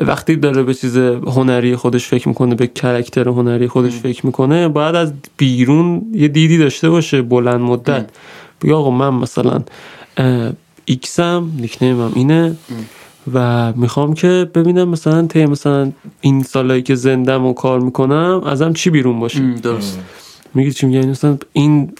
[0.00, 4.94] وقتی داره به چیز هنری خودش فکر می‌کنه به character هنری خودش فکر می‌کنه باید
[4.94, 8.10] از بیرون یه دیدی داشته باشه بلند مدت.
[8.62, 9.62] بگه آقا من مثلا
[10.84, 12.56] X م nickname م اینه
[13.34, 18.72] و می‌خوام که ببینم مثلا طی مثلا این سالایی که زندم و کار می‌کنم ازم
[18.72, 19.54] چی بیرون باشه.
[19.54, 19.98] درست.
[20.54, 21.92] میگی چی میگه مثلا این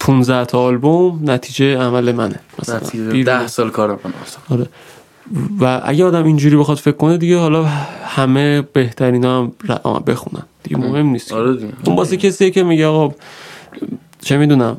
[0.00, 2.76] 15 تا آلبوم نتیجه عمل منه مثلا.
[2.76, 3.40] نتیجه بیرون.
[3.40, 4.12] ده سال کار کنم.
[4.48, 4.66] آره.
[5.60, 7.64] و اگه آدم اینجوری بخواد فکر کنه دیگه حالا
[8.04, 9.52] همه بهترین هم
[10.06, 10.42] بخونن.
[10.62, 11.32] دیگه مهم نیست.
[11.32, 11.72] آره دیگه.
[11.86, 13.14] اون واسه کسیه که میگه آقا
[14.22, 14.76] چه می‌دونم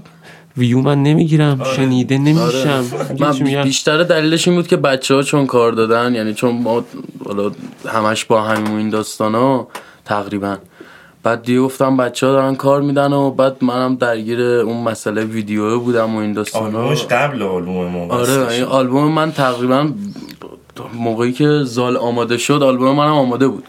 [0.57, 2.83] ویو من نمی‌گیرم شنیده نمیشم.
[3.19, 6.83] من بی- بیشتر دلیلش این بود که بچه ها چون کار دادن یعنی چون ما
[7.87, 9.67] همش با همین این داستان ها
[10.05, 10.57] تقریبا
[11.23, 15.79] بعد دیگه گفتم بچه ها دارن کار میدن و بعد منم درگیر اون مسئله ویدیو
[15.79, 19.89] بودم و این داستان آلبومش قبل آلبوم ما آره این آلبوم من تقریبا
[20.93, 23.63] موقعی که زال آماده شد آلبوم منم آماده بود.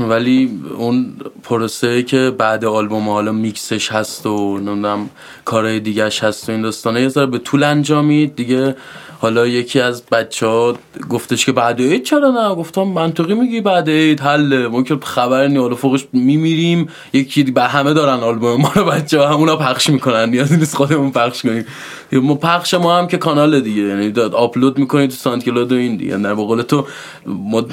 [0.00, 5.10] ولی اون پروسه که بعد آلبوم حالا میکسش هست و نمی‌دونم
[5.44, 8.36] کارهای دیگهش هست و این داستانه یه ذره به طول انجامید.
[8.36, 8.76] دیگه
[9.22, 10.74] حالا یکی از بچه ها
[11.08, 14.68] گفتش که بعد عید چرا نه؟ گفتم منطقی میگی بعد عید حله.
[14.68, 16.88] ما که خبر نی حالا فوقش میمیریم.
[17.12, 20.30] یکی به همه دارن آلبوم ما رو بچه ها همونا پخش می‌کنن.
[20.30, 21.64] نیازی نیست خودمون پخش کنیم.
[22.12, 23.82] ما پخش ما هم که کانال دیگه.
[23.82, 26.16] یعنی داد آپلود می‌کنید تو SoundCloud و این دیگه.
[26.16, 26.86] در قول تو
[27.26, 27.64] ما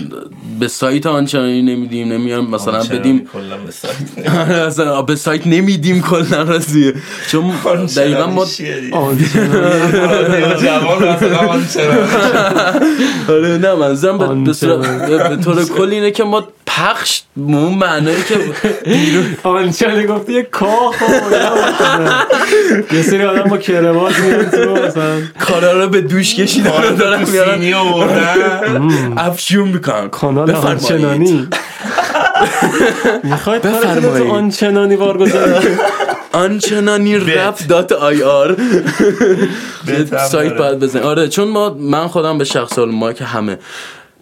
[0.59, 4.27] به سایت آنچنانی نمیدیم نمیام مثلا بدیم کلا به سایت
[4.67, 6.93] مثلا به سایت نمیدیم کلا راضیه.
[7.31, 7.53] چون
[7.95, 8.45] دقیقا ما
[13.29, 15.35] آره نه منظورم به- به صورت- آنچنان.
[15.37, 18.35] به طور کلی اینه که ما پخش به اون معنایی که
[18.85, 20.95] بیرون آنچنانی گفتی یه کاخ.
[22.91, 24.13] یه سری آدم با کروات
[25.39, 27.59] کارا رو به دوش کشیدن رو دارن میارن.
[29.17, 30.09] افشون می‌کنن.
[30.09, 30.51] کانال.
[30.51, 31.47] آنچنانی.
[33.23, 35.79] می‌خواید کارتون آنچنانی بارگذاری کنید؟
[36.31, 38.57] آنچنانی رپ دات آی آر
[40.31, 40.53] سایت.
[40.53, 43.57] باید بزنیم آره چون ما من خودم به شخص حال ما که همه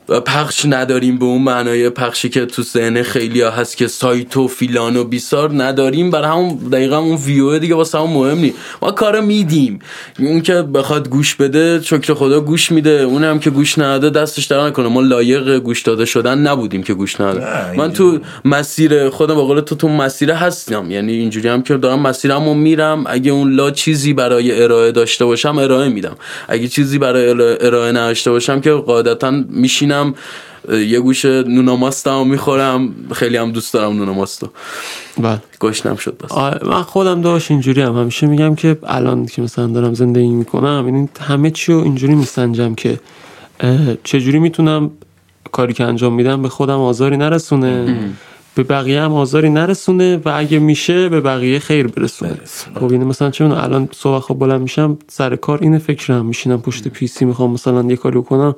[0.08, 4.48] پخش نداریم به اون معنای پخشی که تو ذهن خیلی ها هست که سایت و
[4.48, 6.12] فیلان و بیسار نداریم.
[6.12, 9.80] برای همون دقیقا اون ویو دیگه واسه همون مهم نی ما کارو میدیم.
[10.20, 12.90] اون که بخواد گوش بده شکر خدا گوش میده.
[13.02, 14.88] اون هم که گوش نده دستش در نکنه.
[14.88, 17.76] ما لایق گوش داده شدن نبودیم که گوش نده.
[17.78, 20.92] من تو مسیر خودم به قول تو تو مسیر هستم.
[20.92, 23.04] یعنی اینجوری هم که دارم مسیرمو میرم.
[23.08, 26.16] اگه اون لا چیزی برای ارائه داشته باشم ارائه میدم.
[26.48, 29.95] اگه چیزی برای ارائه- ارائه نداشته باشم که قاعدتا میشینم
[30.88, 32.96] یه گوشه نوناماستم می‌خورم.
[33.12, 34.48] خیلی هم دوست دارم نوناماستو
[35.18, 35.42] بله.
[35.60, 36.32] گشنم شد بس.
[36.32, 37.98] آره، من خودم داشت اینجوری هم.
[37.98, 42.76] همیشه میگم که الان که مثلا دارم زندگی می‌کنم یعنی همه چی رو اینجوری میسنجم
[42.76, 43.00] که
[44.04, 44.92] چجوری می‌تونم
[45.52, 48.00] کاری که انجام میدم به خودم آزاری نرسونه
[48.56, 52.34] به بقیه هم آزاری نرسونه و اگه میشه به بقیه خیر برسونه.
[52.34, 52.80] برسونه.
[52.80, 56.26] خب یعنی مثلا چه الان صبح خواب بلند میشم سر کار اینه فکرم.
[56.26, 58.56] میشینم پشت پیسی می‌خوام مثلا یه کاری کنم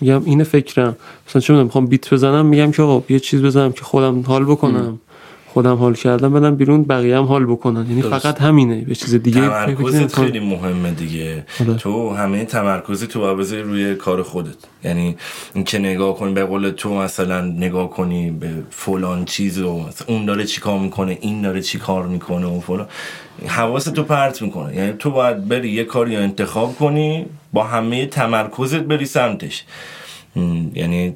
[0.00, 0.96] میگم اینه فکرم.
[1.28, 4.44] مثلا چه می‌دونم می‌خوام بیت بزنم میگم که آقا یه چیز بزنم که خودم حال
[4.44, 5.00] بکنم.
[5.48, 7.86] خودم حال کردم بدم بیرون بقیه هم حال بکنن.
[7.88, 8.18] یعنی درست.
[8.18, 10.24] فقط همینه به چیز دیگه تمرکزت نمی‌کنم.
[10.24, 11.46] خیلی مهمه دیگه.
[11.60, 11.74] آره.
[11.74, 14.56] تو همه تمرکزی تو باید روی کار خودت.
[14.84, 15.16] یعنی
[15.54, 20.44] اینکه نگاه کنی به قول تو مثلا نگاه کنی به فلان چیز و اون داره
[20.44, 22.86] چی کار می‌کنه این داره چی کار می‌کنه و فلان.
[23.46, 24.76] حواست تو پرت می‌کنه.
[24.76, 29.64] یعنی تو باید بری یه کاری رو انتخاب کنی با همه تمرکزت بری سمتش.
[30.74, 31.14] یعنی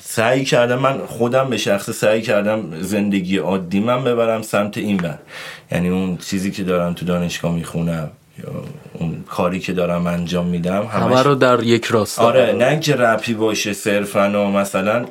[0.00, 5.18] سعی کردم من خودم به شخص سعی کردم زندگی عادی من ببرم سمت این بر.
[5.72, 8.64] یعنی اون چیزی که دارم تو دانشگاه می‌خونم یا
[8.94, 12.22] اون کاری که دارم انجام میدم همه رو در یک راستا.
[12.22, 15.04] آره نه اینکه رپی باشه صرفا و مثلا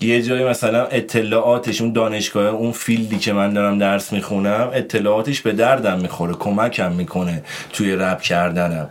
[0.00, 5.52] یه جایی مثلا اطلاعاتش اون دانشگاه اون فیلدی که من دارم درس می‌خونم اطلاعاتش به
[5.52, 7.42] دردم می‌خوره کمکم می‌کنه
[7.72, 8.88] توی رپ کردنم.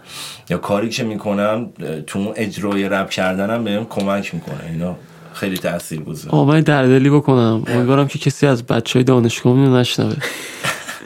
[0.50, 1.70] یا کاری که می‌کنم
[2.08, 4.70] تو اون اجرای رپ کردنم بهم کمک می‌کنه.
[4.72, 4.96] اینا
[5.34, 6.36] خیلی تاثیر گذاره.
[6.36, 7.64] آقا من درد دلی بکنم.
[7.68, 10.16] امیدوارم که کسی از بچه های دانشگاه اینو نشنوه.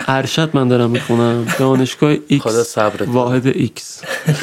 [0.08, 1.46] ارشد من دارم می‌خونم.
[1.60, 2.78] دانشگاه X.
[3.08, 4.02] واحد X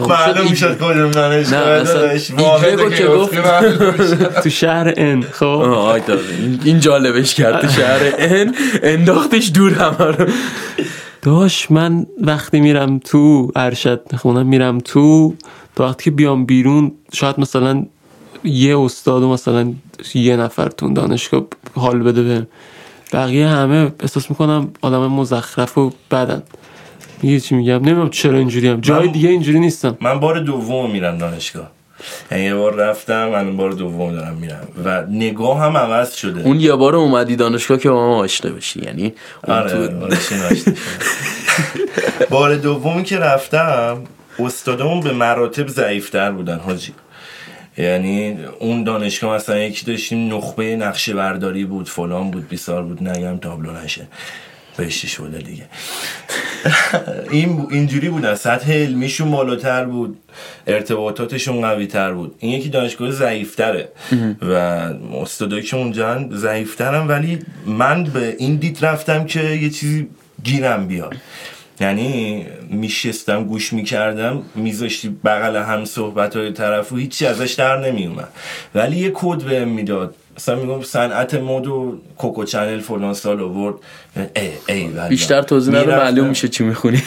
[0.00, 2.30] معلوم شد کدوم دانشگاه نه، اصلا داداش.
[2.30, 3.34] ایگرگو واحده که گفت.
[3.34, 3.92] معلوم.
[4.42, 5.44] تو شهر N خب.
[5.46, 10.26] این- این جالبش کرد تو شهر N انداختش دور همه رو
[11.22, 15.34] داش من وقتی میرم تو ارشد می‌خونم میرم تو
[15.76, 17.84] تا وقتی که بیام بیرون شاید مثلا
[18.44, 19.72] یه استاد و مثلا
[20.14, 21.42] یه نفر تو اون دانشگاه
[21.74, 22.46] حال بده بهم
[23.12, 26.42] بقیه همه احساس می‌کنم آدم مزخرف و بدن
[27.22, 28.80] میگه چی میگم؟ نمی‌دونم چرا اینجوری هم.
[28.80, 29.98] جای دیگه اینجوری نیستم.
[30.00, 31.70] من بار دوم میرم دانشگاه.
[32.32, 34.68] یعنی یه بار رفتم من بار دوم دارم میرم.
[34.84, 36.42] و نگاه هم عوض شده.
[36.42, 38.80] اون یه بار اومدی دانشگاه که با ما آشنا بشی.
[38.80, 39.12] یعنی
[39.48, 40.74] اون آره تو- آره، شدم.
[42.30, 43.98] بار دومی که رفتم
[44.38, 46.92] استادمون به مراتب ضعیفتر بودن حاجی.
[47.78, 53.36] یعنی اون دانشگاه مثلا یکی داشتیم نخبه نقشه برداری بود فلان بود بیسار بود نگم
[53.38, 54.06] تابلو نشه.
[54.76, 55.64] بهشتی شده دیگه.
[57.30, 60.18] این اینجوری بودن سطح علمیشون بالاتر بود
[60.66, 62.34] ارتباطاتشون قوی تر بود.
[62.38, 63.88] این یکی دانشگاه ضعیفتره
[64.42, 64.52] و
[65.22, 70.08] استادایی که اونجا ضعیفترم ولی من به این دید رفتم که یه چیزی
[70.44, 71.14] گیرم بیاد.
[71.80, 78.28] یعنی میشستم گوش می‌کردم میذاشتی بغل هم صحبت های طرف و هیچی ازش در نمیومد
[78.74, 80.14] ولی یه کد بهم می‌داد.
[80.36, 83.74] مثلا میگم صنعت مد و کوکو چنل فلان سال آورد.
[84.36, 84.88] ای ای.
[85.08, 87.02] بیشتر توضیح نده میرفتم- معلوم میشه چی می‌خونی.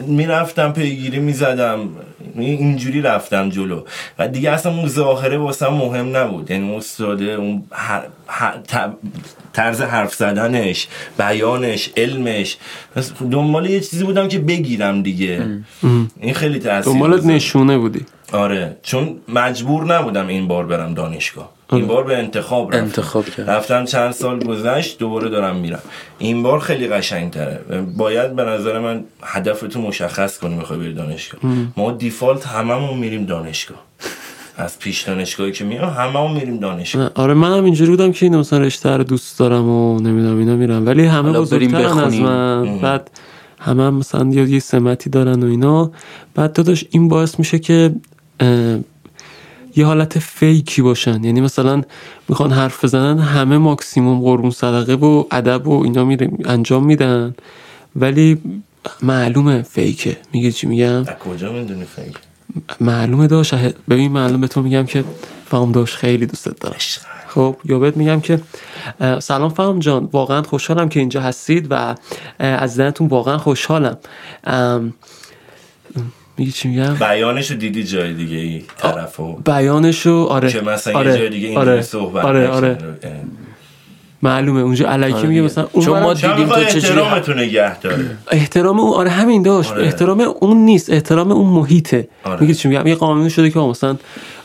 [0.00, 1.88] می‌رفتم پیگیری می‌زدم.
[2.38, 3.82] اینجوری رفتم جلو.
[4.18, 6.50] و دیگه اصلا اون ظاهره واسم مهم نبود.
[6.50, 8.90] یعنی اون استاده اون هر- هر- ت-
[9.52, 10.88] طرز حرف زدنش
[11.18, 12.56] بیانش علمش.
[13.30, 15.46] دنبال یه چیزی بودم که بگیرم دیگه.
[16.20, 17.24] این خیلی تاثیر دنبالت.
[17.24, 18.04] نشونه بودی.
[18.32, 18.76] آره.
[18.82, 21.55] چون مجبور نبودم این بار برم دانشگاه.
[21.72, 22.84] این بار به انتخاب رفتم.
[22.84, 23.50] انتخاب کرد.
[23.50, 25.82] رفتم چند سال گذشت دوباره دارم میرم.
[26.18, 27.60] این بار خیلی قشنگ تره
[27.96, 31.40] باید به نظر من هدفتو مشخص کنی می‌خوای بری دانشگاه.
[31.76, 33.78] ما دیفالت هممون میریم دانشگاه.
[34.56, 37.10] از پیش دانشگاهی که میام هممون میریم دانشگاه.
[37.14, 40.86] آره منم اینجوری بودم که اینو مثلا رشته رو دوست دارم و نمی‌دونم اینا میرم.
[40.86, 42.22] ولی همه بزرگترن از بخونیم.
[42.22, 42.78] من.
[42.78, 43.10] بعد
[43.60, 45.90] همه هم مثلا یه یه سمتی دارن و اینا.
[46.34, 47.94] بعد داداش این باعث میشه که
[49.76, 51.24] یه حالت فیکی باشن.
[51.24, 51.82] یعنی مثلا
[52.28, 57.34] می‌خوان حرف بزنن همه ماکسیموم قربون صدقه و ادب و اینا میره انجام میدن.
[57.96, 58.38] ولی
[59.02, 60.16] معلومه فیکه.
[60.32, 62.18] میگی چی میگم؟ کجا می‌دونی فکر
[62.80, 63.54] معلومه داشت.
[63.88, 65.04] ببین معلومه به تو میگم که
[65.50, 65.96] فهم داشت.
[65.96, 66.76] خیلی دوستت دارم.
[67.28, 68.40] خب یا بهت میگم که
[69.18, 70.08] سلام فهم جان.
[70.12, 71.94] واقعا خوشحالم که اینجا هستید و
[72.38, 73.98] از دیدنتون واقعا خوشحالم.
[76.38, 81.18] میگی چی میگم؟ بیانشو دیدی جای دیگه ای طرفو؟ بیانشو آره که مثلا آره یه
[81.18, 82.48] جای دیگه اینجوری آره صحبت آره.
[82.48, 82.78] آره.
[84.22, 85.42] معلومه اونجا علکی آره میگه.
[85.42, 89.70] مثلا اون چون ما دیدیم تو چجوری احترامتو نگه داره؟ احترام اون آره همین داشت.
[89.72, 89.84] آره.
[89.84, 90.90] احترام اون نیست.
[90.90, 92.08] احترام اون محیطه.
[92.24, 92.40] آره.
[92.40, 93.96] میگی چی میگم؟ یه قانونی شده که مثلا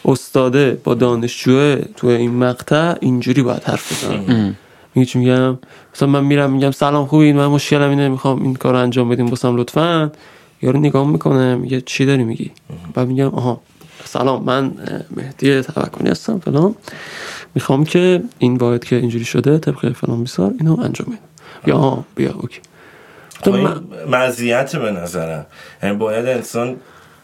[0.05, 4.55] استاده با دانشجو تو این مقطع اینجوری باید حرف بزنه.
[4.95, 5.57] میگی چی میگم؟
[5.95, 9.25] مثلا من میرم میگم سلام خوبین؟ من مشکلم اینه می‌خوام این کار انجام بدیم.
[9.25, 10.11] باسم لطفا.
[10.61, 12.51] یارو نگاه می‌کنه میگه چی داری میگی؟
[12.93, 13.61] بعد میگم آها
[14.05, 14.71] سلام من
[15.15, 16.75] مهدی توکلی هستم فلان.
[17.55, 21.19] می‌خوام که این باید که اینجوری شده طبق فلان بیسار اینو انجام بدیم
[21.67, 22.59] یا آها بیا اوکی.
[23.43, 23.55] خب
[24.09, 25.45] مزیت به نظرم.
[25.83, 26.75] یعنی باید انسان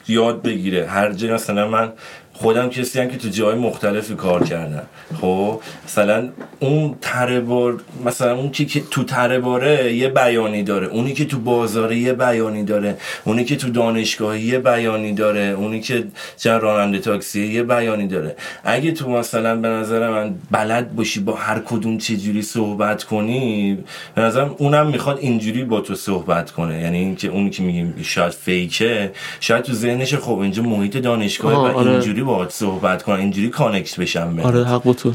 [0.07, 0.87] یاد بگیره.
[0.87, 1.93] هر جای مثلا من
[2.39, 4.83] خودم کسی هم که تو جای مختلفی کار کردم.
[5.21, 10.87] خب مثلا اون تره بار مثلا اون که که تو تره باره یه بیانی داره.
[10.87, 12.97] اونی که تو بازاره یه بیانی داره.
[13.25, 15.41] اونی که تو دانشگاهی یه بیانی داره.
[15.57, 16.03] اونی که
[16.37, 18.35] چه راننده تاکسی یه بیانی داره.
[18.63, 23.77] اگه تو مثلا به نظر من بلد باشی با هر کدوم چه جوری صحبت کنی
[24.15, 26.81] به نظرم اونم می‌خواد اینجوری با تو صحبت کنه.
[26.81, 31.77] یعنی اینکه اونی که میگیم شاید فیکه شاید تو ذهنش خب اینجا محیط دانشگاه و
[31.77, 31.91] آره.
[31.91, 35.11] اینجوری باهات صحبت کنه اینجوری کانکت بشم به آره حق با تو.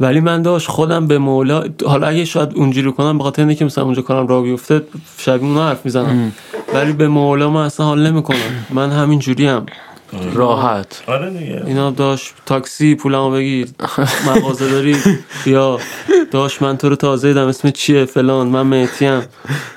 [0.00, 3.64] ولی من داشت خودم به مولا حالا اگه شاید اونجوری کنم به خاطر اینه که
[3.64, 4.82] مثلا اونجا کارم را بیفته
[5.18, 6.32] شبیه اونا حرف می‌زنم.
[6.74, 8.66] ولی به مولا من اصلا حال نمی‌کنم.
[8.70, 9.66] من همین جوری هم
[10.34, 11.02] راحت.
[11.06, 11.62] آره دیگه.
[11.66, 13.68] اینا داشت تاکسی پولمو بگیر.
[14.26, 14.96] مغازه داری
[15.46, 15.78] یا
[16.30, 18.46] داشت من تو رو تازه دیدم اسم چیه؟ فلان.
[18.46, 19.22] من مهتیم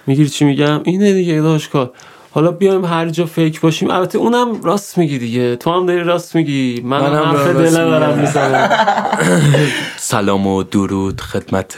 [0.08, 1.92] میگیر چی میگم؟ اینه دیگه داشت کار.
[2.36, 3.90] حالا بیایم هر جا فیک باشیم.
[3.92, 5.56] البته اونم راست میگی دیگه.
[5.56, 6.82] تو هم داری راست میگی.
[6.86, 8.70] من هم منم حرف دلم دارم می‌زنم
[9.98, 11.76] سلام و درود خدمت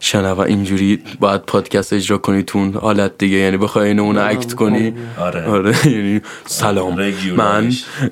[0.00, 0.44] شنوا.
[0.44, 3.36] اینجوری باید پادکست اجرا کنی تو اون حالت دیگه.
[3.36, 4.92] یعنی بخوای اینو اون اکت کنی.
[5.20, 5.44] آره.
[5.46, 5.88] آره.
[5.88, 7.00] یعنی سلام.
[7.36, 7.70] من.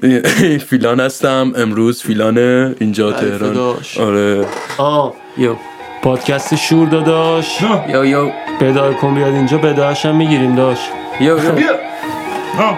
[0.70, 1.52] فیلان هستم.
[1.56, 2.38] امروز فیلان
[2.80, 3.76] اینجا تهران.
[4.00, 4.46] آره.
[4.78, 5.54] آه یو.
[6.02, 7.58] پادکست شور داداش.
[7.88, 8.30] یو یو.
[8.60, 9.58] بدای کن بیاد اینجا.
[9.58, 10.78] بدایش هم می‌گیریم داش.
[11.22, 11.76] یو یو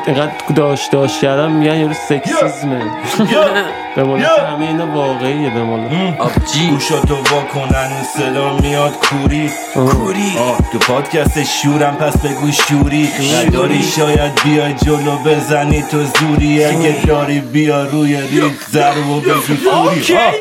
[0.06, 2.82] اینقدر داش داش کردم میگن یارو سکسیزمه.
[3.96, 4.46] به مولا یا.
[4.46, 6.68] همه اینا واقعیه به مولا آبجی.
[6.70, 9.50] گوشاتو وا کنن و صدا میاد کوری.
[9.74, 10.32] کوری.
[10.38, 10.58] آه.
[10.72, 13.08] تو پادکست شورم پس بگو شوری.
[13.46, 16.64] نداری شاید بیای جلو بزنی تو زوری.
[16.64, 20.34] اگه داری بیا روی ریت زر و بگی فوری آه.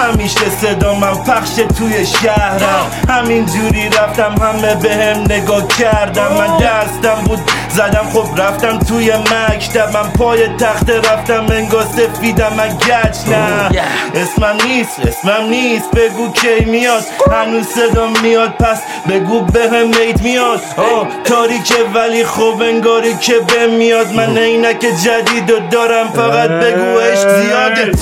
[0.00, 2.90] همیشه صدا من پخش توی شهرم.
[3.08, 7.40] همین جوری رفتم همه بهم به نگاه کردم من دستم بود
[7.70, 9.96] زدم خب رفتم توی مکتب.
[9.96, 13.82] من پای تخت رفتم انگار سفیدم من گچ نه.
[14.14, 15.90] اسمم نیست اسمم نیست.
[15.90, 17.02] بگو کی میاد.
[17.32, 18.78] هنوز صدا میاد پس
[19.08, 20.60] بگو به هم میت میاد.
[20.76, 26.98] آه تاریکه ولی خوب انگاری که به میاد من عینک جدید و دارم فقط بگو
[26.98, 27.92] عشق زیاده.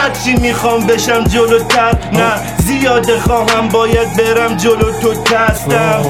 [0.00, 6.04] هرچی می‌خوام بشم جلوتر نه زیاده خواهم باید برم جلو تو تستم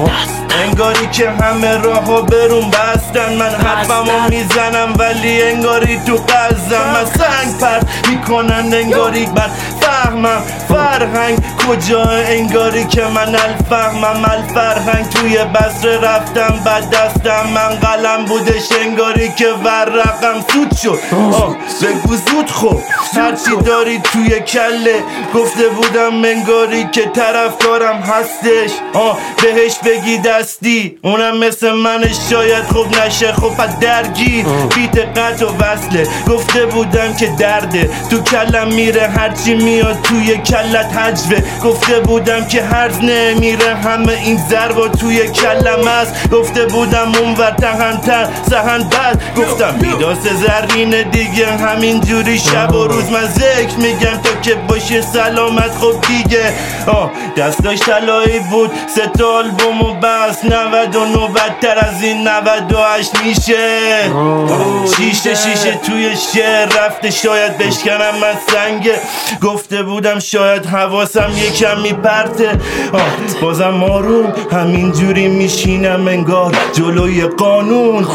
[0.63, 3.33] انگاری که همه راهو برون بستن.
[3.33, 9.49] من حرفمو می‌زنم ولی انگاری تو قزم من سنگ پرد می‌کنن انگاری بر
[9.81, 10.41] فهمم.
[10.67, 11.37] فرهنگ
[11.67, 14.25] کجا؟ انگاری که من الفهمم.
[14.25, 17.49] الفرهنگ توی بسره رفتم بعد دستم.
[17.55, 20.99] من قلم بودش انگاری که ورقم سود شد.
[21.81, 22.79] بگو زود خب.
[23.15, 25.03] هرچی داری توی کله.
[25.35, 28.71] گفته بودم انگاری که طرفدارم هستش.
[28.93, 30.97] آه بهش بگی دستی.
[31.01, 33.33] اونم مثل من شاید خوب نشه.
[33.33, 34.45] خب پس درگیر.
[34.75, 36.07] بیت قطع و وصله.
[36.29, 37.89] گفته بودم که درده.
[38.09, 41.43] تو کلم میره هرچی میاد توی کلت حجوه.
[41.63, 43.75] گفته بودم که هرز نمیره.
[43.75, 46.29] همه این ضربا توی کلم است.
[46.29, 49.21] گفته بودم اونور تهنتر سهن بد.
[49.37, 51.47] گفتم میداس زرین دیگه.
[51.47, 54.17] همین جوری شب و روز من ذکر میگم.
[54.23, 56.53] تا که باشه سلامت خب دیگه.
[56.87, 58.71] آه دستاش طلایی بود.
[58.95, 60.45] سه تا آلبوم و بس.
[60.45, 63.67] 99 بدتر از این 98 میشه.
[64.97, 67.11] شیشه شیشه توی شعر رفته.
[67.11, 68.99] شاید بشکنم من سنگه
[69.41, 72.59] گفته بودم شاید حواسم یکم میپرته
[73.41, 74.33] بازم آروم.
[74.51, 78.07] همینجوری میشینم انگار جلوی قانون.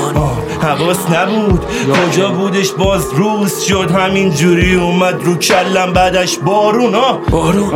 [0.62, 1.65] حواس نبود.
[1.93, 3.90] کجا بودش؟ باز روز شد.
[3.90, 5.93] همینجوری اومد رو کلم.
[6.12, 7.70] بعدش بارون ها بارون.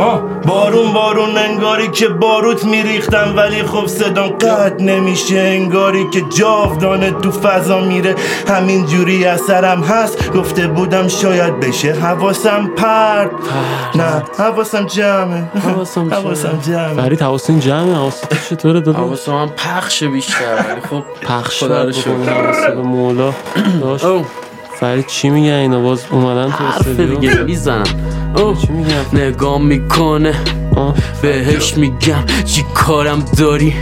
[0.45, 5.39] بارون بارون انگاری که باروت میریختم ولی خب صدام قد نمیشه.
[5.39, 8.15] انگاری که جاودانه تو فضا میره.
[8.47, 10.31] همین جوری اثرم هست.
[10.33, 13.31] گفته بودم شاید بشه حواسم پرد
[13.95, 15.43] نه حواسم جمعه.
[15.43, 16.21] حواسم جمعه.
[16.21, 16.93] حواسم جمعه.
[16.93, 21.83] فرید حواستون جمعه؟ حواست چطوره داده حواس من پخش بیشتر ولی خب پخش خدا
[22.73, 23.33] رو مولا.
[23.81, 24.05] داشت.
[24.83, 27.83] فرید چی میگن اینا باز اومدن تو حرف دیگه می‌زنم.
[28.61, 30.33] چی میگن نگاه می‌کنه.
[31.21, 33.73] بهش میگم چی کارم داری؟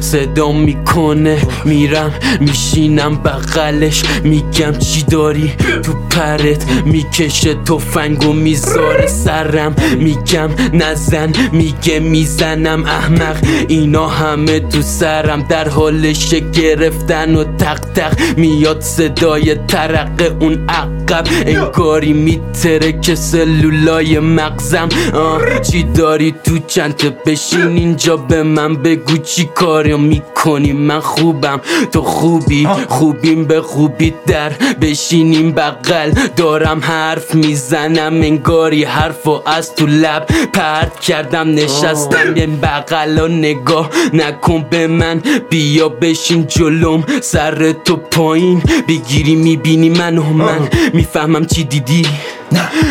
[0.00, 1.38] صدا می‌کنه.
[1.64, 5.52] میرم میشینم بغلش میگم چی داری؟
[5.82, 9.74] تو پرت می‌کشه تفنگ و می‌ذاره سرم.
[9.98, 12.84] میگم نزن میگه می‌زنم.
[12.84, 13.36] احمق
[13.68, 15.42] اینا همه تو سرم.
[15.42, 24.18] در حالش گرفتن و تق تق میاد صدای ترق اون عقب انگاری میتره که سلولای
[24.18, 24.88] مغزم.
[25.14, 31.60] آه چی داری تو چنته بشین؟ اینجا به من بگو چی کاری می‌کنی؟ من خوبم.
[31.92, 34.50] تو خوبی؟ خوبیم به خوبی در
[34.80, 36.10] بشینیم بغل.
[36.36, 41.50] دارم حرف می‌زنم انگاری حرف و از تو لب پرد کردم.
[41.50, 45.22] نشستم یه بغل و نگاه نکن به من.
[45.50, 48.62] بیا بشین جلوم سر تو پایین.
[48.88, 50.68] بگیری می‌بینی من و من.
[50.92, 52.06] می‌فهمم چی دیدی.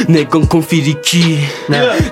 [0.09, 1.39] نگاه کن فریکی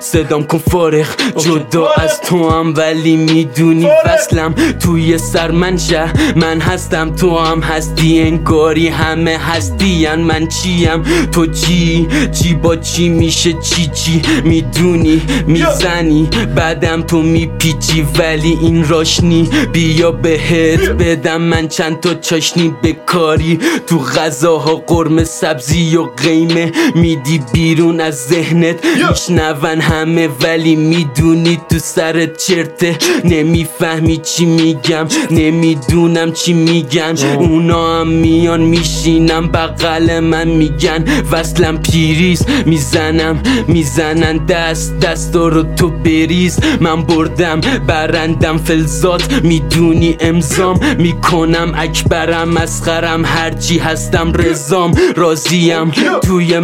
[0.00, 1.06] صدام کن فارغ
[1.38, 8.88] جدا از تو هم ولی می‌دونی وصلم توی سر من هستم تو هم هستی انگاری
[8.88, 11.02] همه هستین من چیم
[11.32, 18.88] تو چی چی با چی میشه چی چی می‌دونی می‌زنی بعدم تو میپیچی ولی این
[18.88, 26.72] راشنی بیا بهت بدم من چند تا چاشنی بکاری تو غذاها قرمه سبزی و قیمه
[26.94, 28.76] میدی بیرون از ذهنت.
[29.10, 32.96] میشنون همه ولی می‌دونی تو سرت چرته.
[33.24, 37.14] نمی‌فهمی چی میگم نمی‌دونم چی میگن.
[37.38, 41.04] اونا هم میان میشینم بغل من میگن.
[41.32, 44.98] وصلم پیریز می‌زنم می‌زنن دست.
[44.98, 46.58] دستا رو تو بریز.
[46.80, 49.42] من بردم برندم فلزات.
[49.42, 53.24] می‌دونی امضام می‌کنم اکبرم مسخرم.
[53.24, 55.90] هرچی هستم رزام راضیم
[56.24, 56.58] توی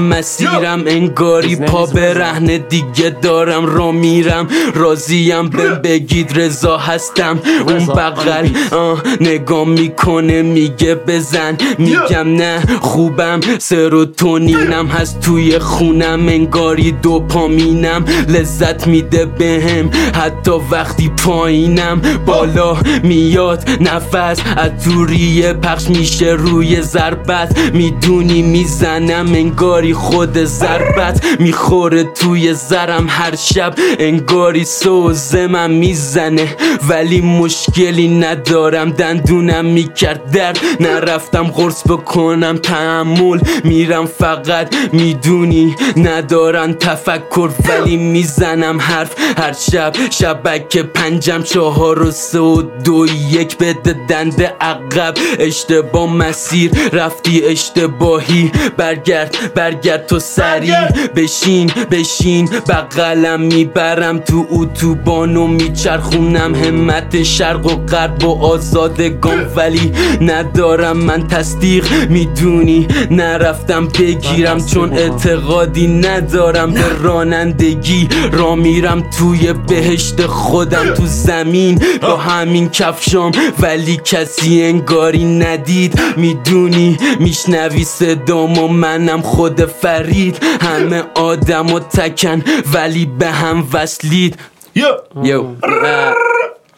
[0.62, 4.48] مسیرم انگاری پا به رهن دیگه دارم را میرم.
[4.74, 7.38] راضیم به بگید رضا هستم.
[7.66, 11.56] اون بغل آه نگاه می‌کنه میگه بزن.
[11.78, 13.40] میگم نه خوبم.
[13.58, 19.90] سروتونینم هست توی خونم انگاری دوپامینم لذت میده بهم.
[20.14, 24.38] حتی وقتی پایینم بالا میاد نفس.
[24.56, 27.58] از توریه پخش میشه روی ضربت.
[27.74, 33.74] می‌دونی می‌زنم انگاری خود ضربت می‌خوره توی زرم هر شب.
[33.98, 36.56] انگاری سوزه من می‌زنه
[36.88, 38.90] ولی مشکلی ندارم.
[38.90, 40.58] دندونم می‌کرد درد.
[40.80, 44.06] نرفتم قرص بکنم تحمل میرم.
[44.06, 49.92] فقط می‌دونی ندارن تفکر ولی می‌زنم حرف هر شب.
[50.10, 55.14] شبکه پنجم چهار و سه و دو یک بده دنده عقب.
[55.38, 58.52] اشتباه مسیر رفتی اشتباهی.
[58.76, 67.86] برگرد برگرد تو سریع بشین بشین بغلم می‌برم تو اتوبان و میچرخونم همت شرق و
[67.86, 69.46] غرب و آزادگان.
[69.56, 72.10] ولی ندارم من تصدیق.
[72.10, 78.08] می‌دونی نرفتم بگیرم چون اعتقادی ندارم به رانندگی.
[78.32, 81.82] را میرم توی بهشت خودم تو زمین.
[82.02, 83.32] با همین کفشام.
[83.60, 86.00] ولی کسی انگاری ندید.
[86.16, 90.31] می‌دونی میشنوی صدام و منم خود فرید.
[90.62, 92.42] همه آدم و تکن
[92.72, 94.38] ولی به هم وصلید.
[94.74, 94.86] یو.
[95.22, 95.46] یو.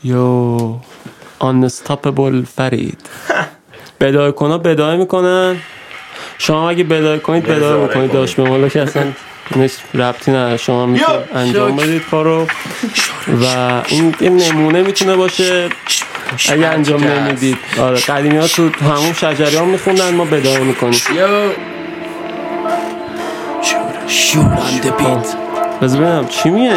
[0.05, 0.77] یو.
[1.41, 3.01] unstoppable فرید.
[4.01, 5.57] بدای کنا بدای می‌کنن.
[6.39, 9.03] شما اگه بدای کنید بدای بکنید داشت به مولا که اصلا
[9.57, 10.57] نیش ربطی نداره.
[10.57, 12.47] شما می‌تونید انجام بدید کارو.
[13.43, 15.69] و این یه نمونه می‌تونه باشه.
[16.49, 17.59] اگه انجام نمی‌دید.
[17.79, 21.01] آره قدیمی ها تو همون شجری ها میخوندن ما بدای می‌کنیم.
[24.83, 25.37] The beat
[25.83, 26.75] بذار ببینم چی میگه؟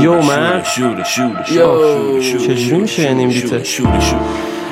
[0.00, 0.62] یو من
[2.38, 3.62] چجوری میشه یعنی این بیته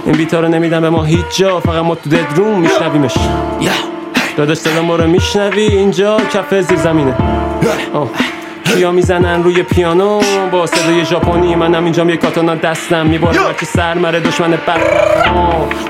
[0.06, 3.14] این بیتا رو نمیدن به ما هیچ جا فقط ما تو دد روم میشنویمش.
[4.36, 7.14] داداش صدا ما رو میشنوی اینجا کف زیر زمینه.
[7.94, 8.09] آه.
[8.64, 10.20] کیا می‌زنن روی پیانو؟
[10.52, 13.06] با صدای ژاپنی منم اینجا یه کاتانا دستم.
[13.06, 15.28] میبارم هرکی سر مره دشمن بدبخت.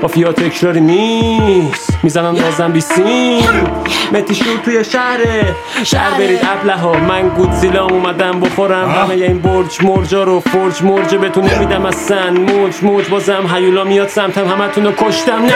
[0.01, 1.97] با فیا تکراری نیست.
[2.03, 3.67] می‌زنن بازم بیسیم.
[4.11, 5.55] متی شور توی شهره.
[5.83, 8.91] شهر برید ابله ها من گودزیلا اومدم بخورم.
[8.91, 12.31] همه این برج مرجا رو فرج مرجه بهتون نمیدم اصلا.
[12.31, 14.47] موج موج بازم هیولا میاد سمتم.
[14.47, 15.45] همتون رو کشتم.
[15.45, 15.53] نه.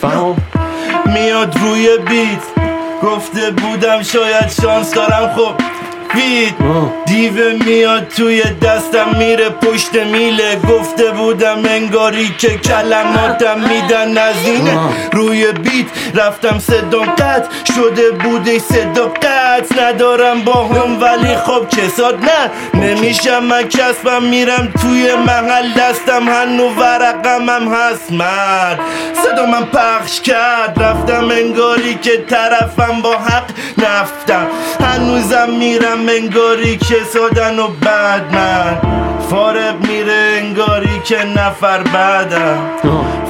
[0.00, 0.36] فهم
[1.06, 2.66] میاد روی بیت.
[3.02, 5.34] گفته بودم شاید شانس دارم.
[5.36, 5.54] خب
[6.14, 6.54] بیت
[7.06, 10.56] دیوه میاد توی دستم میره پشت میله.
[10.56, 14.78] گفته بودم انگاری که کلماتم میدن از اینه.
[15.12, 17.48] روی بیت رفتم صدام قطع.
[17.76, 19.82] شده بوده صدا قطع.
[19.82, 22.80] ندارم با هم ولی خب کساد نه.
[22.80, 25.72] نمیشم من کسبم میرم توی محل.
[25.72, 28.80] دستم هنو ورقم هم هست مرد.
[29.24, 30.82] صدا من پخش کرد.
[30.82, 34.46] رفتم انگاری که طرفم با حق نفتم.
[34.80, 38.78] هنوزم میرم انگاری که سادن و بعد من.
[39.30, 42.58] فارغ میره انگاری که نفر بعدم.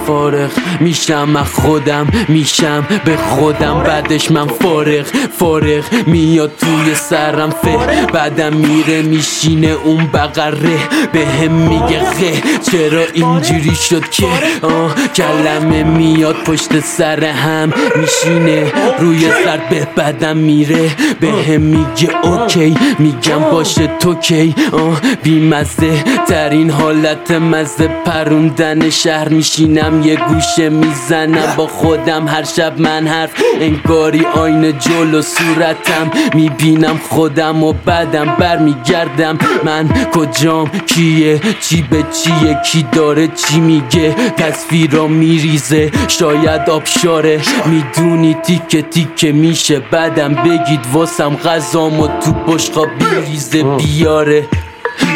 [0.06, 5.06] فارغ میشم از خودم میشم به خودم بعدش من فارغ.
[5.38, 8.06] فارغ میاد توی سرم فه.
[8.12, 10.78] بعدم میره میشینه اون بقره.
[11.12, 14.26] به هم میگه غه چرا اینجوری شد که؟
[14.62, 17.72] آه کلمه میاد پشت سر هم.
[17.96, 20.90] میشینه روی سر به بعدم میره.
[21.20, 22.55] به هم میگه اوکی.
[22.98, 27.88] میگم باشه تو کی؟ آه بیمزه ترین حالت مزه.
[28.04, 31.54] پروندن شهر میشینم یه گوشه می‌زنم.
[31.56, 33.30] با خودم هر شب من حرف
[33.60, 36.10] انگاری آینه جلو صورتم.
[36.34, 39.38] می‌بینم خودم و بعدم برمیگردم.
[39.64, 47.40] من کجام؟ کیه؟ چی به چیه؟ کی داره چی میگه؟ تصویرا میریزه شاید آبشاره.
[47.66, 54.44] می‌دونی تیکه تیکه میشه بعدم بگید واسم غذام و تو بشقا بیریزه بیاره.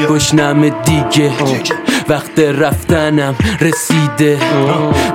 [0.09, 1.33] گشنم دیگه.
[2.09, 4.39] وقت رفتنم رسیده.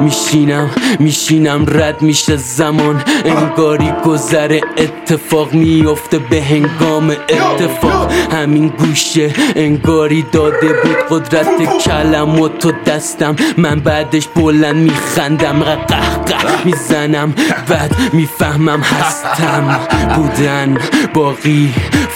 [0.02, 0.70] میشینم
[1.00, 1.66] میشینم.
[1.68, 3.04] رد میشه زمان.
[3.26, 8.12] انگاری گذر اتفاق میفته به هنگام اتفاق.
[8.32, 13.36] همین گوشه انگاری داده بود قدرت کلم و تو دستم.
[13.58, 15.64] من بعدش بلند میخندم.
[15.64, 17.34] قهقه می‌زنم.
[17.70, 19.80] بعد می‌فهمم هستم.
[20.16, 20.78] بودن
[21.14, 21.74] باقی.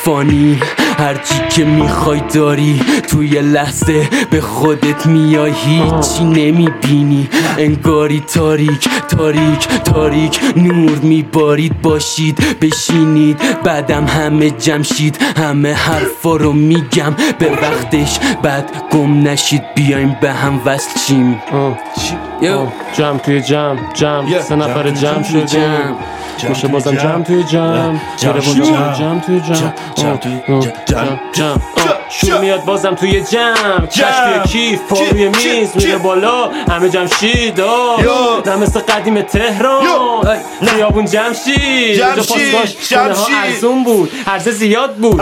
[0.10, 0.60] فانی.
[0.98, 5.52] هرچی که می‌خوای داری توی لحظه به خودت میای.
[5.52, 7.30] هیچی نمی‌بینی.
[7.58, 11.82] انگاری تاریک تاریک تاریک نور میبارید.
[11.82, 13.38] باشید بشینید.
[13.64, 17.16] بعدم همه جمشید همه حرفا رو میگم.
[17.40, 19.62] به وقتش بعد گم نشید.
[19.76, 21.42] بیایم به هم وصل شیم.
[22.42, 22.68] یو.
[22.98, 23.94] جمع توی جمع.
[23.94, 24.40] جمع.
[24.40, 25.96] سه نفر جمع شدیم.
[26.48, 29.58] میشه بازم جمع توی جمع جمع توی جمع جمع توی جمع.
[30.86, 31.99] جمع جمع آه.
[32.10, 33.86] شور میاد بازم توی جمع.
[33.86, 36.50] کش توی کیف پا روی میز میره بالا.
[36.72, 37.62] همه جمشید.
[38.46, 39.84] نه مثل قدیم تهران.
[40.66, 43.36] خیابون جمشید جمشید، جمشید.
[43.44, 44.12] ارزون بود.
[44.28, 45.22] عرضه زیاد بود.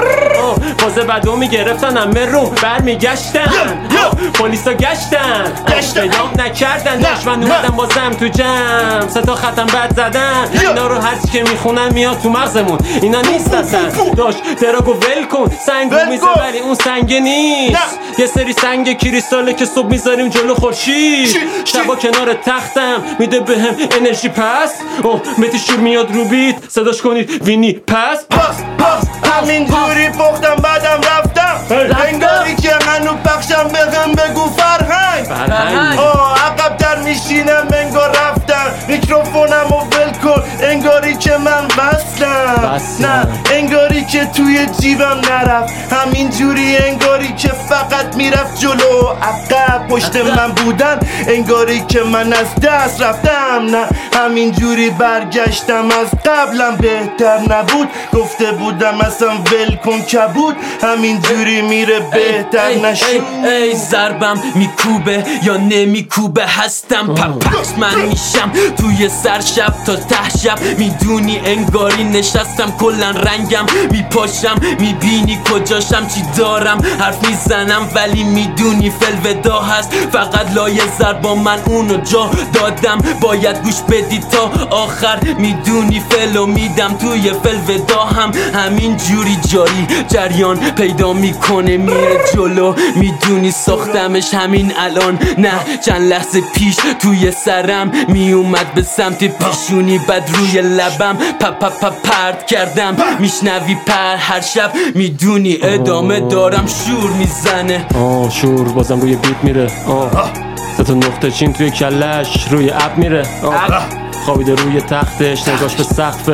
[0.84, 3.88] بازه بدو می‌گرفتن همه رو برمیگشتن.
[4.34, 5.52] پلیسا گشتن.
[5.94, 7.00] پیدام نکردن.
[7.00, 7.44] دشمن.
[7.44, 9.08] اومدن بازم تو جمع.
[9.08, 10.50] سه تا ختم بد زدن.
[10.68, 12.80] اینا رو هرچی که می‌خونن میاد تو مغزمون.
[13.02, 13.90] اینا نیست اصلا.
[14.18, 15.52] داشت دراگو ول کن.
[15.66, 16.26] سنگ میزه.
[16.40, 17.72] ولی اون سنگ نیست.
[17.72, 17.80] نه.
[18.20, 24.30] یه سری سنگ کریستاله که صبح می‌ذاریم جلو خورشید؟ شبا کنار تختم میده بهم انرژی.
[24.30, 24.72] پس؟
[25.04, 26.56] اوه متی شور میاد رو بیت.
[26.70, 27.44] صداش کنید.
[27.44, 31.76] وینی پس؟ پاس پاس همینجوری پختم بعدم رفتم.
[32.08, 35.26] انگاری که هنو پخشم بهم بگو فرهنگ.
[35.26, 36.00] فرهنگ.
[36.00, 40.44] آه عقب در میشینم انگار رفتم میکروفونم و ول کن.
[40.68, 42.80] انگاری که من بستم.
[43.00, 45.94] نه انگاری که توی جیبم نرفت.
[45.94, 49.08] همینجوری انگاری که فقط می‌رفت جلو.
[49.22, 53.66] عقب پشت من بودن انگاری که من از دست رفتم.
[53.72, 56.76] نه همینجوری برگشتم از قبلم.
[56.76, 57.88] بهتر نبود.
[58.14, 60.56] گفته بودم اصلا ول کن کبود.
[60.82, 63.22] همینجوری میره بهتر ای, نشود.
[63.44, 67.16] ای, ای ضربم میکوبه یا نمیکوبه هستم.
[67.16, 68.52] پپکس من میشم.
[68.78, 70.57] توی سر شب تا ته شب.
[70.78, 74.56] می‌دونی انگاری نشستم کلا رنگم میپاشم.
[74.80, 76.78] می‌بینی کجاشم چی دارم.
[77.00, 79.94] حرف می‌زنم ولی می‌دونی فلودا هست.
[80.12, 82.98] فقط لایه ضربا من اونو جا دادم.
[83.22, 85.20] باید گوش بدی تا آخر.
[85.38, 88.32] می‌دونی فلو میدم توی فلودا هم.
[88.54, 92.74] همین جوری جاری جریان پیدا می‌کنه میره جلو.
[92.96, 95.20] می‌دونی ساختمش همین الان.
[95.38, 95.54] نه
[95.86, 99.98] چند لحظه پیش توی سرم میومد به سمت پیشونی.
[99.98, 101.18] بعد روی لبم.
[101.40, 102.96] پپ پپ پرد کردم.
[103.20, 104.72] میشنوی پر هر شب.
[104.96, 107.86] می‌دونی ادامه دارم شور می‌زنه.
[107.96, 109.72] آه شور بازم روی بیت میره.
[109.88, 110.32] آه.
[110.78, 113.24] سه تا نقطه چین توی کلش روی اپ میره.
[113.44, 114.07] آه.
[114.28, 116.34] خوابیده روی تختش نگاش به سقفه.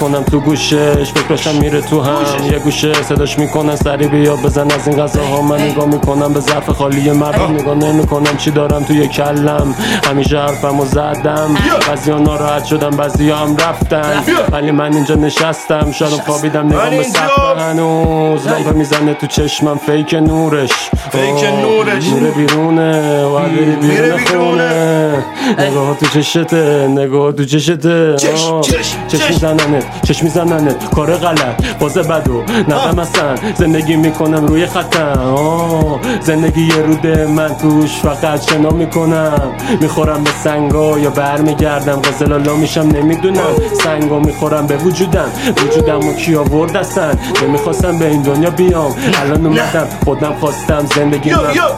[0.00, 2.46] کنم تو گوشش فکراشم میره تو هم.
[2.52, 5.42] یه گوشه صداش می‌کنن سری بیا بزن از این غذاها.
[5.42, 7.52] من نگاه می‌کنم به ظرف خالی مردم.
[7.54, 9.74] نگاه نمی‌کنم چی دارم توی کلم.
[10.10, 11.56] همیشه حرفمو زدم.
[11.88, 14.22] بعضیا ناراحت شدم بعضیا هم رفتن.
[14.52, 17.02] ولی من اینجا نشستم شاید خوابیدم نگاه به.
[17.02, 18.46] سقف هنوز.
[18.48, 20.70] لامپ می‌زنه تو چشمم فیک نورش.
[21.12, 22.04] فیک نورش.
[22.04, 23.24] میره بیرونه.
[23.46, 25.24] میره بیرون خونه.
[25.58, 28.60] نگاه تو چشته نگاه تو چشته چش، آه.
[28.60, 28.96] چش،.
[29.30, 29.84] میزننت
[30.22, 30.90] میزننت.
[30.90, 31.78] کار غلط.
[31.78, 35.20] باز بدو ندم اصلا زندگی می‌کنم روی خطم.
[35.36, 36.00] آه.
[36.20, 39.52] زندگی یه روده من توش فقط شنا می‌کنم.
[39.80, 42.02] می‌خورم به سنگا یا برمیگردم.
[42.02, 43.52] غزلالا میشم نمی‌دونم.
[43.84, 45.28] سنگا می‌خورم به وجودم.
[45.66, 48.94] وجودم و کی آورد هستن؟ نمی‌خواستم به این دنیا بیام.
[49.22, 51.30] الان اومدم خودم خواستم زندگی.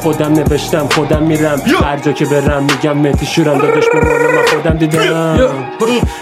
[0.03, 1.63] خودم نوشتم خودم میرم.
[1.85, 3.59] هر جا که برم میگم متی شورم.
[3.59, 5.32] دادش به من خودم دیدم.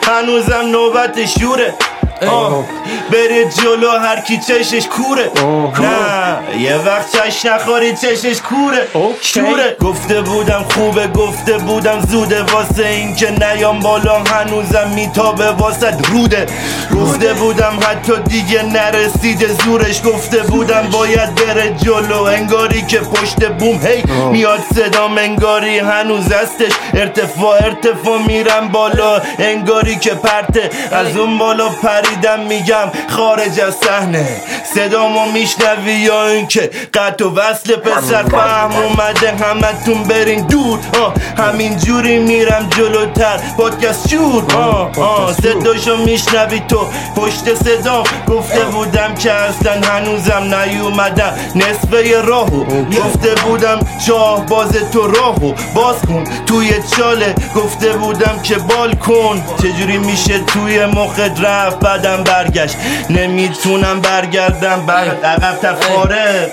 [0.07, 1.90] هنوزم نوبت شوره آه.
[2.21, 5.31] بره جلو هر کی چشش کوره.
[5.81, 8.89] نه یه وقت چش نخوری چشش کوره.
[9.21, 9.77] شوره.
[9.81, 12.43] گفته بودم خوبه گفته بودم زوده.
[12.43, 15.51] واسه این که نیام بالا هنوزم میتابه.
[15.51, 16.47] واسه روده.
[16.97, 19.47] گفته بودم حتی دیگه نرسیده.
[19.65, 22.23] زورش گفته بودم باید بره جلو.
[22.23, 26.73] انگاری که پشت بوم هی میاد صدام انگاری هنوز هستش.
[26.95, 29.23] ارتفاع ارتفاع میرم بالا.
[29.39, 31.69] انگاری که پرته از اون بالا
[32.11, 34.27] پریدم میگم خارج از صحنه.
[34.75, 40.79] صدامو میشنوی یا اینکه قطع و وصل پسر فهم اومده همتون برین دور.
[41.03, 43.37] آه همین جوری میرم جلوتر.
[43.57, 46.87] پادکست شور آه آه صداشو میشنوی تو.
[47.17, 51.35] پشت صدام گفته بودم که اصلا هنوزم نیومدم.
[51.55, 52.65] نصفه راهو.
[52.85, 55.53] گفته بودم شاه باز تو راهو.
[55.75, 56.25] باز کن.
[56.47, 57.35] توی چاله.
[57.57, 59.43] گفته بودم که بال کن.
[59.63, 62.77] چجوری میشه توی مخت رفت؟ بعدم برگشت.
[63.11, 64.87] نمی‌تونم برگردم.
[64.87, 66.53] بعد عقب تفاره.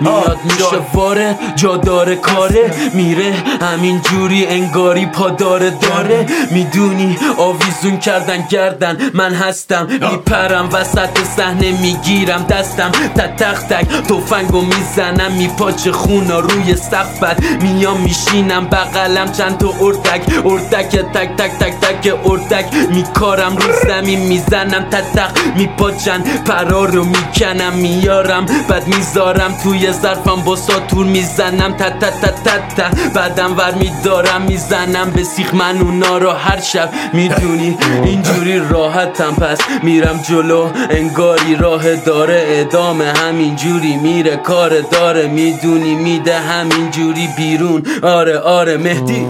[0.00, 2.70] میاد میشه واره جا داره کاره.
[2.94, 6.26] میره همین جوری انگاری پا داره داره.
[6.50, 9.86] می‌دونی آویزون کردن گردن من هستم.
[10.10, 12.90] میپرم وسط صحنه می‌گیرم دستم.
[13.16, 19.68] تا تخت تک توفنگو می‌زنم میپاچه خونا روی سقف بعد میام میشینم بغلم چند تا
[19.80, 20.22] اردک.
[20.44, 22.64] اردک تک تک تک تک اردک.
[22.90, 28.46] میکارم رو زمین می‌زنم تا تخت میپاچن پرا رو می‌کنم میارم.
[28.68, 31.72] بعد می‌ذارم تو توی ظرفم با ساتور می‌زنم.
[31.72, 32.84] تا تا تا تا تا.
[33.14, 35.10] بعدم ور میدارم می‌زنم.
[35.10, 37.78] به سیخ من اونا رو هر شب می‌دونی.
[38.04, 39.34] اینجوری راحتم.
[39.34, 40.68] پس میرم جلو.
[40.90, 43.04] انگاری راه داره ادامه.
[43.04, 44.36] همینجوری میره.
[44.36, 45.26] کار داره.
[45.26, 47.82] می‌دونی میده همینجوری بیرون.
[48.02, 49.26] آره آره مهدی.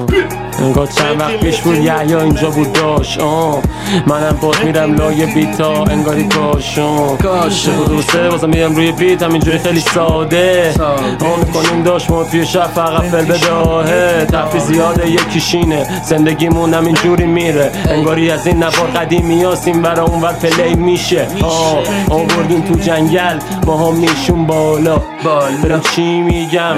[0.58, 3.62] انگار چند وقت پیش بود یحیی اینجا بود داشت آه
[4.06, 6.78] منم باز میرم لای بیتا انگاری کاش
[7.22, 7.62] کاش.
[7.62, 10.74] سه دو سه بازم میرم روی بیت همینجوری خیلی ساده.
[10.80, 17.72] آه می‌کنیم داشت ما توی شب فقط فل بداهه تفری زیاده یکیشینه زندگیمون همینجوری میره.
[17.88, 21.26] انگاری از این نوار قدیمی هستیم برا اون ور پلی میشه.
[21.42, 21.78] آه
[22.10, 25.02] آوردیم تو جنگل ما هم میشون بالا.
[25.24, 25.56] بالا.
[25.64, 26.76] برم چی میگم؟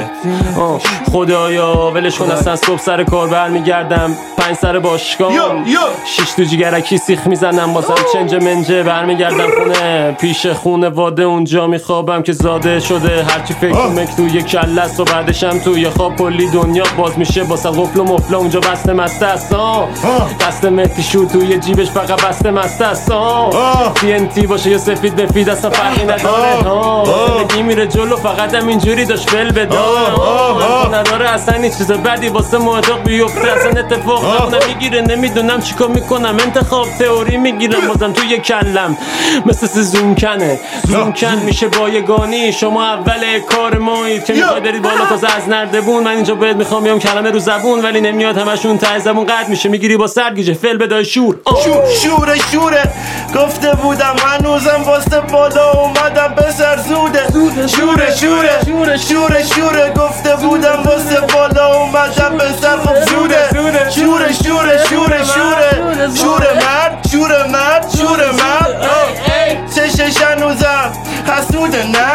[0.58, 0.80] آه،
[1.12, 3.28] خدایا ولش کن اصلا صبح سر کار
[3.62, 5.32] برمیگردم پنج سر باشگاه.
[6.06, 7.72] شیش تو جگرکی سیخ می‌زنم.
[7.72, 10.12] بازم چنج منجه برمیگردم خونه.
[10.12, 13.24] پیش خونه واده اونجا میخوابم که زاده شده.
[13.24, 13.86] هرچی فکر.
[13.86, 17.44] مک توی کله است و بعدشم توی خواب کلی دنیا باز میشه.
[17.44, 19.54] باسه قفل و مفلا اونجا بسته مسته است.
[20.40, 23.12] دست متی شو توی جیبش فقط بسته مسته است.
[23.94, 27.06] TNT باشه یا سفید بفید اصلا فرقی نداره.
[27.38, 28.16] زندگی میره جلو.
[28.16, 29.76] فقط هم اینجوری داشت بل.
[29.76, 30.88] آه.
[30.94, 33.51] نداره اصلا این چیز بدی واسه محتاق بیفته.
[33.52, 34.40] اصلا اتفاق.
[34.40, 36.36] نمونه می‌گیره نمی‌دونم چیکار می‌کنم.
[36.44, 38.96] انتخاب تئوری می‌گیرم بازم توی کلم.
[39.46, 44.82] مثل سه زوم کنه زوم کن میشه بایگانی شما اول کار مایید که می‌خوای برید
[44.82, 48.78] بالا تازه از نردبون من اینجا بهت می‌خوام بیام کلمه رو زبون ولی نمیاد همشون
[48.78, 49.68] ته زبون قد میشه.
[49.68, 51.36] می‌گیری با سرگیجه فل بدای شور.
[51.64, 52.82] شور شوره شوره.
[53.36, 56.34] گفته بودم هنوزم واسه بالا اومدم.
[56.38, 57.22] بسر زوده.
[57.66, 58.98] شوره شوره.
[58.98, 59.92] شوره شوره.
[59.96, 62.36] گفته بودم واسه بالا اومدم.
[62.38, 63.41] بسر خب زوده.
[63.50, 65.24] شوره شوره شوره شوره
[66.16, 66.52] شوره.
[66.54, 68.90] مرد شوره مرد شوره مرد.
[69.74, 70.92] چشش هنوزم؟
[71.28, 72.12] حسوده نه.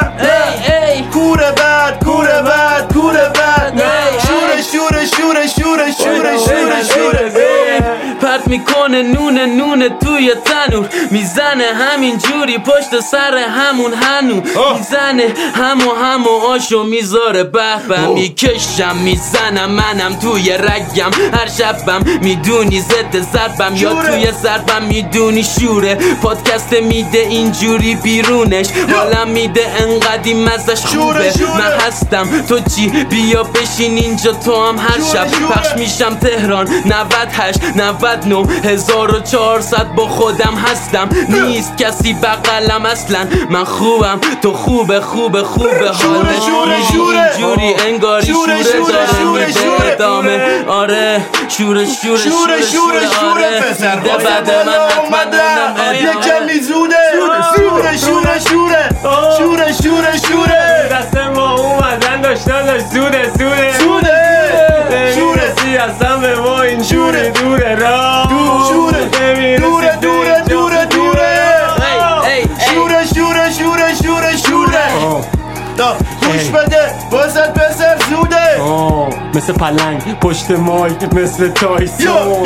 [1.13, 3.81] کوره بد کوره بد کوره بد
[4.27, 7.66] شوره شوره شوره شوره شوره شوره شوره.
[8.47, 10.89] می‌کنه نونه نونه توی تنور.
[11.11, 14.41] می‌زنه همین جوری پشت سر همون هنو.
[14.77, 21.11] می‌زنه همو همو آشو می‌ذاره به به می‌کشم می‌زنم منم توی رگم.
[21.33, 23.75] هر شبم می‌دونی ضد ضربم.
[23.75, 24.03] یا.
[24.03, 25.95] توی ضربم می‌دونی شوره.
[26.21, 28.67] پادکست میده اینجوری بیرونش.
[28.95, 31.33] حالم میده انقدی مزش خوبه.
[31.57, 32.27] من هستم.
[32.49, 35.27] تو چی؟ بیا بشین اینجا تو هم هر شب.
[35.49, 36.67] پخش میشم تهران.
[36.85, 41.09] 98 99 1400 با خودم هستم.
[41.29, 43.27] نیست کسی بغلم اصلا.
[43.49, 44.19] من خوبم.
[44.41, 45.69] تو خوبه خوبه خوبه.
[45.69, 47.31] شوره، شوره، شوره.
[47.37, 49.91] اینجوری انگاری شوره، شوره شوره، شوره، میده شوره.
[49.91, 51.21] ادامه آره.
[51.47, 53.61] شوره شوره شوره شوره شوره آره.
[53.61, 53.95] پسر.
[53.95, 54.73] بعد من
[55.03, 56.25] اومدم اونم یه ادامه.
[56.25, 56.95] کمی زوده.
[57.57, 58.89] شوره شوره شوره
[59.37, 59.73] شوره.
[59.73, 60.89] شوره شوره.
[60.91, 63.31] دست ما اومدن داشتن داشت زوده.
[63.37, 63.79] زوده.
[63.79, 65.15] زوده.
[65.15, 65.36] شوره.
[65.67, 67.75] نمی‌رسی اصلا به ما این شوره دوره.
[67.75, 68.23] را.
[68.69, 69.05] شوره
[69.57, 70.85] دوره تو دوره دوره.
[70.85, 71.37] دوره.
[72.73, 74.87] شوره شوره شوره شوره شوره
[75.77, 76.91] دا گوش بده.
[77.11, 78.61] واسه پسر زوده.
[78.61, 82.43] آه، مثل پلنگ پشت مایک مثل تایسون.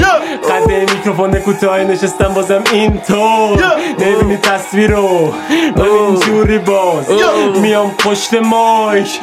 [0.49, 3.75] قده میکروفون کوتاهی نشستم بازم اینطور یا.
[3.99, 5.33] نبینی تصویر رو؟
[5.75, 7.59] من اینجوری باز یا.
[7.61, 9.19] میام پشت مایک.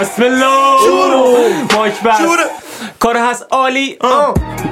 [0.00, 0.80] بسم الله.
[1.76, 2.20] مایک بس.
[3.00, 3.98] کار هست عالی.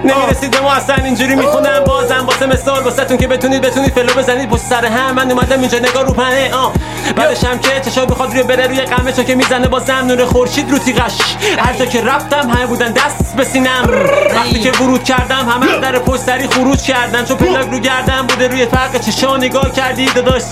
[0.05, 1.85] نمی‌رسید به ما اصلا اینجوری می‌خونم.
[1.87, 4.49] بازم واسه مثال واسه تون که بتونید بتونید فلو بزنید.
[4.51, 6.55] پشت سر هم من اومدم اینجا نگاه رو پنه.
[6.55, 6.73] آه.
[7.17, 10.71] بعدش هم که چشا بخواد روی بره روی قمه چون که می‌زنه بازم نور خورشید
[10.71, 11.19] رو تیغش.
[11.59, 13.89] هر جا که رفتم همه بودن دست به سینم.
[14.35, 17.25] وقتی که ورود کردم همه در پشت سری خروج کردن.
[17.25, 20.43] چون پلاک رو گردم بوده روی فرق چشا نگاه کردی داداش.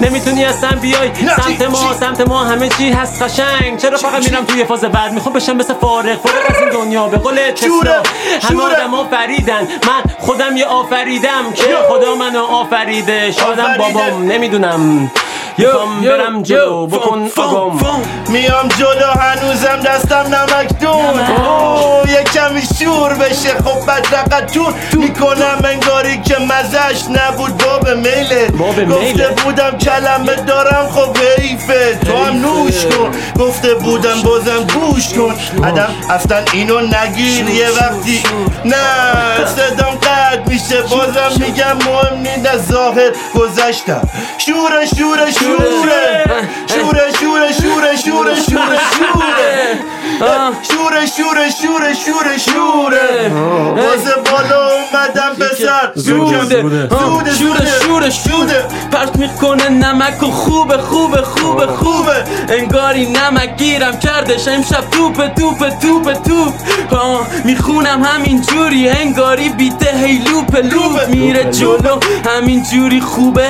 [0.00, 1.10] نمی‌تونی اصلا بیای.
[1.36, 3.78] سمت ما سمت ما همه چی هست قشنگ.
[3.78, 6.16] چرا فقط میرم توی فاز بعد؟ می‌خوام بشم مثل فارغ.
[6.16, 7.06] فارغ از این دنیا.
[7.06, 8.02] به قول تسلا.
[8.42, 8.62] همه.
[8.62, 11.52] آدم فریدن من خودم یه آفریدم.
[11.54, 13.32] که خدا منو آفریده.
[13.32, 13.76] شادم.
[13.78, 14.32] بابام.
[14.32, 15.10] نمی‌دونم.
[15.58, 16.86] می‌خوام برم جلو.
[16.86, 17.80] بکن آگام
[18.28, 23.48] میام جلو هنوزم دستم نمکدون اوه، یه کمی شور بشه.
[23.48, 24.74] خب بدرقتون.
[24.92, 27.56] می‌کنم انگاری که مزش نبود.
[27.56, 28.48] باب میله.
[28.90, 29.34] گفته.
[29.44, 30.88] بودم کلمه دارم.
[30.88, 31.98] خب حیفه.
[32.06, 33.10] تو هم نوش کن.
[33.44, 35.34] گفته بودم بازم گوش کن.
[35.68, 36.80] آدم اصلا اینو
[37.12, 38.22] نگیر یه وقتی
[38.64, 44.08] نه صدام قد میشه بازم میگم مهم نیست از ظاهر گذشتم.
[44.38, 46.24] شوره شوره شوره.
[46.66, 49.78] شوره شوره شوره شوره شوره شوره.
[50.18, 53.32] شوره شوره شوره شوره شوره.
[53.76, 55.92] واسه بالا اومدم پسر.
[55.94, 56.62] زوده.
[56.62, 57.34] زوده.
[57.38, 58.64] شوره شوره شوره.
[58.92, 62.24] پرت می‌کنه نمک و خوبه خوبه خوبه خوبه.
[62.48, 64.90] انگاری نمک گیرم کردش امشب.
[64.90, 66.54] توپ توپ توپ توپ.
[66.90, 68.88] ها می‌خونم همین جوری.
[68.88, 69.96] انگاری beat ه.
[69.96, 71.98] هی loop loop میره جلو.
[72.26, 73.48] همین جوری خوبه.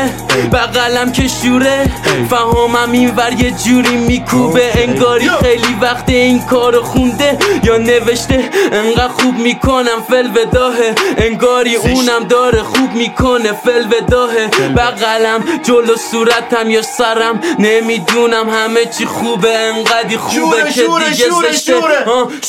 [0.52, 1.90] بغلم که شوره.
[2.30, 4.72] فهمم این ور یه جوری میکوبه.
[4.74, 12.62] انگاری خیلی وقت این کارو خونده یا نوشته؟ انقدر خوب می‌کنم فی‌البداهه انگاری اونم داره
[12.62, 17.40] خوب می‌کنه فی‌البداهه بغلم جلو صورتم یا سرم.
[17.58, 21.72] نمی‌دونم همه چی خوبه انقدی خوبه شوره که شوره دیگه شوره زشته.
[21.72, 22.04] شوره.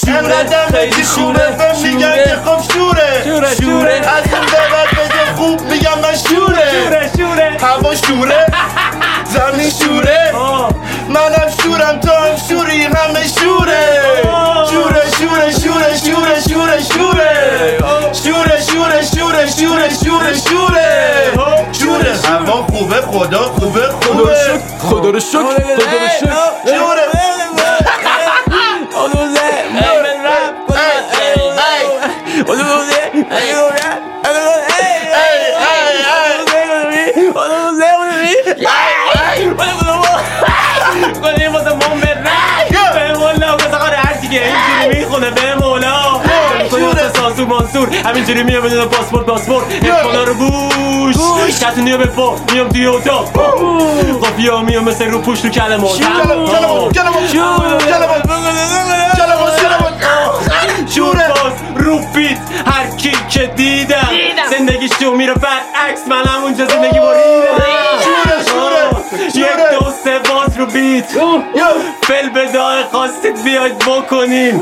[0.06, 0.18] شوره.
[0.18, 1.74] انقدر خیلی شوره.
[1.84, 3.24] میگن که شوره خب شوره.
[3.26, 3.94] شوره، شوره.
[3.94, 6.72] از این به بعد خوب میگم من شوره.
[6.84, 7.58] شوره شوره.
[7.62, 8.46] هوا شوره.
[9.34, 10.32] زمین شوره.
[11.10, 14.02] منم شورم تو هم شوری همه شوره
[14.72, 17.32] شوره شوره شوره شوره شوره شوره
[18.24, 20.90] شوره شوره شوره شوره شوره شوره
[21.72, 24.36] شوره هوا خوبه خدا خوبه خوبه
[24.80, 25.40] خدا رو شکر
[25.70, 27.04] خدا رو شکر شوره
[28.94, 29.24] کنیم
[47.54, 49.66] مانسور همینجوری میام بدون پاسپورت پاسپورت.
[49.92, 51.16] افانا رو بوش
[51.62, 53.30] کتونی رو بپا میام توی اتاق.
[54.22, 56.00] قافیا میام مثل رو پوش تو کلمات.
[61.30, 64.10] باز رو بیت هر کی که دیدم
[64.50, 66.08] زندگیش تو میره برعکس.
[66.08, 67.23] من همونجا زندگی بریدم
[70.64, 71.06] رو بیت.
[72.04, 74.62] فل بدای خواستید بیاید بکنیم.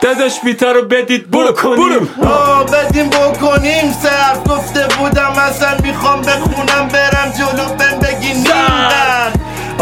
[0.00, 2.08] داداش بیتا رو بدید بکنیم.
[2.24, 3.92] آه بدیم بکنیم.
[4.02, 9.32] صرف گفته بودم اصلا می‌خوام بخونم برم جلو بهم بگی نیمدن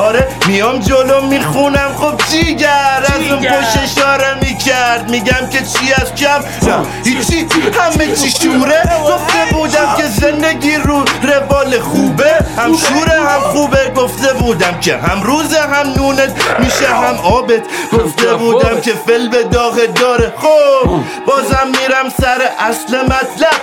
[0.00, 1.94] آره میام جلو می‌خونم.
[1.98, 5.10] خب جیگر از اون پشت اشاره می‌کرد.
[5.10, 7.46] میگم که چی از کم نه هیچی.
[7.80, 8.82] همه چی شوره.
[9.04, 12.34] گفته بودم که زندگی رو روال خوبه.
[12.56, 13.90] هم شوره هم خوبه.
[13.96, 17.62] گفته بودم که هم روزه هم نونت میشه هم آبت.
[17.92, 20.32] گفته بودم که فل به داغ داره.
[20.36, 20.90] خب
[21.26, 23.59] بازم میرم سر اصل مطلب.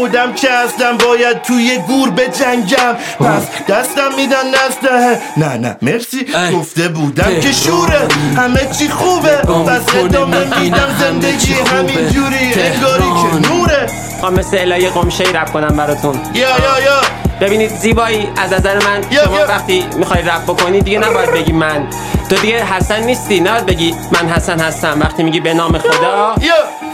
[0.00, 2.94] گفته بودم که اصلا باید توی گور به جنگم.
[3.20, 6.26] پس دستم میدن نسته نه نه مرسی.
[6.54, 8.08] گفته بودم که شوره.
[8.36, 9.36] همه چی خوبه.
[9.36, 10.96] پس ادامه میدم.
[11.00, 12.54] زندگی همین جوری.
[12.54, 13.86] انگاری که نوره.
[14.20, 16.20] خواهم مثل الهی قمشه رپ کنم براتون.
[16.34, 17.29] یا یا یا.
[17.40, 19.36] ببینید زیبایی از نظر من شما.
[19.48, 21.86] وقتی می‌خوای رپ بکنی دیگه نباید بگی من
[22.30, 26.34] تو دیگه حسن نیستی نباید بگی من حسن هستم وقتی میگی به نام خدا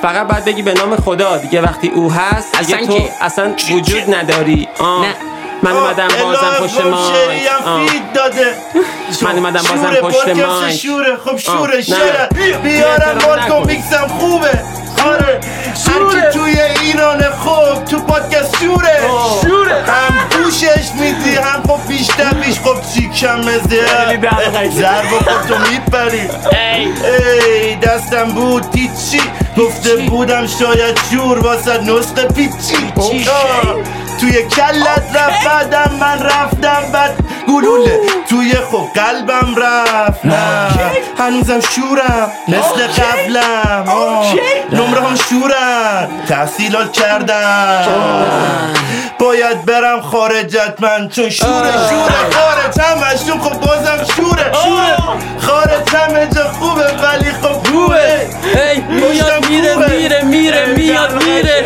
[0.03, 3.53] فقط باید بگی به نام خدا دیگه وقتی او هست دیگه حسن تو کی؟ اصلا
[3.71, 5.07] وجود نداری آه.
[5.07, 5.15] نه.
[5.67, 7.91] من اومدم بازم پشت ما مایک.
[7.91, 8.55] فید داده.
[9.23, 10.77] من اومدم بازم شوره، پشت مایک.
[10.77, 11.17] شوره.
[11.25, 11.83] خب شوره.
[11.83, 13.67] شوره بی- بیارم نکن.
[13.67, 14.51] میکسم خوبه.
[15.07, 15.41] آره.
[15.85, 19.01] کی توی ایران خوب تو پادکست شوره.
[19.43, 19.75] شوره.
[19.75, 23.11] هم گوشش میدی هم خب بیشتر بیش خب چی
[23.71, 24.71] دلغکی.
[24.71, 26.21] زر خب تو میپری.
[26.53, 27.77] ای.
[27.77, 29.21] دستم بود تیچی
[29.59, 32.93] گفته بودم شاید شور واسه نسخه پیچی.
[34.21, 37.15] توی کلت رفت بعدم من رفتم بعد
[37.49, 40.25] گلوله توی خب قلبم رفت.
[40.25, 40.69] نه.
[41.19, 43.85] هنوزم شورم مثل قبلم.
[44.73, 47.87] نمره هم شورم تحصیلات کردم
[49.19, 52.15] باید برم خارجت من چون شوره شوره.
[52.33, 54.97] خارج همشون خب بازم شوره شوره.
[55.41, 58.27] خارج همه جا خوبه ولی خب خوبه.
[58.89, 61.65] میاد میره میره میره میاد میره.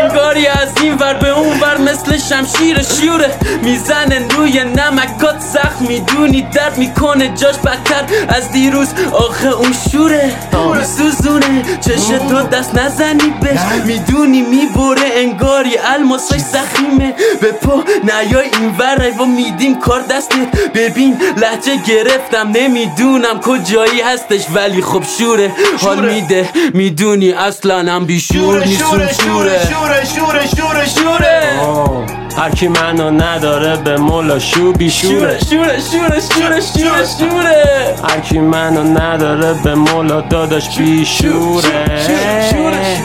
[0.00, 3.30] انگاری از این ور به اون ور مثل شمشیر شوره
[3.62, 8.04] می‌زنه روی نمکات سخت می‌دونی درد می‌کنه جاش بدتر.
[8.28, 10.32] از دیروز آخه اون شوره.
[10.78, 17.14] میسوزونه چش تو دست نزنی بهش می‌دونی می‌بره انگاری الماساش زخیمه.
[17.40, 24.46] به پا نیای این ور و میدیم کار دستت ببین لحجه گرفتم نمی‌دونم کجایی هستش
[24.54, 25.52] ولی خب شوره.
[25.80, 26.14] حال.
[26.14, 26.48] میده.
[26.74, 29.12] می‌دونی اصلا هم بیشور نیستون شوره.
[29.12, 30.86] شوره شوره شوره شوره.
[30.86, 31.73] شوره.
[31.74, 32.06] شوره آه.
[32.36, 38.38] هر کی منو نداره به مولا شو بیشوره شوره شوره شوره شوره شوره هر کی
[38.38, 41.62] منو نداره به مولا داداش بیشوره
[42.06, 42.96] شوره، شوره،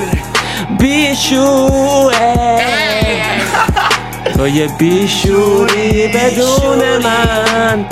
[0.79, 2.59] بیشوره
[4.37, 7.85] تو یه بیشوری بدون من.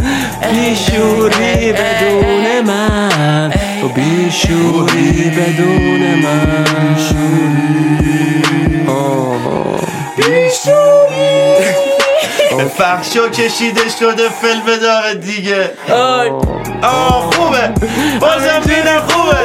[0.52, 3.54] بیشوری بدون من.
[3.82, 6.78] تو بیشوری بدون من.
[10.18, 10.50] به
[12.78, 15.72] فخشا کشیده شده فل به داغ دیگه
[16.84, 17.68] آه خوبه.
[18.20, 19.38] بازم بینه خوبه.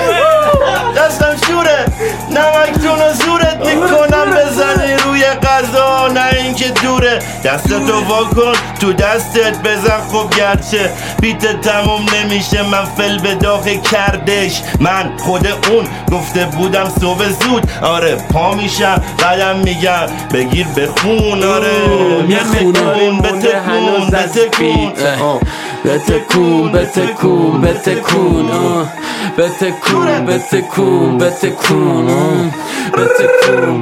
[0.97, 1.85] دستم شوره.
[2.31, 4.82] نمکتون و زورت می‌کنم بزنی
[5.23, 7.19] روی غذا نه اینکه دوره.
[7.45, 10.91] دستتو وا کن تو دستت بزن خب گرچه
[11.21, 12.63] بیت تموم نمیشه.
[12.63, 14.63] من فل به داغ کردش.
[14.81, 17.71] من خود اون گفته بودم صبح زود.
[17.83, 21.87] آره پا میشم بعدم میگم بگیر بخون آره
[22.27, 23.19] می‌خونم.
[23.19, 24.93] بتکون بتکون
[25.85, 28.51] بتکون بتکون بتکون
[29.39, 30.27] بتکون.
[30.27, 32.07] بتکون بتکون بتکون.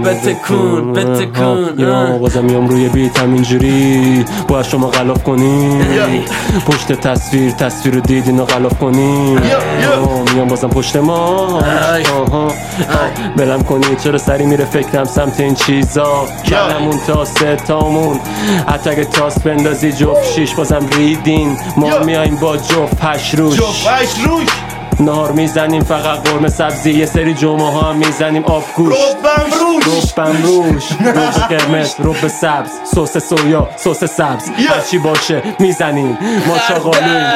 [0.05, 2.19] بتکون بتکون یا.
[2.19, 5.83] بازم میام روی بیتم اینجوری باید شما غلاف کنین
[6.67, 8.83] پشت تصویر تصویر رو دیدین و غلاف.
[8.83, 11.63] آه، میام بازم پشت ما.
[13.37, 18.21] بلم کنید چرا سری میره فکرم سمت این چیزا کلمون تا سه تامون
[18.69, 21.99] حتی اگه تاس بندازی جفت شیش بازم ریدین ما یا.
[22.05, 23.57] میایم با جفت پش روش.
[23.57, 24.49] جفش روش.
[25.01, 26.91] نهار می‌زنیم فقط قرمه سبزی.
[26.91, 28.95] یه سری جمعه ها هم می‌زنیم آب گوش.
[28.95, 30.19] ربم روش.
[30.19, 30.85] ربم روش.
[31.01, 32.71] روش قرمز رب سبز.
[32.95, 34.51] سس سویا سس سبز.
[34.69, 36.19] هرچی باشه می‌زنیم.
[36.47, 37.27] ما چاقالویم.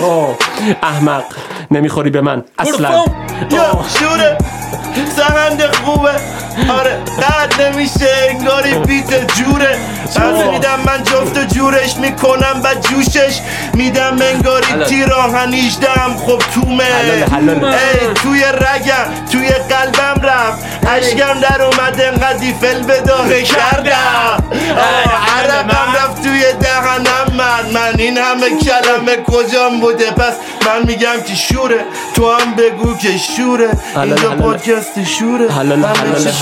[0.00, 0.36] اوه.
[0.82, 1.24] احمق
[1.70, 2.44] نمی‌خوری به من.
[2.58, 3.04] اصلا.
[3.98, 4.38] شوره.
[5.16, 6.12] سهند خوبه.
[6.78, 8.08] آره قد نمیشه.
[8.28, 9.78] انگاری بیت جوره.
[10.16, 13.40] از میدم من جفت جورش می‌کنم و جوشش
[13.74, 14.84] میدم انگاری حلال.
[14.84, 15.88] تیر آهن 18
[16.26, 16.84] خب تومه.
[16.84, 20.64] ای توی رگم توی قلبم رفت.
[20.88, 24.44] اشکم در اومد انقدی فل به داغه کردم.
[24.76, 27.70] آه، عرقم رفت توی دهنم من.
[27.74, 30.34] من این همه کلمه کجام بوده؟ پس
[30.66, 31.84] من میگم که شوره.
[32.14, 33.68] تو هم بگو که شوره.
[33.96, 34.30] اینجا.
[34.30, 35.48] پادکست شوره.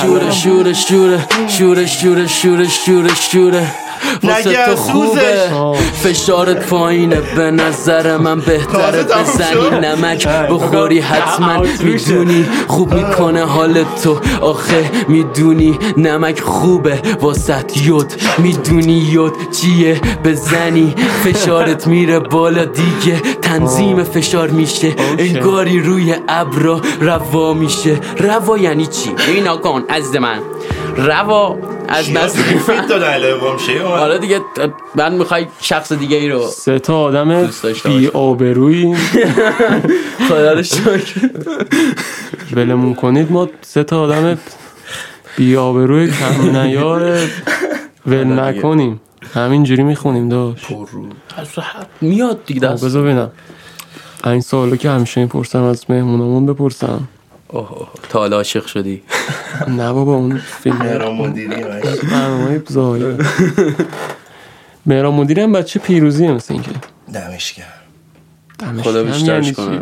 [0.03, 3.57] شوره شوره شوره شوره شوره شوره شوره.
[4.22, 5.51] شوره واسه تو خوبه.
[6.02, 7.16] فشارت پایینه.
[7.36, 10.28] به نظر من بهتره بزنی؟ نمک.
[10.28, 11.64] بخوری حتما.
[11.82, 14.20] می‌دونی خوب می‌کنه حال تو.
[14.40, 17.02] آخه می‌دونی نمک خوبه.
[17.20, 18.12] واسط یود.
[18.39, 20.94] می‌دونی یود چیه؟ بزنی.
[21.24, 23.20] فشارت میره بالا دیگه.
[23.43, 24.94] تنظیم فشار میشه.
[25.18, 27.97] انگاری روی ابرا روا میشه.
[28.18, 30.39] روا یعنی چی؟ اینا کن از من.
[30.97, 31.56] روا
[31.89, 32.10] از
[33.40, 34.40] بامشه حالا دیگه
[34.94, 38.10] من می‌خوای شخص دیگه ای رو سه تا آدم بی باشم.
[38.15, 38.97] آبرویی
[40.28, 41.31] خدا رو شکر.
[42.52, 44.39] ولمون کنید ما سه تا آدم
[45.36, 47.19] بی آبروی کم نیار.
[48.06, 49.01] ول نکنیم.
[49.35, 50.66] همینجوری می‌خونیم داشت.
[52.01, 52.85] میاد دیگه دست.
[52.85, 53.31] بذار ببینم.
[54.24, 57.09] این سوالو که همیشه می‌پرسم از مهمونامون بپرسم.
[57.49, 59.03] اوه اوه، تا حالا عاشق شدی.
[59.69, 61.49] نه بابا اون فیلم مهران مدیری
[62.12, 63.16] برنامه زایی
[64.87, 66.70] مهران مدیری هم بچه پیروزیه مثل اینکه.
[67.15, 67.66] دمش گرم.
[68.59, 69.81] دمش خدا بیشترش یعنی کنه؟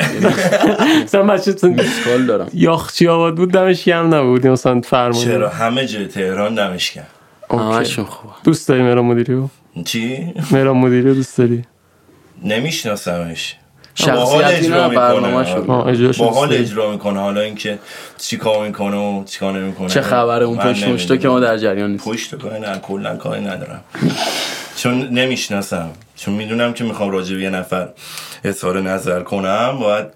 [1.04, 2.48] مثلا بچه تون سوال دارم.
[2.54, 4.46] یاخچی آباد بود؟ دمش گرم نبود.
[4.46, 7.06] مثلا فرمانی چرا؟ همه جای تهران دمش گرم.
[7.50, 7.64] اوکی.
[7.64, 8.34] همشون خوبه.
[8.44, 9.48] دوست داری مهران مدیری رو؟
[9.84, 11.64] چی؟ مهران مدیری دوست داری؟
[12.44, 13.56] نمیشناسمش.
[13.98, 15.64] شخصیتی نه برنامه شد.
[15.68, 16.62] آه، اجراش با حال دوست داری.
[16.62, 17.20] اجرا می‌کنه.
[17.20, 17.78] حالا اینکه
[18.18, 19.88] چی کار می‌کنه و چی کار نمی‌کنه.
[19.88, 22.04] چه خبره اون پشت مشتا که ما در جریان نیست.
[22.04, 23.80] پشت کاری نه کلا کاری ندارم.
[24.76, 25.90] چون نمی‌شناسم.
[26.16, 27.88] چون می‌دونم که می‌خوام راجع به یه نفر
[28.44, 29.78] اظهار نظر کنم.
[29.80, 30.06] باید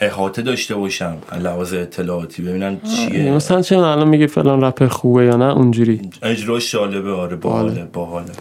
[0.00, 1.16] احاطه داشته باشم.
[1.42, 2.42] لحاظ اطلاعاتی.
[2.42, 3.32] ببینم چیه.
[3.32, 6.10] مثلا چه الان میگه فلان رپر خوبه یا نه؟ اونجوری.
[6.22, 7.36] اجراش جالبه آره.
[7.36, 8.32] باحاله باحاله.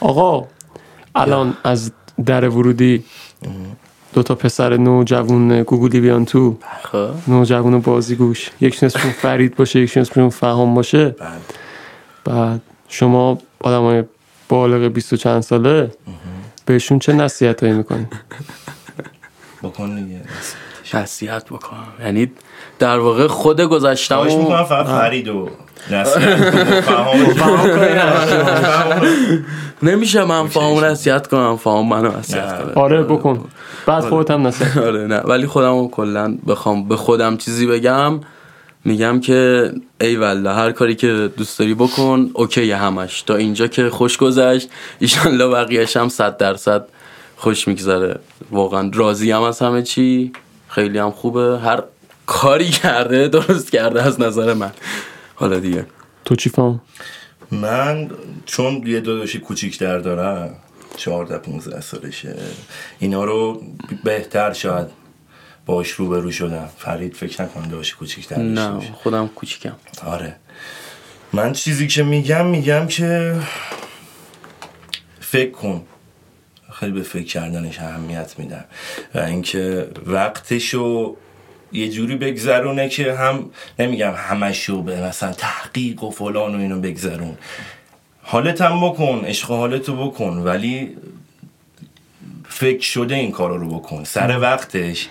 [0.00, 0.46] آقا
[1.14, 1.92] الان از
[2.26, 3.04] در ورودی.
[4.12, 6.56] دو تا پسر نو جوون گوگلی بیان تو.
[6.82, 7.10] خب.
[7.28, 8.50] نو جوون بازی گوش.
[8.60, 11.08] یکشون اسمشون فرید باشه یکشون اسمشون فهم باشه.
[11.08, 11.40] بعد.
[12.24, 14.02] بعد شما آدم های
[14.48, 15.90] بالغ بیست و چند ساله
[16.66, 18.06] بهشون چه نصیحت هایی می‌کنی؟
[19.62, 20.20] بکن دیگه.
[20.94, 21.44] نصیحت.
[21.48, 22.32] بکنم یعنی
[22.78, 25.48] در واقع خود گذشتم خواهش می‌کنم فقط فرید و.
[29.82, 32.64] نمیشه من فهم نصیحت کنم فهم منو نصیحت نه.
[32.64, 32.72] کنه.
[32.74, 33.44] آره بکن.
[33.86, 35.18] بعد خودت هم نصیحت آره نه.
[35.18, 38.20] ولی خودم رو کلا بخوام به خودم چیزی بگم.
[38.84, 43.22] میگم که ای والله هر کاری که دوست داری بکن اوکی همش.
[43.22, 44.68] تا اینجا که خوش گذشت
[44.98, 46.84] ایشالله بقیهش هم صد درصد
[47.36, 48.18] خوش میگذره.
[48.50, 50.32] واقعا راضی هم از همه چی.
[50.68, 51.58] خیلی هم خوبه.
[51.58, 51.82] هر
[52.30, 54.72] کاری کرده درست کرده از نظر من.
[55.34, 55.86] حالا دیگه.
[56.24, 56.80] تو چی فهم؟
[57.50, 58.10] من
[58.46, 60.56] چون یه داداشی کوچیکتر دارم
[60.96, 62.36] 14 15 سالشه
[62.98, 63.62] اینا رو
[64.04, 64.86] بهتر شاید
[65.66, 66.68] باش روبرو شدم.
[66.78, 69.76] فرید فکر نکنم داداشی کوچیکتر نه خودم کوچیکم.
[70.06, 70.36] آره.
[71.32, 73.36] من چیزی که میگم میگم که
[75.20, 75.82] فکر کن.
[76.72, 78.64] خیلی به فکر کردنش اهمیت میدم.
[79.14, 81.16] و اینکه وقتشو
[81.72, 87.38] یه جوری بگذرونه که هم نمیگم همشو به مثلا تحقیق و فلان و اینو بگذرون.
[88.22, 90.96] حالت هم بکن عشق حالتو بکن ولی
[92.48, 94.04] فکر شده این کارا رو بکن.
[94.04, 95.08] سر وقتش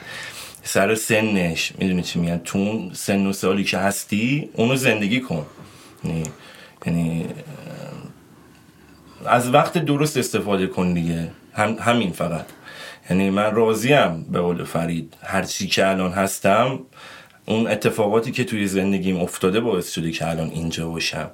[0.64, 5.46] سر سنش می‌دونی چی میگن؟ تو اون سن و سالی که هستی اونو زندگی کن.
[6.04, 6.24] یعنی,
[6.86, 7.26] یعنی
[9.26, 11.32] از وقت درست استفاده کن دیگه.
[11.54, 12.46] هم همین فقط.
[13.10, 15.14] یعنی من راضیم به قول فرید.
[15.24, 16.80] هر چی که الان هستم
[17.46, 21.30] اون اتفاقاتی که توی زندگیم افتاده باعث شده که الان اینجا باشم.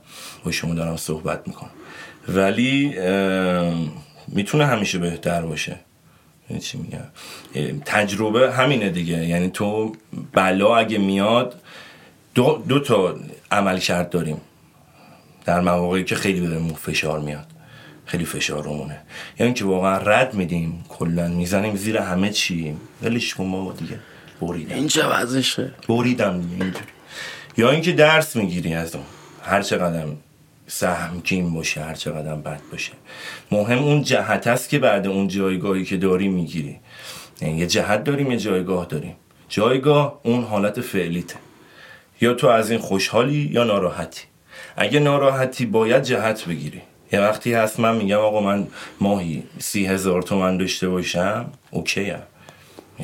[0.46, 1.70] با شما دارم صحبت می‌کنم.
[2.28, 2.96] ولی
[4.28, 5.76] می‌تونه همیشه بهتر باشه.
[6.50, 9.26] یعنی چی میگم؟ تجربه همینه دیگه.
[9.26, 9.96] یعنی تو
[10.34, 11.56] بلا اگه میاد
[12.36, 13.16] دو, دو تا
[13.52, 14.42] عمل کرد داریم.
[15.46, 17.46] در مواقعی که خیلی بهمون فشار میاد.
[18.06, 19.02] خیلی فشار رومونه
[19.40, 24.00] یعنی که واقعا رد میدیم کلا می‌زنیم زیر همه چی ولش کن ما دیگه؟
[24.42, 24.76] بریدم.
[24.76, 26.86] اینجا وضعشه؟ بریدم دیگه اینجوری.
[27.58, 29.04] یا اینکه درس می‌گیری از اون.
[29.44, 30.04] هر چقدر
[30.68, 32.92] سهمگین باشه هر چقدر بد باشه.
[33.52, 36.80] مهم اون جهت است که بعد اون جایگاهی که داری می‌گیری.
[37.42, 39.16] یعنی یه جهت داریم یه جایگاه داریم.
[39.50, 41.36] جایگاه اون حالت فعلیته.
[42.22, 44.22] یا تو از این خوشحالی یا ناراحتی.
[44.78, 46.82] اگه ناراحتی باید جهت بگیری.
[47.12, 48.68] یه وقتی هست من میگم آقا من
[49.02, 52.20] ماهی سی هزار تومن داشته باشم okay ام.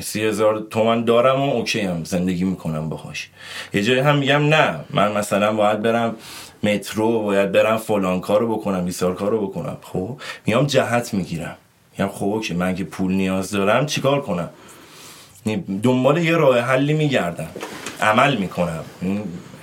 [0.00, 3.28] سی هزار تومن دارم و okay ام زندگی می‌کنم باهاش.
[3.74, 6.16] یه جایی هم میگم نه من مثلا باید برم
[6.62, 9.76] مترو باید برم فلان کارو بکنم بیسار کارو بکنم.
[9.82, 11.56] خب میام جهت می‌گیرم.
[11.98, 14.48] میگم خب اوکی من که پول نیاز دارم چیکار کنم؟
[15.82, 17.48] دنبال یه راه حلی میگردم.
[18.00, 18.84] عمل می‌کنم.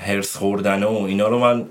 [0.01, 1.65] هرس خوردن و اینا رو من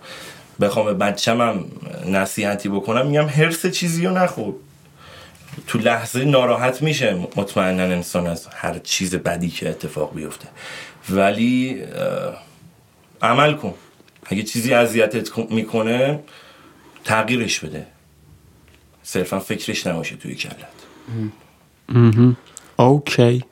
[0.60, 1.64] بخوام به بچم هم
[2.06, 4.54] نصیحتی بکنم میگم هرس چیزی رو نخور.
[5.66, 10.48] تو لحظه ناراحت میشه مطمئنا انسان از هر چیز بدی که اتفاق بیفته.
[11.10, 11.82] ولی
[13.22, 13.74] عمل کن.
[14.26, 16.20] اگه چیزی اذیتت می‌کنه
[17.04, 17.86] تغییرش بده.
[19.02, 20.54] صرفا فکرش نباشه توی کلت.
[22.76, 23.44] اوکی.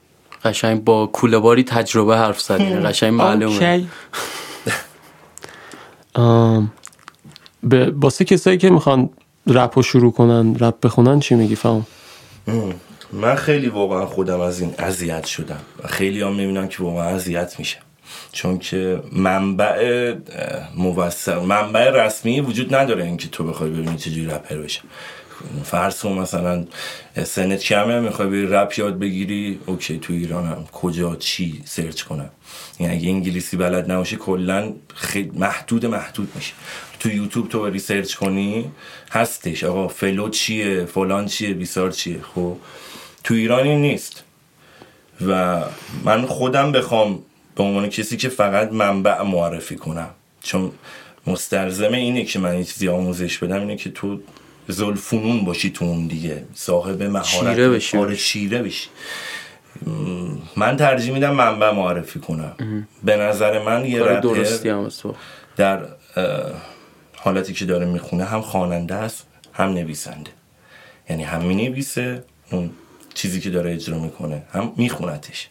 [0.45, 2.65] قشنگ با کوله باری تجربه حرف زدی.
[2.65, 3.87] قشنگ معلومه.
[7.62, 9.11] به واسه کسایی که می‌خوان
[9.47, 11.87] رپ رو شروع کنن رپ بخونن چی میگی فهم؟
[13.12, 17.59] من خیلی واقعا خودم از این اذیت شدم و خیلی هم می‌بینم که واقعا اذیت
[17.59, 17.81] میشم
[18.33, 20.15] چون که منبع
[20.77, 24.81] موثق منبع رسمی وجود نداره اینکه تو بخوای ببینی چجوری رپر بشه.
[25.65, 26.65] فرض کن مثلا
[27.24, 32.31] سنت کمه می‌خوای بری رپ یاد بگیری okay تو ایرانم کجا چی search کنم.
[32.81, 36.53] یعنی اگه انگلیسی بلد نباشی کلا خیلی محدود محدود میشه
[37.07, 38.70] تو یوتیوب تو بری search کنی
[39.11, 39.65] هستش.
[39.65, 42.57] آقا فلو چیه؟ فلان چیه؟ بیسار چیه؟ خب
[43.24, 44.24] تو ایرانی نیست.
[45.27, 45.62] و
[46.05, 47.19] من خودم بخوام
[47.57, 50.11] به عنوان کسی که فقط منبع معرفی کنم.
[50.43, 50.73] چون
[51.27, 54.20] مستلزم اینه که من یه چیزی آموزش بدم اینه که تو
[54.69, 56.45] زلفونون باشی تو اون دیگه.
[56.55, 57.97] صاحب مهارت چیره بشی.
[57.97, 58.89] آره چیره بشی.
[60.57, 62.87] من ترجیح میدم منبع معرفی کنم.
[63.05, 64.45] به نظر من یه رپر
[65.57, 65.81] در
[67.27, 70.31] حالتی که داره می‌خونه هم خواننده است هم نویسنده.
[71.11, 72.70] یعنی هم می‌نویسه اون
[73.15, 75.48] چیزی که داره اجرا می‌کنه هم میخونتش.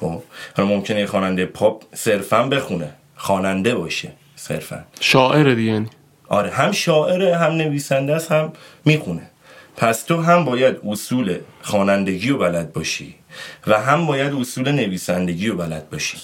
[0.00, 0.22] خب
[0.56, 4.84] حالا ممکنه یه خواننده پاپ صرفا بخونه خواننده باشه صرفا.
[5.00, 5.88] شاعر دیگه یعنی.
[6.28, 8.52] آره هم شاعره هم نویسنده است هم
[8.84, 9.30] می‌خونه.
[9.76, 13.14] پس تو هم باید اصول خوانندگی رو بلد باشی
[13.66, 16.18] و هم باید اصول نویسندگی رو بلد باشی.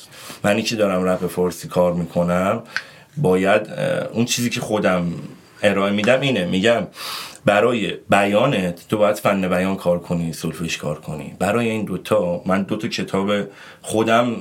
[0.45, 2.63] منی که دارم رپ فارسی کار می‌کنم
[3.23, 3.71] باید
[4.13, 5.13] اون چیزی که خودم
[5.63, 6.45] ارائه میدم اینه.
[6.45, 6.87] میگم
[7.45, 11.35] برای بیانت تو باید فن بیان کار کنی سلفش کار کنی.
[11.39, 13.31] برای این دوتا من دوتا کتاب
[13.83, 14.37] خودم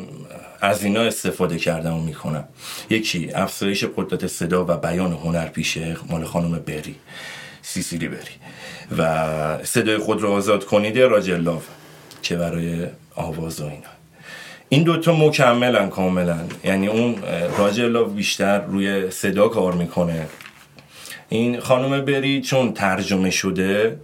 [0.61, 2.43] از اینا استفاده کردم و می‌کنم
[2.89, 6.95] یکی افزایش قدرت صدا و بیان هنر پیشه مال خانم بری
[7.61, 8.35] سیسیلی بری
[8.97, 11.67] و صدای خود رو آزاد کنید راجلاف
[12.21, 13.98] که برای آواز و اینا.
[14.69, 16.37] این دوتا مکملن کاملا.
[16.63, 17.15] یعنی اون
[17.57, 20.27] راجلاف بیشتر روی صدا کار می‌کنه.
[21.29, 23.99] این خانم بری چون ترجمه شده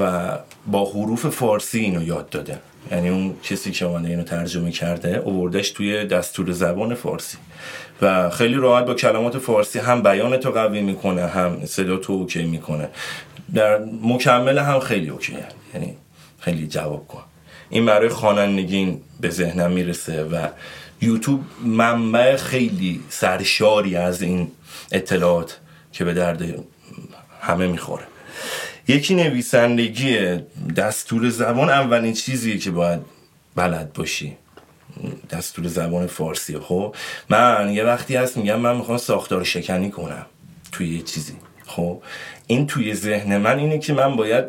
[0.00, 0.32] و
[0.66, 2.58] با حروف فارسی اینو یاد داده.
[2.92, 7.36] یعنی اون کسی که اومده اینو ترجمه کرده اووردش توی دستور زبان فارسی.
[8.02, 12.42] و خیلی راحت با کلمات فارسی هم بیان تو قوی می‌کنه هم صدا تو اوکی
[12.42, 12.88] می‌کنه.
[13.54, 15.36] در مکمل هم خیلی اوکی
[15.74, 15.96] یعنی
[16.40, 17.22] خیلی جواب کن.
[17.70, 20.48] این برای خوانندگی به ذهنم می‌رسه و
[21.00, 24.48] یوتیوب منبع خیلی سرشاری از این
[24.92, 25.60] اطلاعات
[25.92, 26.42] که به درد
[27.40, 28.04] همه می‌خوره.
[28.88, 30.38] یکی نویسندگی
[30.76, 33.00] دستور زبان اولین چیزیه که باید
[33.56, 34.36] بلد باشی.
[35.30, 36.58] دستور زبان فارسی.
[36.58, 36.94] خب؟
[37.28, 40.26] من یه وقتی هست میگم من می‌خوام ساختار شکنی کنم
[40.72, 41.32] توی یه چیزی.
[41.66, 42.02] خب؟
[42.46, 44.44] این توی ذهن من اینه که من باید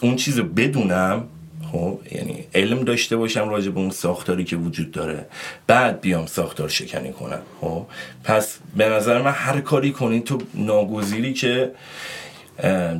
[0.00, 1.28] اون چیز رو بدونم
[1.72, 5.26] خب یعنی علم داشته باشم راجع به اون ساختاری که وجود داره.
[5.66, 7.42] بعد بیام ساختار شکنی کنم.
[7.60, 7.86] خب
[8.24, 11.72] پس به نظر من هر کاری کنی تو ناگزیری که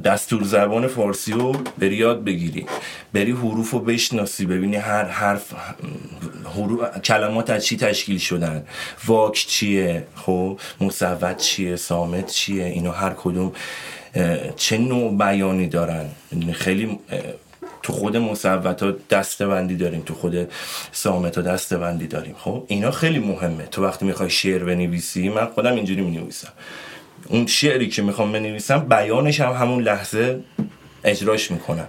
[0.04, 2.66] دستور زبان فارسی رو بری یاد بگیری.
[3.12, 5.54] بری حروف رو بشناسی ببینی هر حرف
[7.04, 8.64] کلمات از چی تشکیل شدن.
[9.06, 13.52] واک چیه؟ خب مصوت چیه؟ سامت چیه؟ اینو هر کدوم
[14.56, 16.06] چه نوع بیانی دارن؟
[16.52, 16.98] خیلی
[17.82, 19.46] تو خود مصوت ها دسته
[19.76, 20.48] داریم تو خود
[20.92, 22.34] سامت ها دسته داریم.
[22.38, 23.66] خب اینا خیلی مهمه.
[23.66, 26.52] تو وقتی می‌خوای شعر بنویسی من خودم اینجوری می نویسم
[27.28, 30.40] اون شعری که می‌خوام بنویسم بیانش هم همون لحظه
[31.04, 31.88] اجراش می‌کنم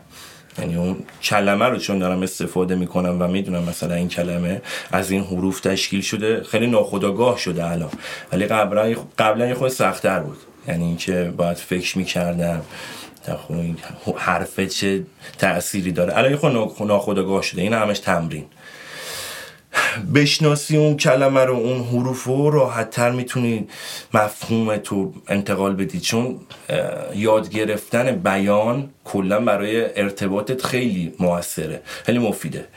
[0.59, 4.61] یعنی اون کلمه رو چون دارم استفاده می‌کنم و می‌دونم مثلا این کلمه
[4.91, 7.89] از این حروف تشکیل شده خیلی ناخداگاه شده الان.
[8.31, 10.37] ولی قبلا قبلا خود سختتر بود.
[10.67, 12.61] یعنی اینکه باید فکر می‌کردم.
[14.17, 15.03] حرف چه
[15.37, 17.61] تأثیری داره؟ الان یه خود ناخداگاه شده.
[17.61, 18.45] این همش تمرین.
[20.15, 23.67] بشناسی اون کلمه رو اون حروف رو راحت تر می‌تونی
[24.13, 25.99] مفهوم تو انتقال بدی.
[25.99, 26.39] چون
[27.15, 32.67] یاد گرفتن بیان کلا برای ارتباطت خیلی موثره خیلی مفیده.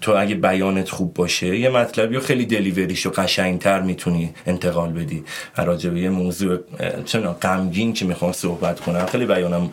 [0.00, 5.24] تو اگه بیانت خوب باشه یه مطلبی رو خیلی دلیوریش و قشنگتر می‌تونی انتقال بدی.
[5.56, 6.58] راجع به یه موضوع
[7.04, 9.70] چون غمگین که می‌خوام صحبت کنم خیلی بیانم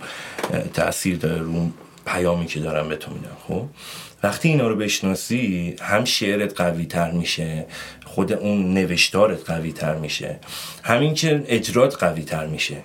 [0.74, 1.70] تاثیر داره رو
[2.06, 3.66] پیامی که دارم به تو میدم خب؟
[4.24, 7.66] وقتی اینا رو بشناسی هم شعرت قوی تر میشه
[8.06, 10.40] خود اون نوشتارت قوی تر میشه
[10.84, 12.78] همین که اجرات قوی تر میشه.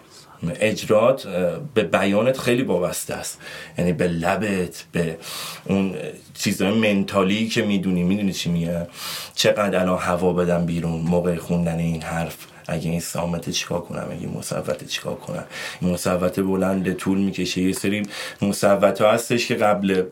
[0.60, 1.27] اجرات
[1.74, 3.39] به بیانت خیلی وابسته است.
[3.78, 5.16] یعنی به لبت به
[5.64, 5.94] اون
[6.35, 8.86] چیزهای منتالی که می‌دونی می‌دونی چی میگه؟
[9.35, 12.36] چقدر الان هوا بدم بیرون؟ موقع خوندن این حرف.
[12.69, 15.44] اگه این سامت چیکار کنم؟ اگه مصوت چیکار کنم؟
[15.81, 17.62] این مصوت بلند طول می‌کشه.
[17.62, 18.02] یه سری
[18.43, 20.02] مصوت هستش که قبل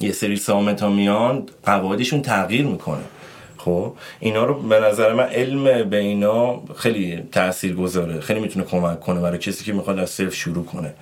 [0.00, 3.04] یه سری سامت ها میان قواعدشون تغییر می‌کنه.
[3.64, 9.00] خب اینا رو به نظر من علم به اینا خیلی تأثیر گذاره خیلی می‌تونه کمک
[9.00, 10.94] کنه برای کسی که می‌خواد از صرف شروع کنه.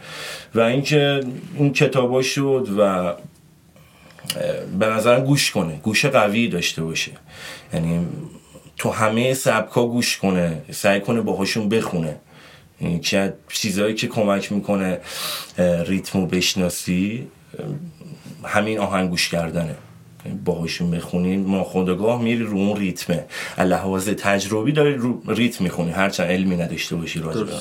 [0.55, 1.20] و اینکه
[1.55, 3.12] این کتابا شد و
[4.78, 7.12] به نظر گوش کنه گوش قوی داشته باشه.
[7.74, 8.06] یعنی
[8.76, 12.16] تو همه سبکا گوش کنه سعی کنه باهاشون بخونه.
[13.02, 15.01] که چیزهایی که کمک می‌کنه
[15.86, 17.26] ریتمو بشناسی
[18.44, 19.74] همین آهنگ گوش کردنه.
[20.44, 23.24] باهاشون بخونین ناخودآگاه میری رو اون ریتمه.
[23.58, 27.52] لحاظ تجربی داری رو ریتم می‌خونی هرچند علمی نداشته باشی راجع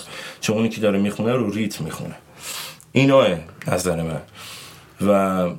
[0.41, 2.15] چون اونی که داره می‌خونه رو ریتم می‌خونه.
[2.91, 3.27] ایناه
[3.67, 4.21] نظر من.
[5.07, 5.49] و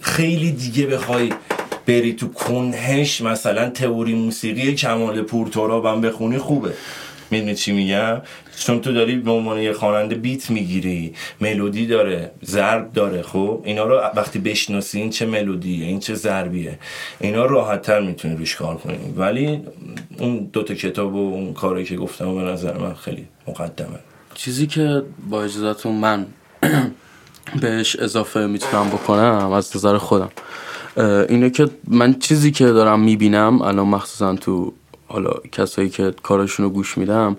[0.00, 1.32] خیلی دیگه بخوای
[1.86, 6.74] بری تو کنهش مثلا تئوری موسیقی کمال پورتورا هم بخونی خوبه.
[7.32, 8.22] می‌دونی چی میگم؟
[8.58, 13.84] چون تو داری به عنوان یه خواننده بیت می‌گیری ملودی داره ضرب داره خب؟ اینا
[13.84, 16.78] رو وقتی بشناسی این چه ملودیه این چه ضربیه
[17.20, 19.14] اینا راحت تر می‌تونی روش کار کنی.
[19.16, 19.60] ولی
[20.18, 23.98] اون دوتا کتاب و اون کاری که گفتم به نظر من خیلی مقدمه.
[24.34, 26.26] چیزی که با اجازتون من
[27.60, 30.30] بهش اضافه می‌تونم بکنم از نظر خودم
[31.28, 34.72] اینه که من چیزی که دارم می‌بینم الان مخصوصا تو
[35.12, 37.36] حالا کسایی که کارشون رو گوش میدم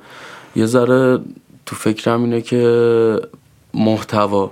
[0.56, 1.19] یه ذره
[1.65, 3.22] تو فکرم اینه که
[3.73, 4.52] محتوا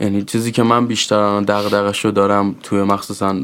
[0.00, 3.36] یعنی چیزی که من بیشتر دغدغش رو دارم توی مخصوصا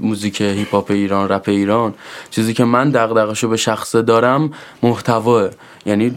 [0.00, 1.94] موزیک هیپ هاپ ایران رپ ایران
[2.30, 4.50] چیزی که من دغدغش رو به شخصه دارم
[4.82, 5.48] محتواه.
[5.86, 6.12] یعنی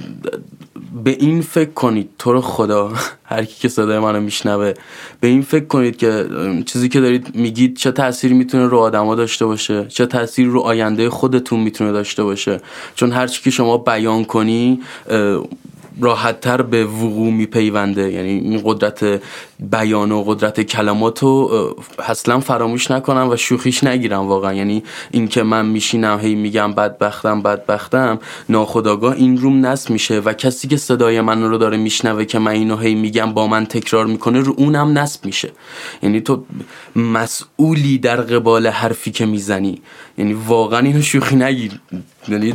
[1.04, 2.92] به این فکر کنید تو رو خدا
[3.24, 4.74] هر کی که صدای منو میشنوه
[5.20, 6.30] به این فکر کنید که
[6.66, 11.10] چیزی که دارید میگید چه تاثیری می‌تونه رو آدما داشته باشه چه تاثیری رو آینده
[11.10, 12.62] خودتون می‌تونه داشته باشه.
[12.96, 14.82] چون هر چی که شما بیان کنی
[16.02, 18.12] راحتتر به وقوع میپیونده.
[18.12, 19.22] یعنی این قدرت
[19.60, 21.76] بیان و قدرت کلمات رو
[22.08, 24.54] اصلا فراموش نکنم و شوخیش نگیرم واقعا.
[24.54, 28.20] یعنی اینکه من میشینم هی میگم بدبختم بدبختم
[28.50, 32.52] ناخداگاه این روم نصب میشه و کسی که صدای من رو داره میشنوه که من
[32.52, 35.52] اینو هی میگم با من تکرار می‌کنه رو اونم نصب میشه.
[36.04, 36.46] یعنی تو
[36.96, 39.82] مسئولی در قبال حرفی که می‌زنی.
[40.18, 41.72] یعنی واقعا اینو شوخی نگیر.
[42.28, 42.54] یعنی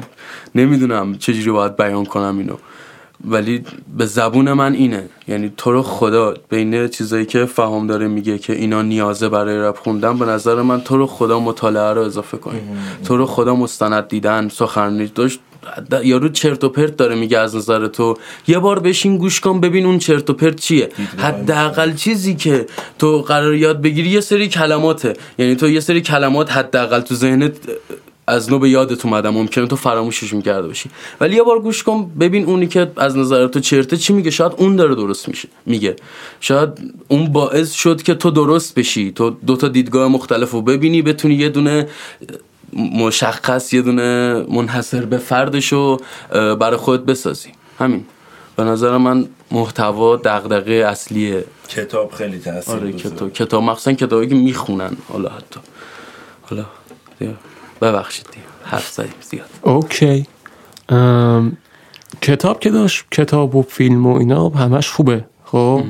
[0.54, 2.56] نمی‌دونم چجوری باید بیان کنم اینو.
[3.26, 3.64] ولی
[3.98, 5.08] به زبون من اینه.
[5.28, 9.78] یعنی تو رو خدا بین چیزایی که فهم داره میگه که اینا نیازه برای رپ
[9.78, 12.60] خوندن به نظر من تو رو خدا مطالعه رو اضافه کنی.
[13.04, 15.40] تو رو خدا مستند دیدن سخنرانی داشت.
[16.04, 18.14] یارو چرت و پرت داره میگه از نظر تو.
[18.48, 20.88] یه بار بشین گوش کن ببین اون چرت و پرت چیه.
[21.18, 22.66] حداقل چیزی که
[22.98, 25.12] تو قرار یاد بگیری یه سری کلماته.
[25.38, 27.52] یعنی تو یه سری کلمات حداقل تو ذهنت
[28.26, 29.30] از نو به یادت اومدم.
[29.30, 30.90] ممکنه تو فراموشش می‌کرده باشی.
[31.20, 34.30] ولی یه بار گوش کن ببین اونی که از نظر تو چرته چی میگه.
[34.30, 35.96] شاید اون داره درست میشه میگه.
[36.40, 36.68] شاید
[37.08, 39.12] اون باعث شد که تو درست بشی.
[39.12, 41.88] تو دو تا دیدگاه مختلف رو ببینی بتونی یه دونه
[42.72, 46.00] مشخص یه دونه منحصر به فردش رو
[46.32, 47.48] برای خودت بسازی.
[47.78, 48.04] همین.
[48.56, 51.44] به نظر من محتوا دغدغه اصلیه.
[51.68, 53.32] کتاب خیلی تاثیر آره کتاب.
[53.32, 54.96] کتاب مخصوصا کتابی که می‌خونن.
[55.08, 55.60] حالا حتی.
[56.42, 56.64] حالا
[57.82, 58.26] ببخشید
[58.64, 59.48] حرف زدیم زیاد.
[59.62, 60.26] اوکی.
[62.22, 65.84] کتاب که داشت کتاب و فیلم و اینا همش خوبه خب؟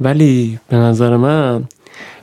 [0.00, 1.64] ولی به نظر من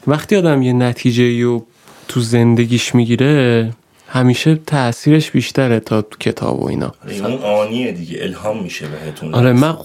[0.08, 1.66] وقتی آدم یه نتیجه رو
[2.08, 3.72] تو زندگیش می‌گیره
[4.08, 6.92] همیشه تاثیرش بیشتره تا تو کتاب و اینا.
[7.24, 9.36] اون آنیه دیگه الهام میشه بهتون.
[9.36, 9.78] آره من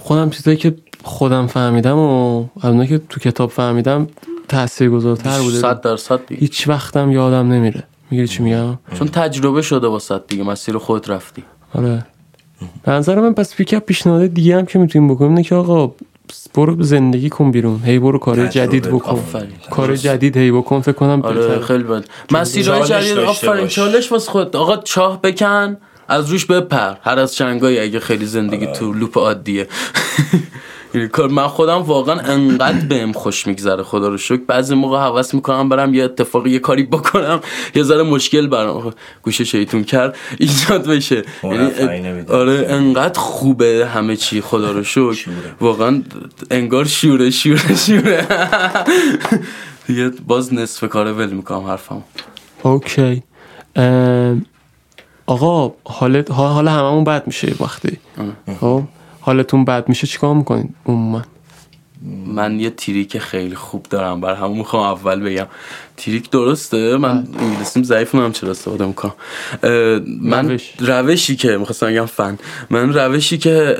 [0.00, 4.08] خودم چیزایی که خودم فهمیدم و از که تو کتاب فهمیدم
[4.48, 5.58] تاثیر گذارتر بوده.
[5.58, 7.82] صد درصد هیچ وقتم یادم نمیره.
[8.14, 11.44] می‌گیری چی میگم؟ چون تجربه شده واسه دیگه مسیر خود رفتی.
[11.74, 12.06] آره.
[12.82, 15.94] به نظر من پس فکر پیشنهاد دیگه هم که می‌تونیم بکنیم اینه که آقا
[16.54, 17.82] برو زندگی کن بیرون.
[17.84, 19.20] هی برو کار جدید بکن.
[19.70, 22.04] کار جدید هی بکن فکر کنم آره خیلی بد.
[22.30, 23.66] مسیرهای جدید آفرین.
[23.66, 24.56] چالش واسه خود.
[24.56, 25.76] آقا چاه بکن
[26.08, 26.94] از روش بپر.
[27.02, 29.66] هر از چنگایی اگه خیلی زندگی تو لوپ عادیه.
[31.12, 33.82] کار من خودم واقعا انقدر بهم خوش میگذره.
[33.82, 34.42] خدا رو شکر.
[34.46, 37.40] بعضی موقع حواس می‌کنم برم یه اتفاقی یه کاری بکنم.
[37.74, 40.16] یه ذره مشکل برام گوشه شیطون کرد.
[40.38, 41.22] ایجاد بشه.
[41.42, 44.40] یعنی آره انقدر خوبه همه چی.
[44.40, 45.28] خدا رو شکر.
[45.60, 46.02] واقعا
[46.50, 48.26] انگار شوره شوره شوره.
[49.86, 52.02] دیگه باز نصف کاره ول می‌کنم حرفم
[52.62, 53.22] اوکی.
[55.26, 57.98] آقا حالت حالا هممون بد میشه وقتی.
[58.60, 58.82] خب؟
[59.24, 61.22] حالتون بد میشه چیکار می‌کنین عموما؟
[62.26, 65.46] من یه تریک خیلی خوب دارم بر همون می‌خوام اول بگم.
[65.96, 67.42] تریک درسته؟ من بله.
[67.42, 69.14] انگلیسیم ضعیف هم چرا استفاده می‌کنم.
[70.20, 72.38] من روشی که می‌خواستم بگم فن.
[72.70, 73.76] من روشی که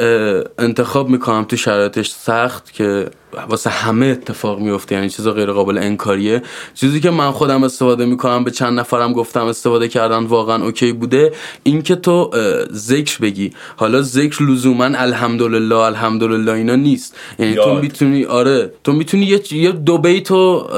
[0.58, 3.06] انتخاب می‌کنم تو شرایطش سخت که
[3.48, 6.42] واسه همه اتفاق میفته یعنی چیز غیر قابل انکاریه.
[6.74, 11.32] چیزی که من خودم استفاده می‌کنم به چند نفرم گفتم استفاده کردن واقعا اوکی بوده.
[11.62, 12.30] این که تو
[12.72, 13.52] ذکر بگی.
[13.76, 17.16] حالا ذکر لزوما الحمدلله الحمدلله اینا نیست.
[17.38, 20.68] یعنی تو می‌تونی آره تو می‌تونی یه, یه دو بیتو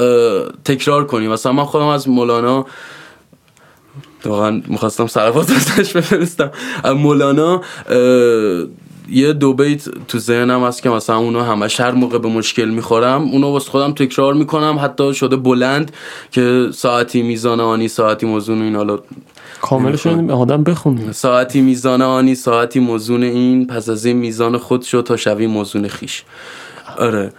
[0.65, 1.26] تکرار کنی.
[1.27, 2.65] مثلا من خودم از مولانا
[4.25, 6.51] واقعا می‌خواستم سرفات ازش بفرستم.
[6.85, 7.61] مولانا
[9.09, 13.21] یه دو بیت تو ذهنم هست که مثلا اونو همش هر موقع به مشکل می‌خورم.
[13.21, 14.79] اونو واسه خودم تکرار می‌کنم.
[14.81, 15.91] حتی شده بلند
[16.31, 18.99] که ساعتی میزان آنی ساعتی موزون این حالا
[19.61, 23.67] کاملشون آدم بخون ساعتی میزان آنی ساعتی موزون این.
[23.67, 26.23] پس از این میزان خود شد تا شوی موزون خیش
[26.97, 27.31] آره.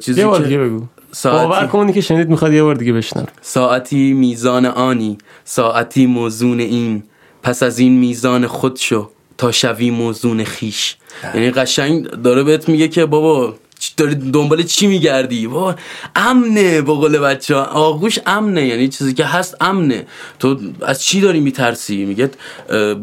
[0.00, 0.82] چیزی دیگه بگو.
[1.12, 6.60] ساعتی باور کنی که شنید می‌خواد یه بار دیگه بشنم ساعتی میزان آنی ساعتی موزون
[6.60, 7.02] این.
[7.42, 10.96] پس از این میزان خود شو تا شوی موزون خیش.
[11.34, 13.54] یعنی قشنگ داره بهت میگه که بابا
[13.96, 15.74] داری دنبال چی میگردی؟ بابا
[16.16, 17.64] امنه با قول بچه ها.
[17.64, 20.06] آغوش امنه یعنی چیزی که هست امنه.
[20.38, 22.30] تو از چی داری میترسی؟ میگه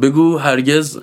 [0.01, 0.99] بگو هرگز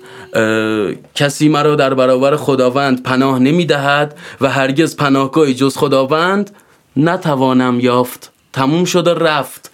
[1.15, 6.51] کسی مرا در برابر خداوند پناه نمی‌دهد و هرگز پناهگاهی جز خداوند
[6.97, 8.33] نتوانم یافت.
[8.53, 9.71] تموم شده رفت.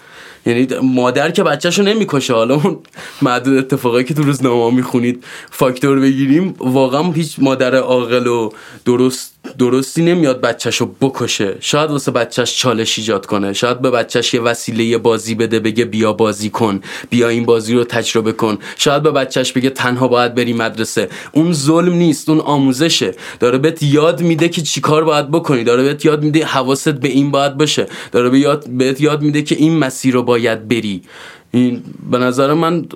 [0.46, 2.34] یعنی مادر که بچهشو نمی‌کشه.
[2.34, 2.78] حالا اون
[3.22, 8.50] معدود اتفاقایی که تو روزنامه می‌خونید فاکتور بگیریم واقعا هیچ مادر عاقل و
[8.84, 11.56] درست درستی نمیاد بچهشو بکشه.
[11.60, 13.52] شاید واسه بچهش چالش ایجاد کنه.
[13.52, 16.80] شاید به بچهش یه وسیله بازی بده بگه بیا بازی کن.
[17.10, 18.58] بیا این بازی رو تجربه کن.
[18.76, 21.08] شاید به بچهش بگه تنها باید بری مدرسه.
[21.32, 23.14] اون ظلم نیست اون آموزشه.
[23.40, 25.64] داره بهت یاد میده که چیکار باید بکنی.
[25.64, 27.86] داره بهت یاد میده حواست به این باید باشه.
[28.12, 31.02] داره به یاد بهت یاد میده که این مسیر رو باید بری.
[31.50, 32.86] این به نظر من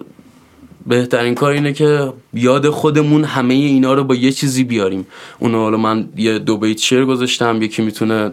[0.87, 5.07] بهترین کار اینه که یاد خودمون همه اینا رو با یه چیزی بیاریم
[5.39, 8.31] اون حالا من یه دو بیت شعر گذاشتم یکی می‌تونه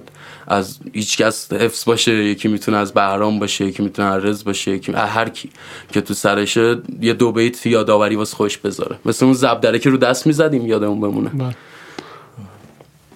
[0.48, 4.72] از هیچ کس حفظ باشه یکی می‌تونه از بهرام باشه یکی می‌تونه از رز باشه
[4.72, 5.50] یکی هر کی
[5.92, 9.98] که تو سرشه یه دو بیت یادآوری واسه خوش بذاره مثل اون زبدره که رو
[9.98, 11.56] دست می‌زدیم یادمون بمونه بله.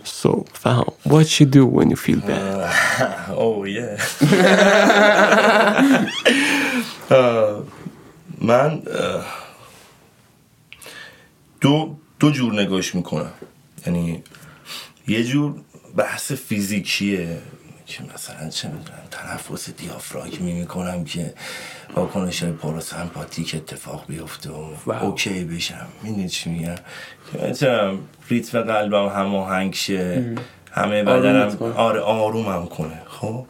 [0.05, 2.39] So, فهم what you do when you feel bad?
[2.39, 3.97] Uh, oh yeah.
[7.09, 7.61] uh,
[8.43, 8.81] من
[11.61, 13.33] دو دو جور نگاش می‌کنم.
[13.87, 14.23] یعنی
[15.07, 15.55] یه جور
[15.97, 17.37] بحث فیزیکیه
[17.85, 21.33] که مثلا چه می‌دونم تنفس دیافراگمی می‌کنم که
[21.95, 25.03] واکنش های پاروسمپاتیک اتفاق بیفته و واو.
[25.03, 25.87] اوکی بشم.
[26.03, 26.75] می‌دونی چی میگم؟
[27.49, 27.97] مثلا
[28.29, 30.35] ریتم قلبم هماهنگ شه
[30.71, 31.57] همه بدنم.
[31.75, 33.01] آره آرومم کنه.
[33.07, 33.45] خب؟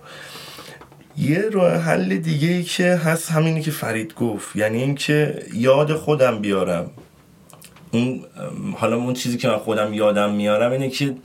[1.18, 4.56] یه راه حل دیگه ای که هست همینی که فرید گفت.
[4.56, 6.92] یعنی اینکه یاد خودم بیارم.
[7.92, 8.22] اون
[8.78, 11.16] حالا اون چیزی که من خودم یادم میارم اینه که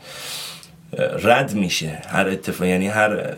[1.22, 2.68] رد میشه هر اتفاق.
[2.68, 3.34] یعنی هر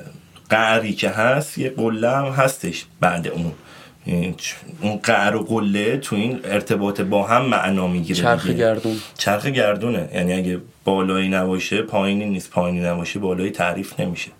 [0.49, 3.53] قعری که هست یه قله هم هستش بعد اون.
[4.81, 8.59] اون قعر و قله تو این ارتباط با هم معنا می‌گیره چرخ دیگه.
[8.59, 8.97] گردون.
[9.19, 10.09] چرخ گردونه.
[10.15, 12.51] یعنی اگه بالایی نباشه پایینی نیست.
[12.51, 14.31] پایینی نباشه بالایی تعریف نمیشه.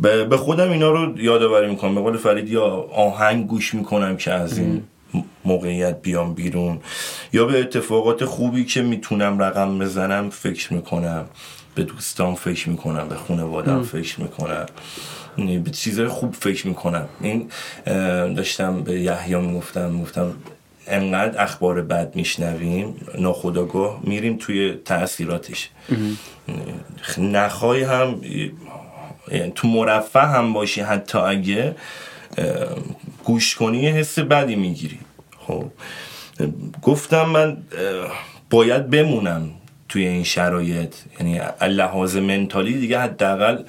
[0.00, 1.94] به خودم اینا رو یادآوری می‌کنم.
[1.94, 4.82] به قول فرید یا آهنگ گوش می‌کنم که از این
[5.44, 6.80] موقعیت بیام بیرون.
[7.32, 11.24] یا به اتفاقات خوبی که می‌تونم رقم بزنم فکر می‌کنم.
[11.74, 14.66] به دوستان فکر می‌کنم به خانوادم فکر می‌کنم.
[15.38, 17.08] یعنی به چیزهای خوب فکر می‌کنم.
[17.20, 17.48] این
[18.34, 20.32] داشتم به یحیی می‌گفتم گفتم
[20.86, 25.70] انقدر اخبار بد میشنویم ناخداگاه میریم توی تاثیراتش
[27.18, 28.20] نخواهی هم
[29.54, 31.76] تو مرفه هم باشی حتی اگه
[33.24, 34.98] گوش کنی یه حس بدی می‌گیری.
[35.46, 35.64] خب
[36.82, 37.56] گفتم من
[38.50, 39.50] باید بمونم
[39.88, 40.94] توی این شرایط.
[41.20, 43.62] یعنی لحاظ منتالی دیگه حداقل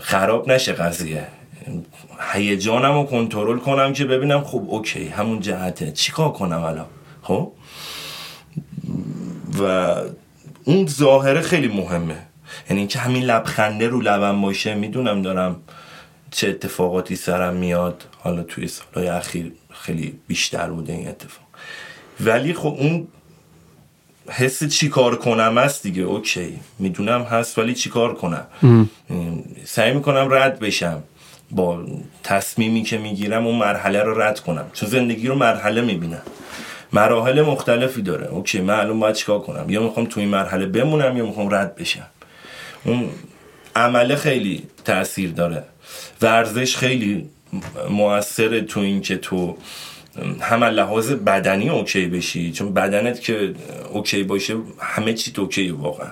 [0.00, 1.26] خراب نشه قضیه.
[2.32, 5.92] هیجانم رو کنترل کنم که ببینم خب اوکی همون جهته.
[5.92, 6.86] چیکار کنم الان؟
[7.22, 7.52] خب؟
[9.58, 9.94] و
[10.64, 12.16] اون ظاهره خیلی مهمه.
[12.70, 15.56] یعنی اینکه همین لبخنده رو لبم باشه می‌دونم دارم
[16.30, 18.04] چه اتفاقاتی سرم میاد.
[18.18, 21.44] حالا توی سالهای اخیر خیلی بیشتر بوده این اتفاق.
[22.20, 23.08] ولی خب اون
[24.30, 26.02] حس چی کار کنم است دیگه.
[26.02, 28.46] اوکی می‌دونم هست ولی چی کار کنم؟
[29.64, 31.02] سعی می‌کنم رد بشم.
[31.50, 31.84] با
[32.22, 34.64] تصمیمی که می‌گیرم اون مرحله رو رد کنم.
[34.72, 36.22] چون زندگی رو مرحله می‌بینم.
[36.92, 38.26] مراحل مختلفی داره.
[38.26, 41.76] okay من الان باید چیکار کنم؟ یا می‌خوام تو این مرحله بمونم یا می‌خوام رد
[41.76, 42.06] بشم؟
[42.84, 43.10] اون
[43.76, 45.64] عمله خیلی تاثیر داره
[46.22, 47.28] ورزش خیلی
[47.90, 49.56] موثره تو این که تو
[50.40, 53.54] هم از لحاظ بدنی okay بشی چون بدنت که
[53.92, 56.10] okay باشه همه چی okay واقعا.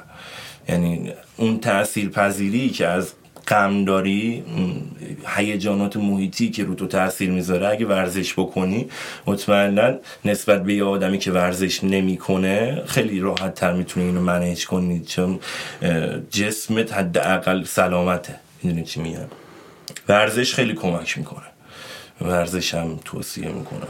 [0.68, 3.12] یعنی اون تأثیر پذیری که از
[3.48, 4.82] غم داری اون
[5.26, 8.88] هیجانات محیطی که رو تو تاثیر می‌ذاره اگه ورزش بکنی
[9.26, 9.94] مطمئنا
[10.24, 15.38] نسبت به یه آدمی که ورزش نمی‌کنه خیلی راحت تر می‌تونی اینو منیج کنی چون
[16.30, 18.34] جسمت حداقل سلامته.
[18.62, 19.28] می‌دونی چی میگم؟
[20.08, 21.46] ورزش خیلی کمک می‌کنه.
[22.20, 23.88] ورزش هم توصیه می‌کنم.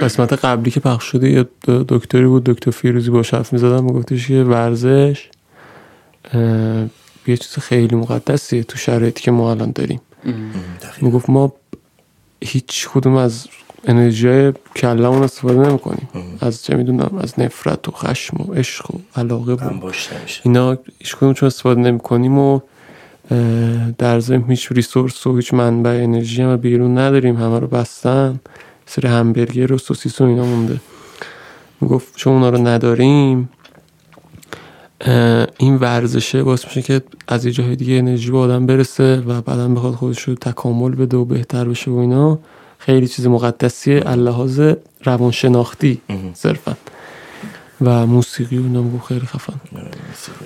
[0.00, 1.46] قسمت قبلی که پخش شده یه
[1.88, 5.28] دکتری بود دکتر فیروزی با حرف می‌زدم گفتش که ورزش
[7.26, 10.00] یه چیز خیلی مقدسیه تو شرایطی که ما الان داریم.
[11.00, 11.52] می‌گفت ما
[12.44, 13.46] هیچ کدوم از
[13.84, 16.08] انرژی کلمون استفاده نمی کنیم
[16.40, 20.10] از چه می‌دونم از نفرت و خشم و عشق و علاقه نمیشه
[20.42, 22.60] اینا هیچ کدوم چون استفاده نمی کنیم و
[23.98, 27.36] در ضمن هیچ ریسورس و هیچ منبع انرژی هم بیرون نداریم.
[27.36, 28.40] همه رو بستن
[28.86, 30.80] سر همبرگر و سوسیس و اینا مونده.
[31.80, 33.48] می‌گفت چون اونا رو نداریم
[35.58, 39.68] این ورزشه باعث میشه که از یه جای دیگه انرژی به آدم برسه و بعدا
[39.68, 42.38] بخواد خودش رو تکامل بده و بهتر بشه و اینا.
[42.78, 44.02] خیلی چیز مقدسیه.
[44.06, 44.60] اللحاظ
[45.04, 46.00] روانشناختی.
[46.34, 46.76] صرفا.
[47.80, 49.60] و موسیقی و اینا خیلی خفن.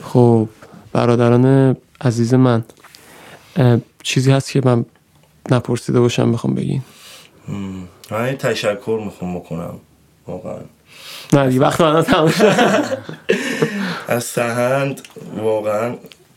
[0.03, 0.49] خب
[0.93, 2.65] برادران عزیز من
[4.03, 4.85] چیزی هست که من
[5.51, 6.83] نپرسیده باشم بخوام بگین.
[8.11, 9.75] من تشکر می‌خوام بکنم.
[10.27, 10.59] واقعا.
[11.33, 12.53] نه دیگه وقت من تمام شد.
[14.09, 15.01] از سهند
[15.37, 15.95] واقعا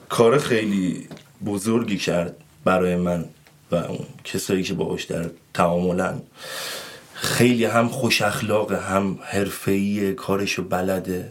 [0.09, 1.07] کار خیلی
[1.45, 3.25] بزرگی کرد برای من
[3.71, 6.21] و اون کسایی که باهاش در تعاملن.
[7.13, 11.29] خیلی هم خوش اخلاقه هم حرفه‌ای کارشو بلده.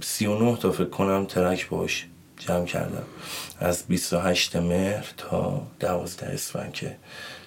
[0.00, 2.06] سی و نه تا فکر کنم ترک باش
[2.38, 3.04] جمع کردم.
[3.60, 6.96] از 28 مهر تا 12 اسفند که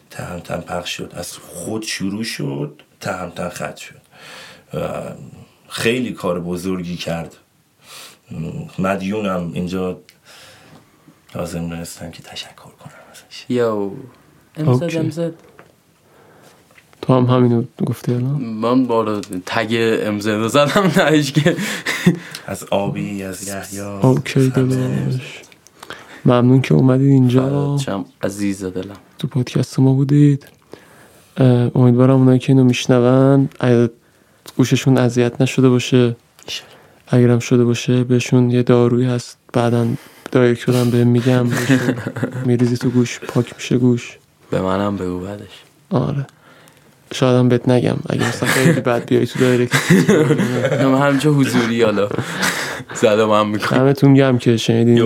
[0.10, 1.14] تهمتن پخش شد.
[1.16, 4.07] از خود شروع شد تهمتن ختم شد.
[5.70, 7.36] خیلی کار بزرگی کرد.
[8.80, 10.00] مدیونم اینجا
[11.36, 13.46] لازم دونستم که تشکر کنم ازش.
[13.50, 13.92] یو
[14.58, 14.98] امزد.
[14.98, 15.34] امزد
[17.02, 21.56] تو هم همینو گفتی الان؟ من بالا تگ امزد زدم نه که.
[22.48, 25.42] از آبی از یحیی اوکی داداش
[26.26, 27.78] ممنون که اومدید اینجا.
[27.78, 28.96] چم عزیز دلم.
[29.20, 30.48] تو پادکست ما بودید.
[31.76, 33.50] امیدوارم اونایی که اینو میشنون
[34.58, 36.16] گوششون اذیت نشده باشه
[37.08, 39.88] اگرم شده باشه بهشون یه دارویی هست بعدا
[40.32, 41.46] دایرکتورم به میگم
[42.46, 44.18] میریزی تو گوش پاک میشه گوش
[44.52, 46.28] به منم بگو بعدش آره
[47.14, 49.92] شاید هم بهت نگم اگه مثلا خیلی بد بیای تو دایرکت
[50.72, 52.10] من همچه حضوری حالا
[52.94, 54.98] زده من می‌کنم همتون گم که شنیدین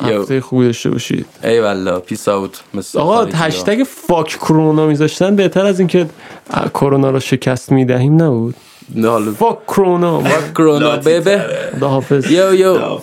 [0.00, 1.26] هفته خوبی داشته باشید.
[1.44, 3.24] ای والله پیس اوت مثل آقا.
[3.24, 6.06] هشتگ فاک کرونا میذاشتن بهتر از اینکه
[6.74, 8.54] کرونا رو شکست می‌دهیم نبود.
[8.94, 10.22] نه فاک کرونا.
[10.54, 11.44] کرونا بیبه
[11.76, 12.30] خداحافظ.
[12.30, 12.98] یو یو